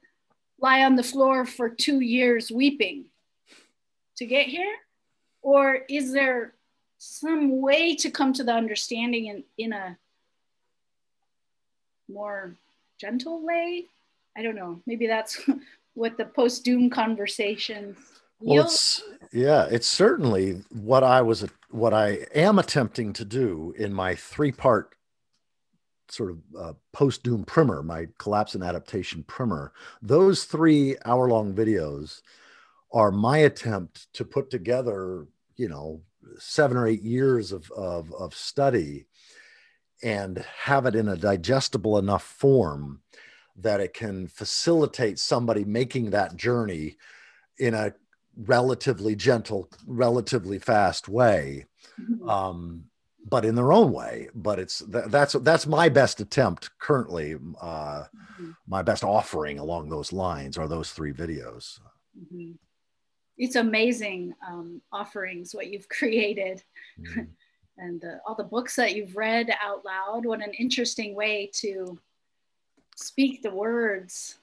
lie 0.60 0.84
on 0.84 0.96
the 0.96 1.04
floor 1.04 1.46
for 1.46 1.70
two 1.70 2.00
years 2.00 2.52
weeping 2.52 3.06
to 4.18 4.26
get 4.26 4.48
here? 4.48 4.76
Or 5.42 5.80
is 5.90 6.12
there 6.12 6.54
some 6.98 7.62
way 7.62 7.96
to 7.98 8.10
come 8.10 8.34
to 8.34 8.44
the 8.44 8.54
understanding 8.54 9.28
in, 9.28 9.44
in 9.58 9.74
a 9.74 9.98
more 12.10 12.56
gentle 13.00 13.46
way? 13.46 13.86
I 14.38 14.44
don't 14.44 14.56
know. 14.56 14.82
Maybe 14.86 15.08
that's 15.08 15.40
what 15.94 16.18
the 16.18 16.26
post 16.26 16.64
doom 16.64 16.90
conversation. 16.90 17.96
Well, 18.40 18.66
it's 18.66 19.02
yeah, 19.32 19.66
it's 19.70 19.88
certainly 19.88 20.62
what 20.70 21.04
I 21.04 21.22
was 21.22 21.46
what 21.70 21.94
I 21.94 22.26
am 22.34 22.60
attempting 22.60 23.14
to 23.14 23.26
do 23.26 23.74
in 23.78 23.94
my 23.94 24.16
three 24.16 24.52
part 24.52 24.96
sort 26.10 26.32
of 26.32 26.38
uh, 26.58 26.74
post 26.94 27.24
doom 27.24 27.44
primer, 27.44 27.82
my 27.82 28.08
collapse 28.18 28.56
and 28.56 28.64
adaptation 28.64 29.24
primer. 29.24 29.74
Those 30.02 30.44
three 30.44 30.96
hour 31.06 31.30
long 31.30 31.54
videos 31.54 32.22
are 32.94 33.12
my 33.12 33.40
attempt 33.40 34.14
to 34.14 34.24
put 34.24 34.50
together, 34.50 35.28
you 35.56 35.68
know, 35.68 36.02
seven 36.38 36.78
or 36.78 36.88
eight 36.88 37.02
years 37.02 37.52
of, 37.52 37.70
of, 37.72 38.14
of 38.14 38.34
study 38.34 39.06
and 40.04 40.46
have 40.64 40.86
it 40.86 40.96
in 40.96 41.08
a 41.08 41.18
digestible 41.18 41.98
enough 41.98 42.24
form 42.24 43.02
that 43.58 43.80
it 43.80 43.94
can 43.94 44.28
facilitate 44.28 45.20
somebody 45.20 45.64
making 45.64 46.10
that 46.10 46.36
journey 46.36 46.98
in 47.58 47.74
a 47.74 47.94
relatively 48.38 49.16
gentle, 49.16 49.70
relatively 49.86 50.60
fast 50.60 51.08
way. 51.08 51.66
Mm-hmm. 52.00 52.30
Um, 52.30 52.84
but 53.28 53.44
in 53.44 53.56
their 53.56 53.74
own 53.74 53.92
way. 53.92 54.30
But 54.36 54.60
it's 54.60 54.80
that's 54.88 55.34
that's 55.34 55.66
my 55.66 55.90
best 55.90 56.20
attempt 56.20 56.70
currently. 56.78 57.36
Uh, 57.60 58.04
mm-hmm. 58.04 58.52
My 58.68 58.84
best 58.84 59.04
offering 59.04 59.58
along 59.58 59.90
those 59.90 60.14
lines 60.14 60.58
are 60.60 60.68
those 60.68 60.92
three 60.92 61.12
videos. 61.12 61.80
Mm-hmm 62.20 62.52
it's 63.38 63.56
amazing 63.56 64.34
um, 64.48 64.82
offerings 64.92 65.54
what 65.54 65.68
you've 65.68 65.90
created 65.90 66.64
mm-hmm. 67.00 67.22
and 67.78 68.02
the, 68.02 68.20
all 68.28 68.36
the 68.36 68.44
books 68.44 68.76
that 68.76 68.96
you've 68.96 69.16
read 69.16 69.50
out 69.62 69.84
loud 69.86 70.26
what 70.26 70.42
an 70.42 70.54
interesting 70.54 71.16
way 71.16 71.50
to 71.54 72.00
speak 72.96 73.42
the 73.42 73.52
words 73.52 74.38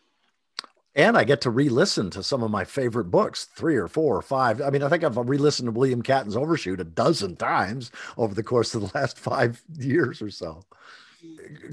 and 0.94 1.16
I 1.16 1.24
get 1.24 1.40
to 1.42 1.50
re-listen 1.50 2.10
to 2.10 2.22
some 2.22 2.42
of 2.42 2.50
my 2.50 2.64
favorite 2.64 3.06
books, 3.06 3.44
three 3.44 3.76
or 3.76 3.88
four 3.88 4.16
or 4.16 4.22
five. 4.22 4.60
I 4.60 4.70
mean, 4.70 4.82
I 4.82 4.88
think 4.88 5.04
I've 5.04 5.16
re-listened 5.16 5.66
to 5.66 5.72
William 5.72 6.02
Catton's 6.02 6.36
Overshoot 6.36 6.80
a 6.80 6.84
dozen 6.84 7.36
times 7.36 7.90
over 8.18 8.34
the 8.34 8.42
course 8.42 8.74
of 8.74 8.82
the 8.82 8.90
last 8.98 9.18
five 9.18 9.62
years 9.78 10.20
or 10.20 10.30
so. 10.30 10.64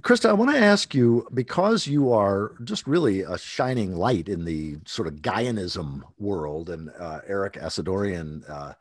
Krista, 0.01 0.29
I 0.29 0.33
want 0.33 0.51
to 0.51 0.59
ask 0.59 0.93
you 0.93 1.27
because 1.33 1.87
you 1.87 2.13
are 2.13 2.53
just 2.63 2.85
really 2.85 3.21
a 3.21 3.37
shining 3.37 3.95
light 3.95 4.29
in 4.29 4.45
the 4.45 4.77
sort 4.85 5.07
of 5.07 5.23
Gaianism 5.23 6.03
world, 6.19 6.69
and 6.69 6.91
uh, 6.99 7.21
Erik 7.27 7.53
Assadourian 7.53 8.47
uh, 8.47 8.73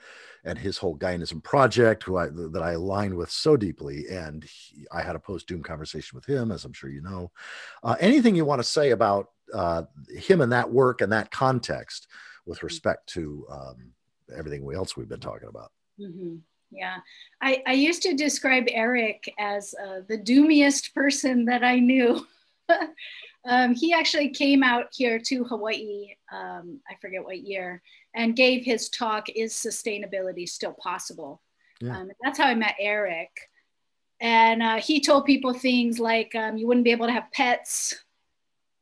and 0.44 0.58
his 0.58 0.78
whole 0.78 0.96
Gaianism 0.96 1.42
project, 1.42 2.04
who 2.04 2.16
I 2.16 2.28
that 2.28 2.62
I 2.62 2.72
align 2.72 3.16
with 3.16 3.30
so 3.30 3.56
deeply, 3.56 4.06
and 4.10 4.44
he, 4.44 4.86
I 4.92 5.02
had 5.02 5.16
a 5.16 5.20
post 5.20 5.46
doom 5.46 5.62
conversation 5.62 6.16
with 6.16 6.24
him, 6.24 6.50
as 6.52 6.64
I'm 6.64 6.72
sure 6.72 6.90
you 6.90 7.02
know. 7.02 7.30
Uh, 7.82 7.96
anything 8.00 8.34
you 8.34 8.44
want 8.44 8.60
to 8.60 8.68
say 8.68 8.90
about 8.90 9.30
uh, 9.52 9.82
him 10.08 10.40
and 10.40 10.52
that 10.52 10.70
work 10.70 11.00
and 11.00 11.12
that 11.12 11.30
context 11.30 12.08
with 12.46 12.62
respect 12.62 13.06
to 13.08 13.46
um, 13.50 13.92
everything 14.36 14.68
else 14.74 14.96
we've 14.96 15.08
been 15.08 15.20
talking 15.20 15.48
about? 15.48 15.72
Mm-hmm. 16.00 16.36
Yeah, 16.70 16.96
I, 17.40 17.62
I 17.66 17.72
used 17.72 18.02
to 18.02 18.14
describe 18.14 18.66
Erik 18.68 19.32
as 19.38 19.74
uh, 19.82 20.00
the 20.06 20.18
doomiest 20.18 20.92
person 20.94 21.46
that 21.46 21.64
I 21.64 21.78
knew. 21.78 22.26
um, 23.48 23.74
he 23.74 23.94
actually 23.94 24.30
came 24.30 24.62
out 24.62 24.86
here 24.92 25.18
to 25.18 25.44
Hawaii, 25.44 26.08
um, 26.30 26.80
I 26.88 26.94
forget 27.00 27.24
what 27.24 27.38
year, 27.38 27.82
and 28.18 28.34
gave 28.34 28.64
his 28.64 28.88
talk, 28.88 29.28
Is 29.30 29.54
Sustainability 29.54 30.46
Still 30.46 30.72
Possible? 30.72 31.40
Yeah. 31.80 31.96
Um, 31.96 32.10
that's 32.20 32.36
how 32.36 32.46
I 32.46 32.54
met 32.56 32.74
Erik. 32.80 33.30
And 34.20 34.60
uh, 34.60 34.80
he 34.80 35.00
told 35.00 35.24
people 35.24 35.54
things 35.54 36.00
like 36.00 36.34
um, 36.34 36.56
you 36.56 36.66
wouldn't 36.66 36.84
be 36.84 36.90
able 36.90 37.06
to 37.06 37.12
have 37.12 37.30
pets, 37.32 37.94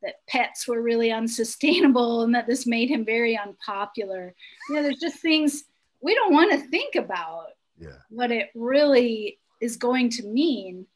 that 0.01 0.15
pets 0.27 0.67
were 0.67 0.81
really 0.81 1.11
unsustainable, 1.11 2.23
and 2.23 2.33
that 2.33 2.47
this 2.47 2.65
made 2.65 2.89
him 2.89 3.05
very 3.05 3.37
unpopular. 3.37 4.33
You 4.67 4.75
know, 4.75 4.81
there's 4.81 4.99
just 4.99 5.19
things 5.19 5.65
we 6.01 6.15
don't 6.15 6.33
want 6.33 6.51
to 6.51 6.67
think 6.69 6.95
about 6.95 7.49
yeah. 7.79 7.99
what 8.09 8.31
it 8.31 8.49
really 8.55 9.37
is 9.61 9.77
going 9.77 10.09
to 10.09 10.25
mean 10.25 10.87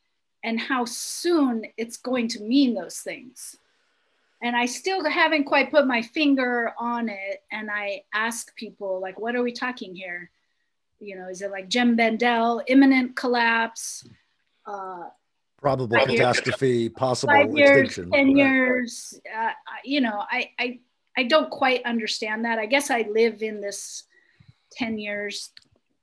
and 0.44 0.60
how 0.60 0.86
soon 0.86 1.66
it's 1.78 1.98
going 1.98 2.28
to 2.30 2.42
mean 2.42 2.74
those 2.74 2.98
things. 2.98 3.56
And 4.42 4.56
I 4.56 4.66
still 4.66 5.04
haven't 5.08 5.44
quite 5.44 5.72
put 5.72 5.86
my 5.86 6.02
finger 6.02 6.74
on 6.80 7.10
it. 7.10 7.44
And 7.52 7.70
I 7.70 8.04
ask 8.14 8.56
people, 8.56 9.00
like, 9.00 9.20
what 9.20 9.36
are 9.36 9.44
we 9.44 9.52
talking 9.52 9.96
here? 9.96 10.32
You 11.00 11.18
know, 11.18 11.28
is 11.28 11.42
it 11.42 11.52
like 11.52 11.70
Jem 11.70 11.96
Bendell, 11.96 12.62
imminent 12.68 13.16
collapse? 13.16 14.08
Uh, 14.66 15.10
Probable 15.58 15.98
catastrophe, 15.98 16.70
years, 16.70 16.92
possible 16.96 17.34
five 17.34 17.56
years, 17.56 17.88
extinction. 17.88 18.12
10 18.12 18.28
right. 18.28 18.36
years. 18.36 19.20
Uh, 19.36 19.52
you 19.84 20.02
know, 20.02 20.24
I, 20.32 20.50
I, 20.60 20.80
I 21.16 21.24
don't 21.24 21.52
quite 21.52 21.86
understand 21.86 22.46
that. 22.46 22.58
I 22.58 22.66
guess 22.66 22.90
I 22.90 23.08
live 23.12 23.44
in 23.44 23.62
this 23.62 24.06
10 24.72 24.98
years, 24.98 25.52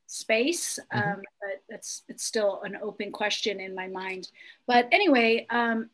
space, 0.08 0.78
mm-hmm. 0.92 1.10
um, 1.10 1.22
but 1.40 1.76
it's 1.76 2.02
it's 2.08 2.24
still 2.24 2.62
an 2.64 2.76
open 2.82 3.12
question 3.12 3.60
in 3.60 3.74
my 3.74 3.86
mind. 3.86 4.30
But 4.66 4.88
anyway, 4.90 5.46
um, 5.50 5.90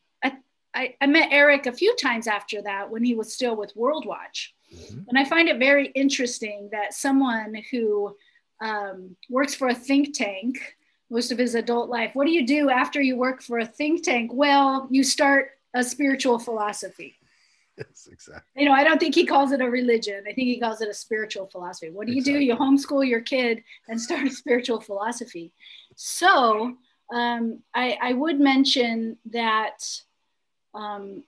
I, 0.74 0.94
I, 1.00 1.06
met 1.06 1.32
Erik 1.32 1.66
a 1.66 1.72
few 1.72 1.94
times 1.96 2.26
after 2.26 2.60
that 2.62 2.90
when 2.90 3.04
he 3.04 3.14
was 3.14 3.32
still 3.32 3.56
with 3.56 3.76
Worldwatch, 3.76 4.48
mm-hmm. 4.74 5.00
and 5.08 5.18
I 5.18 5.24
find 5.24 5.48
it 5.48 5.58
very 5.58 5.88
interesting 5.88 6.68
that 6.72 6.94
someone 6.94 7.54
who 7.70 8.16
um, 8.60 9.16
works 9.28 9.54
for 9.54 9.68
a 9.68 9.74
think 9.74 10.16
tank 10.16 10.58
most 11.10 11.30
of 11.30 11.38
his 11.38 11.54
adult 11.54 11.88
life. 11.88 12.10
What 12.14 12.26
do 12.26 12.32
you 12.32 12.46
do 12.46 12.70
after 12.70 13.00
you 13.00 13.16
work 13.16 13.42
for 13.42 13.58
a 13.58 13.66
think 13.66 14.02
tank? 14.02 14.32
Well, 14.34 14.88
you 14.90 15.04
start 15.04 15.50
a 15.74 15.82
spiritual 15.82 16.38
philosophy. 16.38 17.16
Yes, 17.76 18.08
exactly. 18.08 18.62
You 18.62 18.68
know, 18.68 18.72
I 18.72 18.84
don't 18.84 19.00
think 19.00 19.16
he 19.16 19.26
calls 19.26 19.50
it 19.50 19.60
a 19.60 19.68
religion. 19.68 20.22
I 20.28 20.32
think 20.32 20.46
he 20.46 20.60
calls 20.60 20.80
it 20.80 20.88
a 20.88 20.94
spiritual 20.94 21.46
philosophy. 21.46 21.90
What 21.90 22.06
do 22.06 22.12
you 22.12 22.18
exactly. 22.18 22.38
do? 22.38 22.44
You 22.44 22.54
homeschool 22.54 23.04
your 23.04 23.20
kid 23.20 23.64
and 23.88 24.00
start 24.00 24.28
a 24.28 24.30
spiritual 24.30 24.80
philosophy. 24.80 25.52
So 25.96 26.76
um, 27.12 27.64
I, 27.74 27.98
I, 28.00 28.12
would 28.12 28.38
mention 28.38 29.16
that 29.32 29.84
um, 30.74 31.24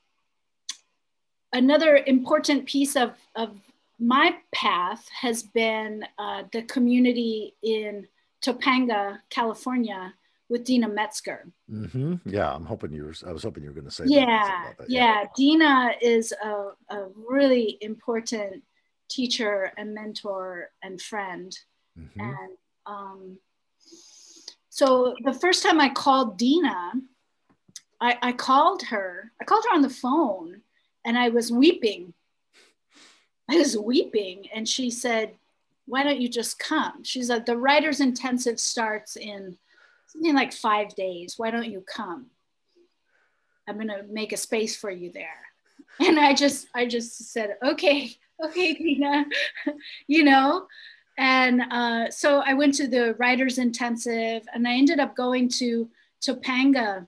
another 1.52 1.96
important 2.06 2.66
piece 2.66 2.96
of, 2.96 3.16
of 3.34 3.56
my 3.98 4.36
path 4.52 5.08
has 5.20 5.42
been 5.42 6.04
uh, 6.18 6.42
the 6.52 6.62
community 6.62 7.54
in 7.62 8.06
Topanga, 8.44 9.18
California, 9.30 10.14
with 10.48 10.64
Deena 10.64 10.88
Metzger. 10.88 11.46
Mm-hmm. 11.70 12.14
Yeah, 12.24 12.52
I'm 12.52 12.64
hoping 12.64 12.92
you 12.92 13.04
were. 13.04 13.14
I 13.26 13.32
was 13.32 13.42
hoping 13.42 13.64
you 13.64 13.70
were 13.70 13.74
going 13.74 13.86
to 13.86 13.90
say. 13.90 14.04
Yeah, 14.06 14.72
that, 14.78 14.88
yeah, 14.88 15.22
yeah. 15.22 15.24
Deena 15.36 15.92
is 16.00 16.32
a, 16.32 16.68
a 16.90 17.06
really 17.28 17.78
important 17.80 18.62
teacher 19.08 19.72
and 19.76 19.94
mentor 19.94 20.70
and 20.82 21.00
friend, 21.00 21.56
mm-hmm. 21.98 22.20
and 22.20 22.50
um, 22.86 23.38
so 24.68 25.16
the 25.24 25.32
first 25.32 25.62
time 25.62 25.80
I 25.80 25.88
called 25.88 26.36
Deena, 26.38 26.92
I, 28.00 28.18
I 28.22 28.32
called 28.32 28.82
her. 28.84 29.32
I 29.40 29.44
called 29.44 29.64
her 29.68 29.74
on 29.74 29.82
the 29.82 29.90
phone, 29.90 30.62
and 31.04 31.18
I 31.18 31.28
was 31.28 31.50
weeping. 31.50 32.12
I 33.48 33.56
was 33.56 33.76
weeping, 33.76 34.48
and 34.54 34.68
she 34.68 34.90
said, 34.90 35.34
"Why 35.86 36.02
don't 36.02 36.20
you 36.20 36.28
just 36.28 36.58
come?" 36.58 37.04
She's 37.04 37.30
like, 37.30 37.46
"The 37.46 37.56
writer's 37.56 38.00
intensive 38.00 38.60
starts 38.60 39.16
in." 39.16 39.56
something 40.16 40.34
like 40.34 40.52
five 40.52 40.94
days. 40.94 41.34
Why 41.36 41.50
don't 41.50 41.70
you 41.70 41.82
come? 41.86 42.26
I'm 43.68 43.76
gonna 43.76 44.02
make 44.08 44.32
a 44.32 44.36
space 44.36 44.76
for 44.76 44.90
you 44.90 45.10
there. 45.12 45.40
And 46.00 46.18
I 46.18 46.34
just, 46.34 46.68
I 46.74 46.86
just 46.86 47.32
said, 47.32 47.56
okay, 47.62 48.10
okay, 48.44 48.74
Tina, 48.74 49.24
you 50.06 50.24
know. 50.24 50.66
And 51.18 51.62
uh, 51.70 52.10
so 52.10 52.42
I 52.44 52.52
went 52.52 52.74
to 52.74 52.86
the 52.86 53.14
writers 53.14 53.58
intensive, 53.58 54.42
and 54.52 54.68
I 54.68 54.74
ended 54.74 55.00
up 55.00 55.16
going 55.16 55.48
to 55.60 55.88
Topanga 56.22 57.06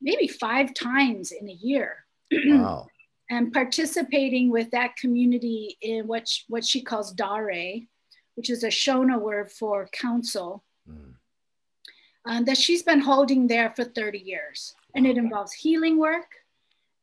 maybe 0.00 0.28
five 0.28 0.74
times 0.74 1.32
in 1.32 1.48
a 1.48 1.52
year. 1.52 2.04
wow. 2.32 2.86
and 3.30 3.52
participating 3.52 4.50
with 4.50 4.70
that 4.70 4.96
community 4.96 5.76
in 5.82 6.06
what 6.06 6.26
she, 6.26 6.44
what 6.48 6.64
she 6.64 6.82
calls 6.82 7.14
daré, 7.14 7.86
which 8.36 8.50
is 8.50 8.64
a 8.64 8.68
Shona 8.68 9.20
word 9.20 9.50
for 9.52 9.88
council, 9.92 10.64
mm. 10.88 11.12
um, 12.24 12.44
that 12.46 12.56
she's 12.56 12.82
been 12.82 13.00
holding 13.00 13.46
there 13.46 13.70
for 13.76 13.84
30 13.84 14.18
years. 14.18 14.74
And 14.94 15.06
it 15.06 15.18
involves 15.18 15.52
healing 15.52 15.98
work 15.98 16.30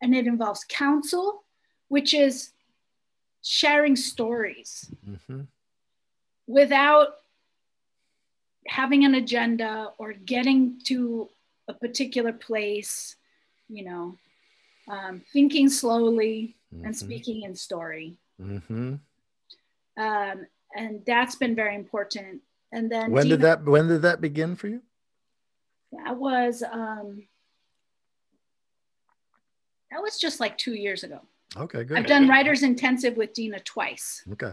and 0.02 0.16
it 0.16 0.26
involves 0.26 0.66
council, 0.68 1.44
which 1.90 2.14
is 2.14 2.52
sharing 3.44 3.96
stories 3.96 4.90
mm-hmm. 5.08 5.42
without 6.48 7.18
having 8.68 9.06
an 9.06 9.14
agenda 9.14 9.92
or 10.00 10.14
getting 10.14 10.80
to 10.86 11.30
a 11.68 11.74
particular 11.74 12.34
place, 12.34 13.16
you 13.68 13.86
know, 13.86 14.18
um, 14.90 15.22
thinking 15.34 15.70
slowly 15.70 16.56
mm-hmm. 16.74 16.86
and 16.86 16.96
speaking 16.96 17.44
in 17.44 17.56
story. 17.56 18.18
Mm-hmm. 18.42 18.96
Um, 19.98 20.48
and 20.76 21.02
that's 21.06 21.36
been 21.36 21.56
very 21.56 21.76
important. 21.76 22.42
And 22.72 22.92
then 22.92 23.12
when 23.12 23.30
did 23.30 23.42
that 23.42 23.64
when 23.64 23.88
did 23.88 24.02
that 24.02 24.22
begin 24.22 24.56
for 24.56 24.68
you? 24.68 24.82
That 25.94 26.18
was 26.18 26.62
um, 26.62 27.24
that 29.92 30.02
was 30.02 30.20
just 30.20 30.40
like 30.40 30.58
two 30.58 30.74
years 30.74 31.04
ago. 31.04 31.22
Okay, 31.56 31.86
good. 31.86 31.98
I've 31.98 32.06
done 32.06 32.28
writers 32.28 32.64
intensive 32.64 33.16
with 33.16 33.34
Deena 33.34 33.60
twice. 33.62 34.24
Okay. 34.34 34.52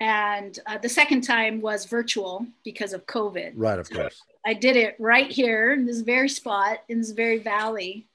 And 0.00 0.58
uh, 0.66 0.78
the 0.78 0.88
second 0.88 1.22
time 1.22 1.60
was 1.60 1.84
virtual 1.86 2.46
because 2.64 2.92
of 2.92 3.06
COVID. 3.06 3.52
Right, 3.56 3.78
of 3.78 3.90
course. 3.90 4.22
I 4.46 4.54
did 4.54 4.76
it 4.76 4.94
right 4.98 5.30
here 5.30 5.72
in 5.72 5.86
this 5.86 6.00
very 6.00 6.28
spot 6.28 6.78
in 6.88 6.98
this 6.98 7.10
very 7.10 7.38
valley. 7.38 8.06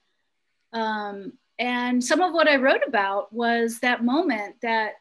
Um, 0.72 1.34
and 1.58 2.02
some 2.02 2.20
of 2.20 2.32
what 2.32 2.48
I 2.48 2.56
wrote 2.56 2.80
about 2.86 3.32
was 3.32 3.78
that 3.80 4.02
moment 4.02 4.56
that 4.62 4.94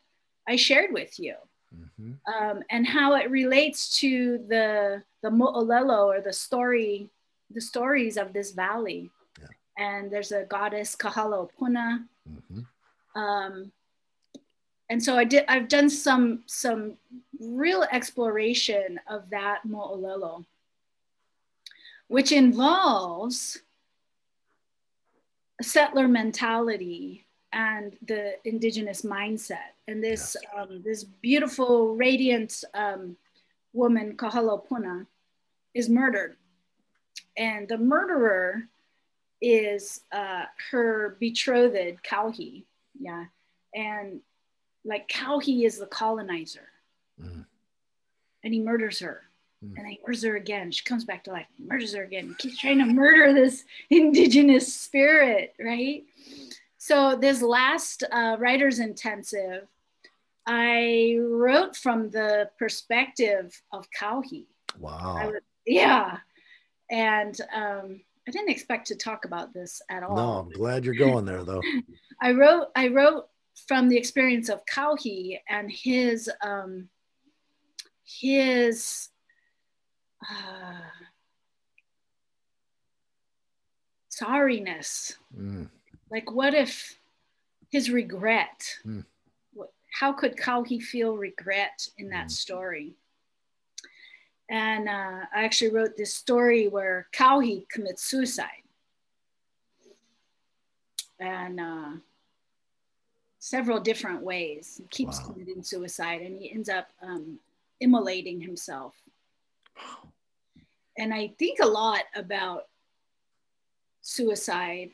I 0.47 0.57
shared 0.57 0.91
with 0.91 1.19
you. 1.19 1.35
Mm-hmm. 1.75 2.13
Um, 2.31 2.63
and 2.69 2.85
how 2.85 3.15
it 3.15 3.31
relates 3.31 3.99
to 3.99 4.45
the 4.47 5.01
the 5.23 5.29
mo'olelo 5.29 6.05
or 6.05 6.21
the 6.21 6.33
story, 6.33 7.09
the 7.49 7.61
stories 7.61 8.17
of 8.17 8.33
this 8.33 8.51
valley 8.51 9.09
Yeah. 9.39 9.47
and 9.77 10.11
there's 10.11 10.31
a 10.31 10.43
goddess 10.43 10.95
Kahalaopuna. 10.95 12.05
Mm-hmm. 12.29 13.19
Um, 13.19 13.71
and 14.93 15.03
so 15.03 15.17
I 15.17 15.23
did. 15.23 15.45
I've 15.47 15.69
done 15.69 15.89
some 15.89 16.43
some 16.45 16.93
real 17.39 17.83
exploration 17.91 18.99
of 19.09 19.27
that 19.31 19.61
mo'olelo, 19.67 20.45
which 22.09 22.31
involves 22.31 23.63
settler 25.63 26.07
mentality 26.07 27.25
and 27.51 27.97
the 28.05 28.35
indigenous 28.45 29.01
mindset. 29.01 29.73
And 29.87 30.03
this 30.03 30.37
yes. 30.39 30.51
um, 30.55 30.83
this 30.83 31.03
beautiful, 31.03 31.95
radiant 31.95 32.63
um, 32.75 33.17
woman, 33.73 34.15
Kahalaopuna, 34.15 35.07
is 35.73 35.89
murdered, 35.89 36.35
and 37.35 37.67
the 37.67 37.79
murderer 37.79 38.67
is 39.41 40.01
uh, 40.11 40.43
her 40.69 41.17
betrothed 41.19 41.97
Kauhi, 42.03 42.65
yeah, 42.99 43.25
and 43.73 44.21
like 44.85 45.07
Kauhi 45.07 45.65
is 45.65 45.79
the 45.79 45.85
colonizer, 45.85 46.67
mm. 47.21 47.45
and 48.43 48.53
he 48.53 48.59
murders 48.59 48.99
her, 48.99 49.21
mm. 49.63 49.73
and 49.77 49.87
he 49.87 49.99
murders 50.05 50.23
her 50.23 50.35
again. 50.35 50.71
She 50.71 50.83
comes 50.83 51.05
back 51.05 51.23
to 51.25 51.31
life, 51.31 51.47
murders 51.57 51.93
her 51.95 52.03
again, 52.03 52.35
keeps 52.37 52.57
trying 52.57 52.79
to 52.79 52.85
murder 52.85 53.33
this 53.33 53.63
indigenous 53.89 54.73
spirit, 54.73 55.53
right? 55.59 56.03
So 56.77 57.15
this 57.15 57.41
last 57.41 58.03
uh, 58.11 58.35
writers 58.39 58.79
intensive, 58.79 59.67
I 60.45 61.17
wrote 61.21 61.77
from 61.77 62.09
the 62.09 62.49
perspective 62.59 63.61
of 63.71 63.87
Kauhi. 63.97 64.47
Wow. 64.77 65.21
Was, 65.25 65.41
yeah, 65.65 66.17
and 66.91 67.39
um, 67.55 68.01
I 68.27 68.31
didn't 68.31 68.49
expect 68.49 68.87
to 68.87 68.95
talk 68.95 69.25
about 69.25 69.53
this 69.53 69.81
at 69.89 70.03
all. 70.03 70.15
No, 70.15 70.29
I'm 70.39 70.49
glad 70.49 70.85
you're 70.85 70.95
going 70.95 71.25
there 71.25 71.43
though. 71.43 71.61
I 72.21 72.31
wrote 72.31 72.67
I 72.75 72.87
wrote 72.89 73.27
from 73.67 73.89
the 73.89 73.97
experience 73.97 74.49
of 74.49 74.65
Kauhi 74.65 75.39
and 75.49 75.71
his 75.71 76.29
um, 76.41 76.89
his 78.05 79.09
uh, 80.29 80.79
sorriness. 84.11 85.15
Mm. 85.37 85.69
Like, 86.11 86.31
what 86.31 86.53
if 86.53 86.97
his 87.69 87.89
regret? 87.89 88.77
Mm. 88.85 89.05
What, 89.53 89.71
how 89.99 90.13
could 90.13 90.35
Kauhi 90.35 90.81
feel 90.81 91.17
regret 91.17 91.87
in 91.97 92.09
that 92.09 92.27
mm. 92.27 92.31
story? 92.31 92.95
And 94.49 94.89
uh, 94.89 95.25
I 95.33 95.43
actually 95.43 95.71
wrote 95.71 95.97
this 95.97 96.13
story 96.13 96.67
where 96.67 97.07
Kauhi 97.13 97.65
commits 97.69 98.03
suicide. 98.03 98.49
And 101.19 101.59
uh, 101.59 101.89
several 103.43 103.77
different 103.77 104.21
ways. 104.21 104.75
He 104.77 104.85
keeps 104.85 105.19
wow. 105.19 105.33
committing 105.33 105.63
suicide 105.63 106.21
and 106.21 106.39
he 106.39 106.49
ends 106.49 106.69
up 106.69 106.87
um, 107.01 107.39
immolating 107.81 108.39
himself. 108.39 108.95
And 110.97 111.13
I 111.13 111.33
think 111.37 111.59
a 111.61 111.67
lot 111.67 112.03
about 112.15 112.67
suicide. 114.01 114.91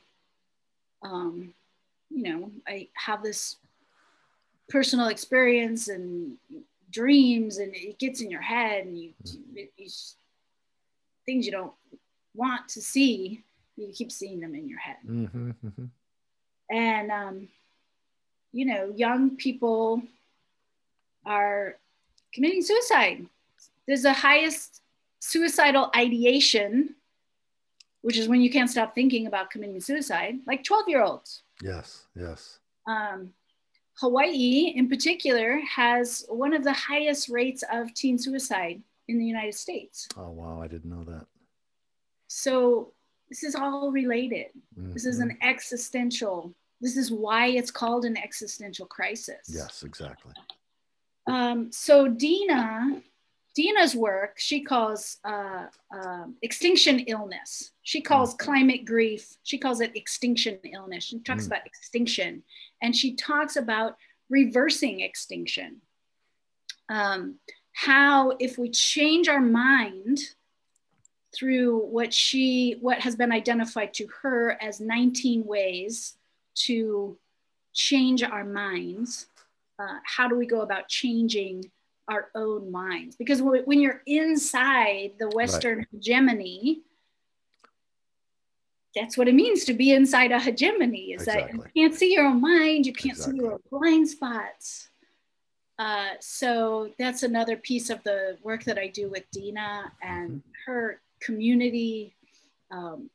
Um, 1.03 1.53
you 2.09 2.23
know, 2.23 2.51
I 2.67 2.87
have 2.95 3.21
this 3.21 3.57
personal 4.67 5.09
experience 5.09 5.87
and 5.87 6.37
dreams 6.89 7.59
and 7.59 7.75
it 7.75 7.99
gets 7.99 8.19
in 8.19 8.31
your 8.31 8.41
head 8.41 8.87
and 8.87 8.97
you, 8.97 9.13
you 9.77 9.87
things 11.27 11.45
you 11.45 11.51
don't 11.51 11.73
want 12.33 12.67
to 12.69 12.81
see 12.81 13.43
you 13.77 13.91
keep 13.93 14.11
seeing 14.11 14.39
them 14.39 14.55
in 14.55 14.67
your 14.67 14.79
head 14.79 14.95
mm-hmm, 15.05 15.51
mm-hmm. 15.63 15.85
and 16.71 17.11
um, 17.11 17.47
you 18.51 18.65
know 18.65 18.91
young 18.95 19.35
people 19.35 20.01
are 21.25 21.77
committing 22.33 22.61
suicide 22.61 23.25
there's 23.87 24.03
the 24.03 24.13
highest 24.13 24.81
suicidal 25.19 25.89
ideation 25.95 26.95
which 28.01 28.17
is 28.17 28.27
when 28.27 28.41
you 28.41 28.49
can't 28.49 28.69
stop 28.69 28.95
thinking 28.95 29.27
about 29.27 29.49
committing 29.49 29.81
suicide 29.81 30.35
like 30.47 30.63
12 30.63 30.87
year 30.87 31.03
olds 31.03 31.43
yes 31.61 32.05
yes 32.15 32.59
um, 32.87 33.33
Hawaii, 33.99 34.73
in 34.75 34.87
particular, 34.87 35.59
has 35.59 36.25
one 36.29 36.53
of 36.53 36.63
the 36.63 36.73
highest 36.73 37.27
rates 37.29 37.63
of 37.71 37.93
teen 37.93 38.17
suicide 38.17 38.81
in 39.09 39.19
the 39.19 39.25
United 39.25 39.55
States. 39.55 40.07
Oh, 40.15 40.29
wow. 40.29 40.61
I 40.61 40.67
didn't 40.67 40.89
know 40.89 41.03
that. 41.03 41.25
So, 42.27 42.93
this 43.27 43.43
is 43.43 43.55
all 43.55 43.91
related. 43.91 44.47
Mm-hmm. 44.79 44.93
This 44.93 45.05
is 45.05 45.19
an 45.19 45.29
mm-hmm. 45.29 45.49
existential, 45.49 46.53
this 46.81 46.97
is 46.97 47.11
why 47.11 47.47
it's 47.47 47.71
called 47.71 48.05
an 48.05 48.17
existential 48.17 48.85
crisis. 48.85 49.47
Yes, 49.47 49.83
exactly. 49.83 50.33
Um, 51.27 51.71
so, 51.71 52.07
Deena 52.07 53.01
Deena's 53.59 53.95
work, 53.95 54.35
she 54.37 54.61
calls 54.61 55.17
uh, 55.25 55.65
uh, 55.93 56.25
extinction 56.41 56.99
illness. 56.99 57.71
She 57.81 57.99
calls 57.99 58.33
mm. 58.33 58.37
climate 58.37 58.85
grief. 58.85 59.37
She 59.43 59.57
calls 59.57 59.81
it 59.81 59.95
extinction 59.95 60.59
illness. 60.71 61.03
She 61.03 61.19
talks 61.19 61.43
mm. 61.43 61.47
about 61.47 61.65
extinction, 61.65 62.43
and 62.81 62.95
she 62.95 63.15
talks 63.15 63.55
about 63.55 63.97
reversing 64.29 65.01
extinction. 65.01 65.81
Um, 66.89 67.35
how, 67.73 68.33
if 68.39 68.57
we 68.57 68.69
change 68.69 69.27
our 69.27 69.41
mind 69.41 70.19
through 71.35 71.79
what 71.79 72.13
she, 72.13 72.77
what 72.81 72.99
has 72.99 73.15
been 73.15 73.31
identified 73.31 73.93
to 73.95 74.07
her 74.21 74.57
as 74.61 74.79
19 74.79 75.45
ways 75.45 76.17
to 76.59 77.17
change 77.73 78.23
our 78.23 78.43
minds, 78.43 79.27
uh, 79.79 79.97
how 80.03 80.27
do 80.27 80.35
we 80.35 80.45
go 80.45 80.61
about 80.61 80.87
changing? 80.87 81.71
our 82.09 82.29
own 82.35 82.71
minds 82.71 83.15
because 83.15 83.41
when 83.41 83.79
you're 83.79 84.01
inside 84.07 85.11
the 85.19 85.29
western 85.29 85.79
right. 85.79 85.87
hegemony 85.91 86.81
that's 88.95 89.17
what 89.17 89.27
it 89.27 89.35
means 89.35 89.65
to 89.65 89.73
be 89.73 89.93
inside 89.93 90.31
a 90.31 90.39
hegemony 90.39 91.13
is 91.13 91.21
exactly. 91.21 91.59
that 91.59 91.71
you 91.73 91.83
can't 91.83 91.97
see 91.97 92.13
your 92.13 92.25
own 92.25 92.41
mind 92.41 92.85
you 92.85 92.93
can't 92.93 93.15
exactly. 93.15 93.39
see 93.39 93.45
your 93.45 93.59
blind 93.69 94.09
spots 94.09 94.89
uh, 95.77 96.09
so 96.19 96.91
that's 96.99 97.23
another 97.23 97.55
piece 97.55 97.89
of 97.89 98.03
the 98.03 98.37
work 98.43 98.63
that 98.63 98.77
i 98.77 98.87
do 98.87 99.09
with 99.09 99.23
Deena 99.31 99.91
and 100.01 100.29
mm-hmm. 100.29 100.71
her 100.71 100.99
community 101.21 102.15
um, 102.71 103.09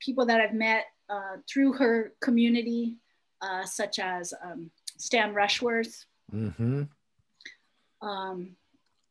people 0.00 0.24
that 0.24 0.40
i've 0.40 0.54
met 0.54 0.86
uh, 1.08 1.36
through 1.48 1.72
her 1.72 2.12
community 2.20 2.96
uh, 3.40 3.64
such 3.64 3.98
as 3.98 4.34
um, 4.42 4.70
stan 4.96 5.34
rushworth 5.34 6.04
mm-hmm 6.32 6.82
um, 8.00 8.56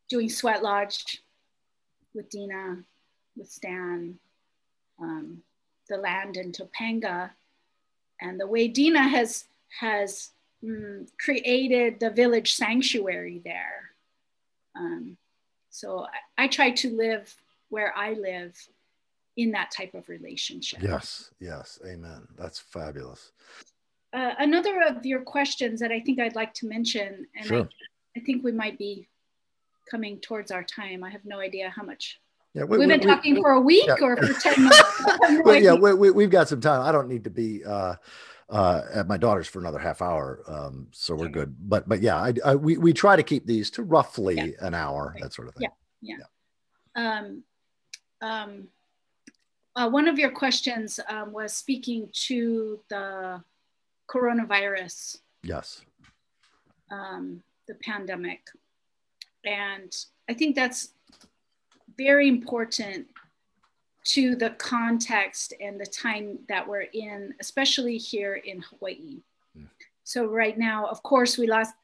doing 0.08 0.28
Sweat 0.28 0.62
Lodge 0.62 1.22
with 2.14 2.30
Deena, 2.30 2.78
with 3.36 3.50
Stan, 3.50 4.18
um, 5.00 5.42
the 5.88 5.96
land 5.96 6.36
in 6.36 6.52
Topanga. 6.52 7.30
and 8.20 8.40
the 8.40 8.46
way 8.46 8.68
Deena 8.68 9.02
has 9.02 9.44
has 9.80 10.30
mm, 10.64 11.08
created 11.20 12.00
the 12.00 12.10
village 12.10 12.54
sanctuary 12.54 13.40
there. 13.44 13.90
Um, 14.74 15.16
so 15.70 16.06
I, 16.36 16.44
I 16.44 16.48
try 16.48 16.70
to 16.70 16.96
live 16.96 17.34
where 17.68 17.96
I 17.96 18.14
live 18.14 18.56
in 19.38 19.52
that 19.52 19.70
type 19.70 19.94
of 19.94 20.08
relationship. 20.08 20.82
Yes, 20.82 21.30
yes, 21.40 21.78
amen. 21.86 22.26
That's 22.36 22.58
fabulous. 22.58 23.30
Uh, 24.12 24.32
another 24.38 24.82
of 24.82 25.06
your 25.06 25.20
questions 25.20 25.78
that 25.80 25.92
I 25.92 26.00
think 26.00 26.18
I'd 26.18 26.34
like 26.34 26.52
to 26.54 26.66
mention, 26.66 27.24
and 27.36 27.46
Sure. 27.46 27.62
I, 27.62 28.18
I 28.18 28.20
think 28.24 28.42
we 28.42 28.50
might 28.52 28.76
be 28.78 29.08
coming 29.88 30.18
towards 30.20 30.50
our 30.50 30.64
time. 30.64 31.04
I 31.04 31.10
have 31.10 31.24
no 31.24 31.38
idea 31.38 31.70
how 31.70 31.84
much. 31.84 32.18
Yeah, 32.52 32.64
We, 32.64 32.80
have 32.80 32.88
been 32.88 33.08
talking 33.08 33.36
for 33.36 33.52
a 33.52 33.60
week 33.60 33.86
yeah. 33.86 33.94
or 34.02 34.16
for 34.16 34.32
10 34.40 34.54
minutes. 34.58 34.82
No 35.30 35.42
well, 35.42 35.62
yeah, 35.62 35.74
we, 35.74 35.94
we, 35.94 36.10
we've 36.10 36.30
got 36.30 36.48
some 36.48 36.60
time. 36.60 36.80
I 36.80 36.90
don't 36.90 37.08
need 37.08 37.24
to 37.24 37.30
be 37.30 37.64
uh, 37.64 37.94
uh, 38.48 38.82
at 38.92 39.06
my 39.06 39.18
daughter's 39.18 39.46
for 39.46 39.60
another 39.60 39.78
half 39.78 40.02
hour, 40.02 40.42
um, 40.48 40.88
so 40.90 41.14
we're 41.14 41.28
good. 41.28 41.54
But 41.60 41.88
but 41.88 42.00
yeah, 42.00 42.16
I, 42.16 42.32
I, 42.44 42.54
we 42.54 42.78
we 42.78 42.92
try 42.92 43.14
to 43.14 43.22
keep 43.22 43.46
these 43.46 43.70
to 43.72 43.82
roughly 43.82 44.36
Yeah. 44.36 44.66
an 44.66 44.74
hour, 44.74 45.14
that 45.20 45.34
sort 45.34 45.48
of 45.48 45.54
thing. 45.54 45.68
Yeah. 46.00 46.16
Yeah. 46.96 47.18
um, 47.18 47.42
um, 48.20 48.68
uh, 49.76 49.88
one 49.88 50.08
of 50.08 50.18
your 50.18 50.30
questions 50.30 50.98
um, 51.08 51.32
was 51.32 51.52
speaking 51.52 52.08
to 52.12 52.80
the 52.88 53.42
coronavirus, 54.08 55.18
Yes. 55.42 55.82
um, 56.90 57.42
the 57.66 57.74
pandemic. 57.74 58.40
And 59.44 59.94
I 60.28 60.34
think 60.34 60.56
that's 60.56 60.92
very 61.96 62.28
important 62.28 63.06
to 64.04 64.36
the 64.36 64.50
context 64.50 65.52
and 65.60 65.78
the 65.78 65.86
time 65.86 66.38
that 66.48 66.66
we're 66.66 66.86
in, 66.92 67.34
especially 67.40 67.98
here 67.98 68.34
in 68.34 68.62
Hawaii. 68.62 69.18
Mm. 69.56 69.66
So, 70.04 70.26
right 70.26 70.56
now, 70.56 70.86
of 70.86 71.02
course, 71.02 71.36
we 71.36 71.46
lost 71.46 71.74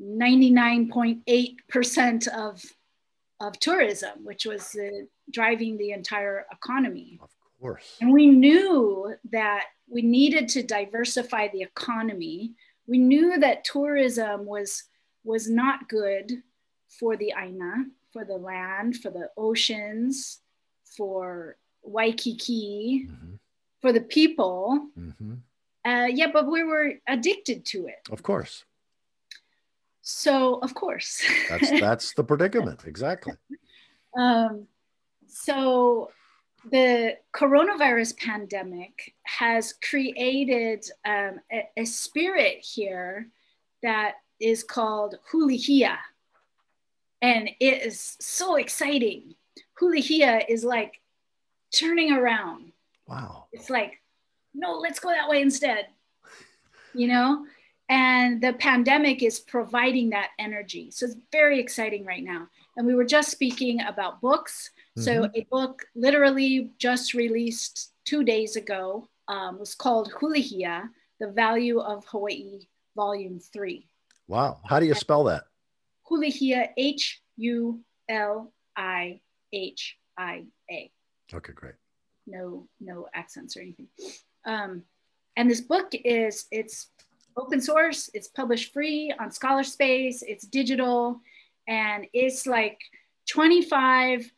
99.8% 0.00 2.28
of, 2.28 2.64
of 3.40 3.58
tourism, 3.58 4.24
which 4.24 4.44
was 4.44 4.76
uh, 4.76 5.04
driving 5.30 5.76
the 5.78 5.92
entire 5.92 6.46
economy. 6.52 7.18
Of 7.22 7.30
course. 7.60 7.96
And 8.00 8.12
we 8.12 8.26
knew 8.26 9.14
that 9.32 9.64
we 9.88 10.02
needed 10.02 10.48
to 10.50 10.62
diversify 10.62 11.48
the 11.48 11.62
economy. 11.62 12.52
We 12.86 12.98
knew 12.98 13.38
that 13.38 13.64
tourism 13.64 14.46
was, 14.46 14.84
was 15.24 15.48
not 15.48 15.88
good 15.88 16.42
for 16.88 17.16
the 17.16 17.32
Aina, 17.36 17.86
for 18.12 18.24
the 18.24 18.36
land, 18.36 18.96
for 18.96 19.10
the 19.10 19.30
oceans, 19.36 20.40
for 20.96 21.56
Waikiki, 21.82 23.06
hmm 23.08 23.34
for 23.80 23.92
the 23.94 24.02
people. 24.02 24.88
hmm 24.94 25.34
Uh, 25.86 26.08
yeah, 26.12 26.30
but 26.30 26.46
we 26.50 26.62
were 26.62 26.92
addicted 27.06 27.64
to 27.64 27.86
it. 27.86 28.02
Of 28.10 28.22
course. 28.22 28.64
So, 30.10 30.56
of 30.56 30.74
course. 30.74 31.22
That's 31.48 31.70
that's 31.80 32.14
the 32.14 32.24
predicament. 32.24 32.82
Exactly. 32.84 33.34
Um, 34.18 34.66
so 35.28 36.10
the 36.70 37.16
coronavirus 37.32 38.18
pandemic 38.18 39.14
has 39.22 39.74
created 39.88 40.84
um, 41.06 41.40
a, 41.50 41.68
a 41.76 41.84
spirit 41.84 42.58
here 42.58 43.28
that 43.82 44.14
is 44.40 44.64
called 44.64 45.16
hulihia. 45.32 45.96
And 47.22 47.48
it 47.60 47.82
is 47.82 48.16
so 48.20 48.56
exciting. 48.56 49.34
Hulihia 49.80 50.44
is 50.48 50.64
like 50.64 51.00
turning 51.74 52.12
around. 52.12 52.72
Wow. 53.06 53.46
It's 53.52 53.70
like, 53.70 54.02
no, 54.54 54.78
let's 54.78 54.98
go 54.98 55.10
that 55.10 55.28
way 55.28 55.40
instead. 55.40 55.86
You 56.94 57.06
know? 57.06 57.46
And 57.90 58.40
the 58.40 58.52
pandemic 58.52 59.20
is 59.22 59.40
providing 59.40 60.10
that 60.10 60.30
energy. 60.38 60.92
So 60.92 61.06
it's 61.06 61.16
very 61.32 61.58
exciting 61.58 62.04
right 62.06 62.22
now. 62.22 62.46
And 62.76 62.86
we 62.86 62.94
were 62.94 63.04
just 63.04 63.30
speaking 63.32 63.80
about 63.82 64.20
books. 64.20 64.70
So 64.96 65.24
Mhm. 65.24 65.30
a 65.34 65.42
book 65.50 65.84
literally 65.96 66.70
just 66.78 67.14
released 67.14 67.92
two 68.04 68.22
days 68.24 68.54
ago 68.56 69.08
um, 69.26 69.58
was 69.58 69.74
called 69.74 70.12
Hulihia, 70.12 70.88
The 71.18 71.28
Value 71.32 71.80
of 71.80 72.04
Hawaii, 72.06 72.60
Volume 72.96 73.38
3. 73.40 73.88
Wow. 74.28 74.60
How 74.68 74.78
do 74.80 74.86
you 74.86 74.94
spell 74.94 75.24
that? 75.24 75.44
Hulihia, 76.08 76.72
H 76.76 77.20
U 77.36 77.84
L 78.08 78.52
I 78.76 79.20
H 79.52 79.98
I 80.16 80.46
A. 80.70 80.90
Okay, 81.32 81.52
great. 81.52 81.74
no 82.26 82.68
no 82.80 83.08
accents 83.14 83.56
or 83.56 83.60
anything 83.60 83.88
um, 84.44 84.84
and 85.36 85.50
this 85.50 85.60
book 85.60 85.88
is 85.94 86.46
it's 86.52 86.88
open 87.36 87.60
source 87.60 88.10
it's 88.14 88.28
published 88.28 88.72
free 88.72 89.12
on 89.18 89.30
scholarspace 89.30 90.22
it's 90.22 90.44
digital 90.46 91.20
and 91.68 92.06
it's 92.12 92.46
like 92.46 92.80
25 93.28 94.32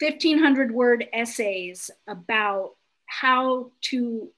1500 0.00 0.72
word 0.72 1.06
essays 1.12 1.90
about 2.06 2.72
how 3.06 3.70
to 3.80 4.28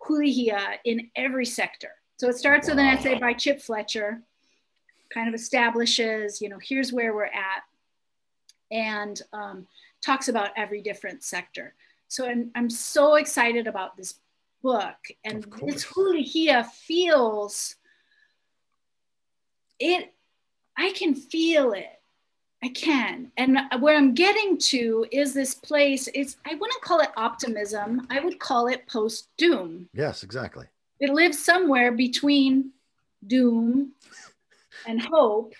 hulihia 0.00 0.76
in 0.84 1.10
every 1.16 1.46
sector. 1.46 1.90
So 2.18 2.28
it 2.28 2.36
starts 2.36 2.68
with 2.68 2.78
an 2.78 2.86
essay 2.86 3.18
by 3.18 3.32
chip 3.32 3.60
fletcher 3.60 4.22
kind 5.12 5.28
of 5.28 5.34
establishes 5.34 6.42
you 6.42 6.48
know 6.48 6.58
here's 6.60 6.92
where 6.92 7.14
we're 7.14 7.26
at 7.26 7.62
and 8.72 9.22
um, 9.32 9.66
talks 10.02 10.28
about 10.28 10.50
every 10.56 10.82
different 10.82 11.22
sector. 11.22 11.74
So 12.08 12.26
I'm, 12.26 12.50
I'm 12.54 12.70
so 12.70 13.14
excited 13.14 13.66
about 13.66 13.96
this 13.96 14.14
book 14.66 14.96
and 15.24 15.48
course. 15.48 15.74
this 15.74 15.84
hulihia 15.84 16.66
feels 16.66 17.76
it 19.78 20.12
i 20.76 20.90
can 20.92 21.14
feel 21.14 21.72
it 21.72 22.00
i 22.64 22.68
can 22.68 23.30
and 23.36 23.58
where 23.80 23.96
i'm 23.96 24.12
getting 24.14 24.58
to 24.58 25.06
is 25.12 25.32
this 25.34 25.54
place 25.54 26.08
it's 26.14 26.36
i 26.46 26.54
wouldn't 26.54 26.82
call 26.82 27.00
it 27.00 27.10
optimism 27.16 28.06
i 28.10 28.18
would 28.18 28.38
call 28.40 28.66
it 28.66 28.86
post 28.88 29.28
doom 29.36 29.88
Yes, 29.94 30.22
exactly. 30.24 30.66
it 30.98 31.10
lives 31.10 31.38
somewhere 31.44 31.92
between 31.92 32.72
doom 33.26 33.92
and 34.88 35.00
hope. 35.00 35.52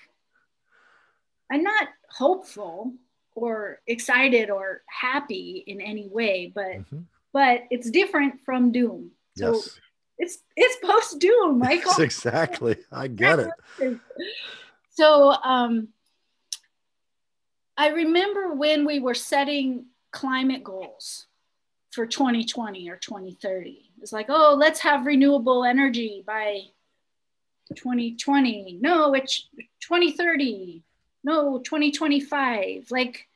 I'm 1.53 1.63
not 1.63 1.89
hopeful 2.11 2.93
or 3.35 3.81
excited 3.87 4.51
or 4.51 4.83
happy 4.89 5.63
in 5.67 5.81
any 5.81 6.09
way, 6.09 6.51
but 6.55 6.79
Mhm. 6.91 7.05
But 7.37 7.65
it's 7.71 7.91
different 7.91 8.41
from 8.47 8.73
doom. 8.73 9.11
So 9.37 9.53
Yes. 9.53 9.79
it's 10.17 10.39
it's 10.57 10.77
post 10.83 11.19
doom, 11.19 11.59
Michael. 11.67 11.93
Yes, 11.93 11.99
exactly. 11.99 12.79
I 12.91 13.09
get 13.09 13.39
it. 13.41 13.51
So 14.91 15.33
um, 15.45 15.89
I 17.77 17.89
remember 17.89 18.55
when 18.55 18.87
we 18.87 18.99
were 18.99 19.13
setting 19.13 19.85
climate 20.11 20.65
goals 20.65 21.27
for 21.91 22.07
2020 22.07 22.89
or 22.89 22.97
2030. 22.97 23.91
It's 24.01 24.15
like, 24.15 24.31
oh, 24.31 24.57
let's 24.59 24.81
have 24.81 25.05
renewable 25.05 25.65
energy 25.67 26.25
by 26.27 26.63
2020. 27.75 28.79
No, 28.81 29.13
it's 29.13 29.51
2030. 29.81 30.83
No, 31.25 31.59
2025. 31.59 32.91
Like, 32.91 33.29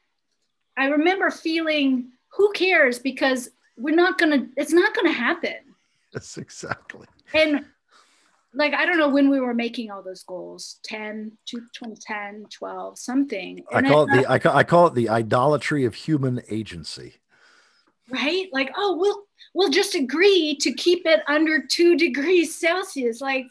I 0.78 0.86
remember 0.86 1.30
feeling, 1.30 2.12
who 2.28 2.50
cares? 2.52 2.98
Because 2.98 3.50
we're 3.80 3.94
not 3.94 4.18
gonna, 4.18 4.46
it's 4.56 4.72
not 4.72 4.94
gonna 4.94 5.12
happen. 5.12 5.56
Yes, 6.12 6.38
exactly. 6.38 7.06
and 7.34 7.64
like 8.52 8.74
i 8.74 8.84
don't 8.84 8.98
know 8.98 9.08
when 9.08 9.30
we 9.30 9.38
were 9.38 9.54
making 9.54 9.92
all 9.92 10.02
those 10.02 10.24
goals 10.24 10.80
10 10.82 11.38
to 11.46 11.58
2010 11.72 12.46
12 12.50 12.98
something. 12.98 13.62
I 13.72 13.78
And 13.78 13.86
call 13.86 14.06
then, 14.06 14.18
it 14.18 14.22
the 14.22 14.30
I 14.32 14.38
call, 14.40 14.56
I 14.56 14.64
call 14.64 14.86
it 14.88 14.94
the 14.94 15.08
idolatry 15.08 15.84
of 15.84 15.94
human 15.94 16.42
agency. 16.50 17.14
right? 18.08 18.48
Like 18.52 18.72
oh 18.76 18.96
we'll 18.96 19.22
we'll 19.54 19.70
just 19.70 19.94
agree 19.94 20.56
to 20.62 20.72
keep 20.72 21.06
it 21.06 21.20
under 21.28 21.64
two 21.64 21.96
degrees 21.96 22.56
celsius. 22.56 23.20
Like 23.20 23.46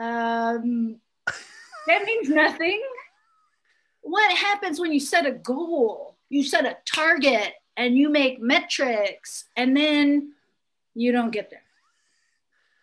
um 0.00 1.00
that 1.88 2.04
means 2.04 2.28
nothing. 2.28 2.80
What 4.02 4.30
happens 4.36 4.78
when 4.78 4.92
you 4.92 5.00
set 5.00 5.26
a 5.26 5.32
goal? 5.32 6.16
You 6.28 6.44
set 6.44 6.64
a 6.64 6.76
target 6.86 7.54
and 7.76 7.96
you 7.96 8.08
make 8.08 8.40
metrics 8.40 9.44
and 9.56 9.76
then 9.76 10.32
you 10.94 11.12
don't 11.12 11.30
get 11.30 11.50
there 11.50 11.62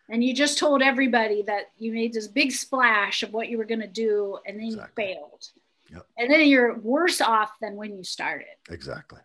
and 0.09 0.23
you 0.23 0.33
just 0.33 0.57
told 0.57 0.81
everybody 0.81 1.43
that 1.43 1.65
you 1.77 1.91
made 1.93 2.11
this 2.13 2.27
big 2.27 2.51
splash 2.51 3.21
of 3.21 3.31
what 3.31 3.49
you 3.49 3.57
were 3.57 3.65
going 3.65 3.81
to 3.81 3.87
do 3.87 4.37
and 4.45 4.59
then 4.59 4.67
Exactly. 4.67 5.05
you 5.09 5.13
failed 5.15 5.47
Yep. 5.91 6.05
and 6.17 6.31
then 6.31 6.47
you're 6.47 6.77
worse 6.79 7.19
off 7.21 7.51
than 7.61 7.75
when 7.75 7.95
you 7.97 8.03
started 8.03 8.47
Exactly. 8.69 9.19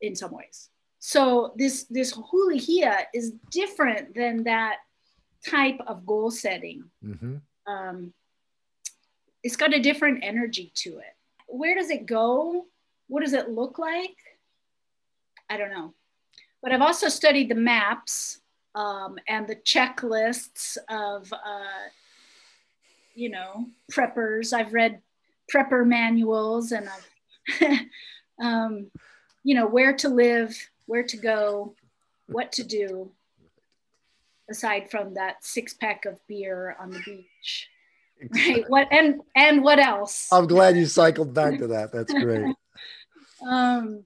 in 0.00 0.14
some 0.14 0.32
ways 0.32 0.70
so 0.98 1.52
this 1.56 1.84
this 1.84 2.12
hulihia 2.14 3.04
is 3.14 3.32
different 3.50 4.14
than 4.14 4.44
that 4.44 4.78
type 5.46 5.78
of 5.86 6.04
goal 6.06 6.30
setting 6.30 6.84
hmm 7.02 7.36
um, 7.66 8.12
it's 9.42 9.56
got 9.56 9.72
a 9.74 9.80
different 9.80 10.22
energy 10.22 10.70
to 10.74 10.98
it. 10.98 11.14
Where 11.48 11.74
does 11.74 11.88
it 11.90 12.04
go? 12.06 12.66
What 13.08 13.22
does 13.22 13.32
it 13.34 13.50
look 13.50 13.78
like? 13.78 14.16
I 15.48 15.56
don't 15.56 15.70
know. 15.70 15.94
But 16.62 16.72
I've 16.72 16.80
also 16.80 17.08
studied 17.08 17.50
the 17.50 17.54
maps 17.54 18.40
um, 18.74 19.18
and 19.28 19.46
the 19.46 19.56
checklists 19.56 20.76
of, 20.88 21.32
uh, 21.32 21.88
you 23.14 23.28
know, 23.28 23.66
preppers. 23.92 24.52
I've 24.52 24.72
read 24.72 25.00
prepper 25.52 25.86
manuals 25.86 26.72
and 26.72 26.88
I've, 26.88 27.80
um, 28.42 28.90
you 29.42 29.54
know, 29.54 29.66
where 29.66 29.94
to 29.96 30.08
live, 30.08 30.56
where 30.86 31.04
to 31.04 31.16
go, 31.16 31.74
what 32.28 32.52
to 32.52 32.64
do, 32.64 33.10
aside 34.50 34.90
from 34.90 35.14
that 35.14 35.44
six 35.44 35.74
pack 35.74 36.06
of 36.06 36.18
beer 36.26 36.76
on 36.80 36.90
the 36.90 37.00
beach. 37.04 37.68
Exactly. 38.20 38.54
Right. 38.54 38.70
What 38.70 38.88
and 38.90 39.20
and 39.34 39.62
what 39.62 39.78
else? 39.78 40.28
I'm 40.32 40.46
glad 40.46 40.76
you 40.76 40.86
cycled 40.86 41.34
back 41.34 41.58
to 41.58 41.66
that. 41.68 41.92
That's 41.92 42.12
great. 42.12 42.54
um 43.46 44.04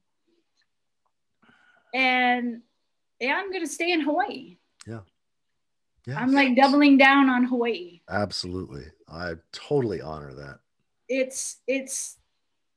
and 1.95 2.63
yeah, 3.21 3.35
I'm 3.37 3.53
gonna 3.53 3.67
stay 3.67 3.93
in 3.93 4.01
Hawaii. 4.01 4.57
Yeah. 4.87 5.01
Yeah. 6.07 6.19
I'm 6.19 6.33
like 6.33 6.57
doubling 6.57 6.97
down 6.97 7.29
on 7.29 7.45
Hawaii. 7.45 8.01
Absolutely. 8.09 8.85
I 9.09 9.35
totally 9.53 10.01
honor 10.01 10.33
that. 10.35 10.61
It's 11.09 11.59
it's 11.67 12.17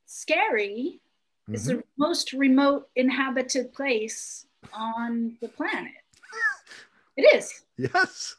scary. 0.06 1.02
Mm-hmm. 1.44 1.54
It's 1.54 1.66
the 1.66 1.84
most 1.98 2.34
remote 2.34 2.90
inhabited 2.96 3.74
place 3.74 4.48
on 4.74 5.38
the 5.42 5.48
planet. 5.48 5.94
It 7.18 7.36
is. 7.36 7.64
Yes. 7.78 8.36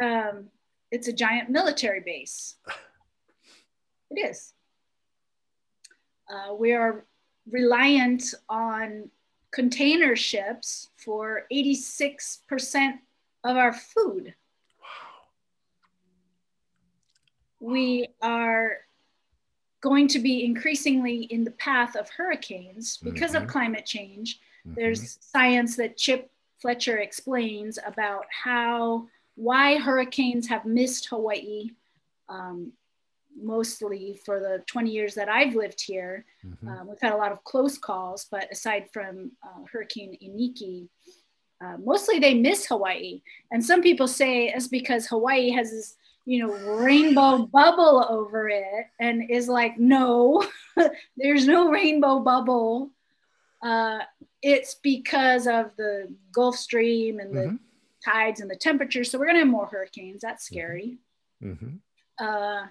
Um, 0.00 0.48
it's 0.92 1.08
a 1.08 1.12
giant 1.12 1.50
military 1.50 2.00
base. 2.00 2.56
It 4.10 4.30
is. 4.30 4.54
Uh, 6.30 6.54
we 6.54 6.72
are 6.72 7.04
reliant 7.50 8.34
on 8.48 9.10
container 9.50 10.14
ships 10.14 10.90
for 10.96 11.44
86% 11.52 12.98
of 13.44 13.56
our 13.56 13.72
food. 13.72 14.34
Wow. 14.80 14.86
We 17.60 18.08
are 18.20 18.78
going 19.80 20.08
to 20.08 20.18
be 20.18 20.44
increasingly 20.44 21.22
in 21.24 21.44
the 21.44 21.52
path 21.52 21.96
of 21.96 22.10
hurricanes 22.10 22.98
because 22.98 23.32
mm-hmm. 23.32 23.44
of 23.44 23.50
climate 23.50 23.86
change. 23.86 24.40
Mm-hmm. 24.66 24.74
There's 24.80 25.18
science 25.20 25.76
that 25.76 25.96
Chip 25.96 26.30
Fletcher 26.60 26.98
explains 26.98 27.78
about 27.86 28.24
how 28.30 29.06
why 29.36 29.78
hurricanes 29.78 30.48
have 30.48 30.64
missed 30.64 31.06
Hawaii 31.06 31.70
um, 32.28 32.72
mostly 33.42 34.18
for 34.24 34.40
the 34.40 34.62
20 34.66 34.90
years 34.90 35.14
that 35.14 35.28
I've 35.28 35.54
lived 35.54 35.80
here. 35.80 36.24
Mm-hmm. 36.44 36.68
Um, 36.68 36.88
we've 36.88 37.00
had 37.00 37.12
a 37.12 37.16
lot 37.16 37.32
of 37.32 37.44
close 37.44 37.78
calls, 37.78 38.26
but 38.30 38.50
aside 38.50 38.88
from 38.92 39.32
uh, 39.42 39.64
Hurricane 39.70 40.16
Iniki, 40.22 40.88
uh, 41.64 41.76
mostly 41.84 42.18
they 42.18 42.34
miss 42.34 42.66
Hawaii. 42.66 43.22
And 43.50 43.64
some 43.64 43.82
people 43.82 44.06
say 44.06 44.48
it's 44.48 44.68
because 44.68 45.06
Hawaii 45.06 45.50
has 45.50 45.70
this, 45.70 45.96
you 46.24 46.46
know, 46.46 46.52
rainbow 46.76 47.46
bubble 47.52 48.06
over 48.08 48.48
it 48.48 48.86
and 49.00 49.30
is 49.30 49.48
like, 49.48 49.78
no, 49.78 50.44
there's 51.16 51.46
no 51.46 51.70
rainbow 51.70 52.20
bubble. 52.20 52.90
Uh, 53.62 54.00
it's 54.40 54.76
because 54.82 55.46
of 55.46 55.74
the 55.76 56.14
Gulf 56.32 56.56
Stream 56.56 57.18
and 57.18 57.34
the 57.34 57.40
mm-hmm. 57.40 57.56
tides 58.04 58.40
and 58.40 58.50
the 58.50 58.56
temperature. 58.56 59.02
So 59.02 59.18
we're 59.18 59.26
going 59.26 59.36
to 59.36 59.40
have 59.40 59.48
more 59.48 59.66
hurricanes. 59.66 60.20
That's 60.20 60.46
mm-hmm. 60.46 60.54
scary. 60.54 60.98
Mm-hmm. 61.42 61.76
Uh, 62.18 62.66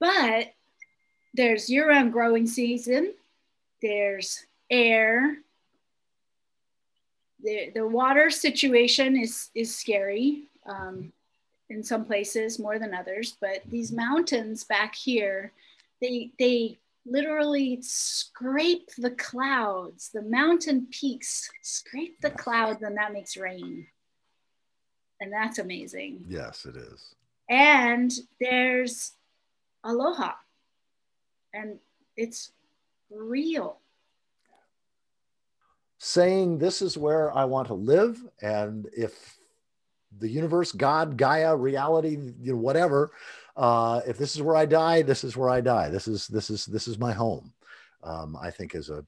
but 0.00 0.52
there's 1.34 1.70
year 1.70 1.88
round 1.88 2.12
growing 2.12 2.46
season, 2.46 3.14
there's 3.82 4.46
air. 4.70 5.38
The, 7.42 7.70
the 7.74 7.86
water 7.86 8.30
situation 8.30 9.16
is, 9.16 9.50
is 9.54 9.74
scary 9.74 10.42
um, 10.66 11.12
in 11.70 11.84
some 11.84 12.04
places 12.04 12.58
more 12.58 12.78
than 12.78 12.94
others, 12.94 13.36
but 13.40 13.62
these 13.66 13.92
mountains 13.92 14.64
back 14.64 14.94
here, 14.94 15.52
they, 16.00 16.32
they 16.38 16.78
literally 17.06 17.78
scrape 17.82 18.88
the 18.98 19.12
clouds. 19.12 20.10
The 20.12 20.22
mountain 20.22 20.88
peaks 20.90 21.48
scrape 21.62 22.20
the 22.20 22.30
clouds, 22.30 22.82
and 22.82 22.96
that 22.96 23.12
makes 23.12 23.36
rain. 23.36 23.86
And 25.20 25.32
that's 25.32 25.58
amazing. 25.58 26.24
Yes, 26.28 26.64
it 26.64 26.76
is. 26.76 27.14
And 27.48 28.12
there's 28.40 29.12
aloha, 29.84 30.32
and 31.52 31.78
it's 32.16 32.52
real. 33.10 33.78
Saying 35.98 36.58
this 36.58 36.80
is 36.82 36.96
where 36.96 37.36
I 37.36 37.44
want 37.44 37.68
to 37.68 37.74
live, 37.74 38.22
and 38.40 38.88
if 38.96 39.36
the 40.18 40.28
universe, 40.28 40.72
God, 40.72 41.16
Gaia, 41.16 41.54
reality, 41.54 42.16
you 42.40 42.52
know, 42.52 42.58
whatever 42.58 43.12
uh, 43.58 44.00
if 44.06 44.16
this 44.16 44.36
is 44.36 44.42
where 44.42 44.54
I 44.54 44.66
die, 44.66 45.02
this 45.02 45.24
is 45.24 45.36
where 45.36 45.50
I 45.50 45.60
die. 45.60 45.88
This 45.88 46.06
is 46.06 46.28
this 46.28 46.48
is 46.48 46.64
this 46.64 46.86
is 46.86 46.96
my 46.96 47.12
home. 47.12 47.52
Um, 48.04 48.36
I 48.40 48.52
think 48.52 48.76
is 48.76 48.88
a 48.88 49.04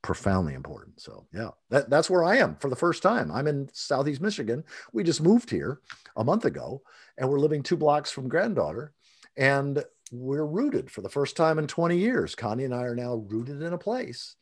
profoundly 0.00 0.54
important. 0.54 1.00
So 1.00 1.26
yeah, 1.32 1.50
that, 1.70 1.90
that's 1.90 2.08
where 2.08 2.22
I 2.22 2.36
am 2.36 2.54
for 2.56 2.70
the 2.70 2.76
first 2.76 3.02
time. 3.02 3.32
I'm 3.32 3.48
in 3.48 3.68
Southeast 3.72 4.20
Michigan. 4.20 4.62
We 4.92 5.02
just 5.02 5.20
moved 5.20 5.50
here 5.50 5.80
a 6.16 6.22
month 6.22 6.44
ago, 6.44 6.82
and 7.18 7.28
we're 7.28 7.40
living 7.40 7.64
two 7.64 7.76
blocks 7.76 8.12
from 8.12 8.28
granddaughter, 8.28 8.92
and 9.36 9.84
we're 10.12 10.46
rooted 10.46 10.90
for 10.90 11.00
the 11.00 11.08
first 11.08 11.36
time 11.36 11.58
in 11.58 11.66
20 11.66 11.96
years. 11.96 12.34
Connie 12.34 12.64
and 12.64 12.74
I 12.74 12.82
are 12.82 12.94
now 12.94 13.14
rooted 13.14 13.62
in 13.62 13.72
a 13.72 13.78
place, 13.78 14.36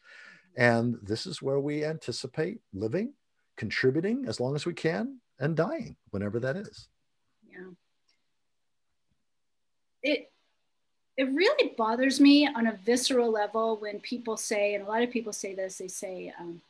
and 0.57 0.99
this 1.03 1.27
is 1.27 1.41
where 1.41 1.61
we 1.61 1.85
anticipate 1.85 2.61
living, 2.75 3.15
contributing 3.57 4.25
as 4.27 4.41
long 4.41 4.55
as 4.55 4.67
we 4.67 4.75
can, 4.75 5.19
and 5.39 5.57
dying 5.57 5.97
whenever 6.11 6.41
that 6.41 6.57
is. 6.57 6.89
Yeah 7.51 7.71
it 10.03 10.31
it 11.17 11.25
really 11.25 11.75
bothers 11.77 12.21
me 12.21 12.47
on 12.47 12.67
a 12.67 12.79
visceral 12.85 13.31
level 13.31 13.77
when 13.77 14.01
people 14.01 14.37
say, 14.37 14.75
and 14.75 14.85
a 14.85 14.89
lot 14.89 15.03
of 15.03 15.11
people 15.11 15.33
say 15.33 15.55
this, 15.55 15.77
they 15.77 15.87
say, 15.87 16.33
um, 16.41 16.63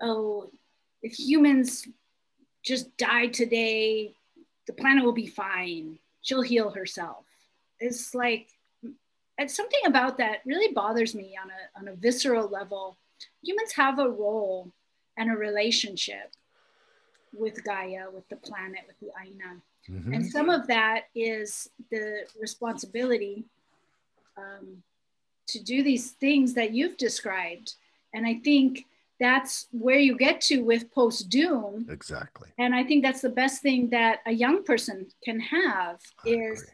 oh, 0.00 0.48
if 1.02 1.18
humans 1.18 1.88
just 2.62 2.96
died 2.96 3.34
today, 3.34 4.14
the 4.68 4.72
planet 4.72 5.04
will 5.04 5.12
be 5.12 5.26
fine. 5.26 5.98
She'll 6.20 6.42
heal 6.42 6.70
herself. 6.70 7.24
It's 7.82 8.14
like, 8.14 8.48
it's 9.38 9.56
something 9.56 9.80
about 9.86 10.18
that 10.18 10.38
really 10.46 10.72
bothers 10.72 11.14
me 11.14 11.36
on 11.42 11.50
a, 11.50 11.78
on 11.78 11.88
a 11.88 11.96
visceral 11.96 12.48
level. 12.48 12.96
Humans 13.42 13.72
have 13.72 13.98
a 13.98 14.08
role 14.08 14.70
and 15.16 15.30
a 15.30 15.36
relationship 15.36 16.32
with 17.34 17.64
Gaia, 17.64 18.06
with 18.14 18.28
the 18.28 18.36
planet, 18.36 18.82
with 18.86 18.98
the 19.00 19.10
Aina. 19.20 19.60
Mm-hmm. 19.90 20.12
And 20.14 20.26
some 20.26 20.48
of 20.48 20.66
that 20.68 21.04
is 21.14 21.68
the 21.90 22.26
responsibility 22.40 23.44
um, 24.36 24.82
to 25.48 25.62
do 25.62 25.82
these 25.82 26.12
things 26.12 26.54
that 26.54 26.72
you've 26.72 26.96
described. 26.96 27.74
And 28.14 28.26
I 28.26 28.34
think 28.44 28.86
that's 29.18 29.68
where 29.72 29.98
you 29.98 30.16
get 30.16 30.40
to 30.42 30.60
with 30.60 30.92
post 30.92 31.28
doom. 31.28 31.86
Exactly. 31.90 32.48
And 32.58 32.74
I 32.74 32.84
think 32.84 33.02
that's 33.02 33.20
the 33.22 33.28
best 33.28 33.62
thing 33.62 33.88
that 33.90 34.20
a 34.26 34.32
young 34.32 34.64
person 34.64 35.06
can 35.24 35.40
have 35.40 36.00
I 36.24 36.28
is 36.28 36.60
w- 36.60 36.72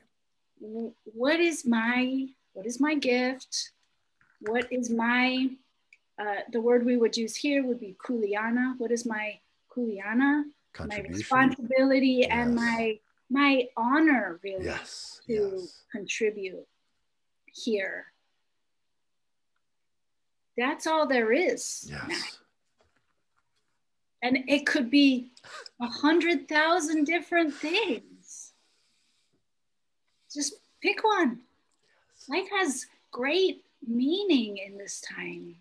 what 0.61 1.41
is 1.41 1.67
my 1.67 2.27
what 2.53 2.67
is 2.67 2.81
my 2.81 2.95
gift? 2.95 3.73
What 4.41 4.73
is 4.73 4.91
my 4.91 5.49
uh, 6.19 6.43
the 6.51 6.61
word 6.61 6.85
we 6.85 6.97
would 6.97 7.17
use 7.17 7.37
here 7.37 7.65
would 7.65 7.81
be 7.81 7.97
kuleana. 8.05 8.75
What 8.79 8.91
is 8.91 9.07
my 9.07 9.39
kuleana? 9.75 10.45
my 10.87 11.05
responsibility 11.09 12.19
yes. 12.21 12.29
and 12.31 12.55
my 12.55 12.99
my 13.31 13.65
honor 13.77 14.41
really 14.43 14.65
yes. 14.65 15.21
to 15.27 15.51
yes. 15.55 15.83
contribute 15.93 16.67
here 17.47 18.07
that's 20.57 20.87
all 20.87 21.07
there 21.07 21.33
is 21.33 21.87
yes. 21.89 22.09
Now. 22.09 22.17
and 24.23 24.39
it 24.49 24.67
could 24.67 24.91
be 24.91 25.31
a 25.81 25.87
hundred 25.87 26.49
thousand 26.49 27.05
different 27.05 27.55
things 27.55 28.03
just 30.33 30.55
pick 30.83 31.03
one 31.05 31.41
life 32.29 32.49
has 32.51 32.87
great 33.11 33.65
meaning 33.87 34.59
in 34.59 34.77
this 34.77 35.01
time 35.01 35.55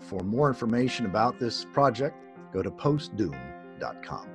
for 0.00 0.20
more 0.20 0.48
information 0.48 1.06
about 1.06 1.38
this 1.38 1.66
project 1.72 2.16
go 2.54 2.62
to 2.62 2.70
postdoom.com. 2.70 4.33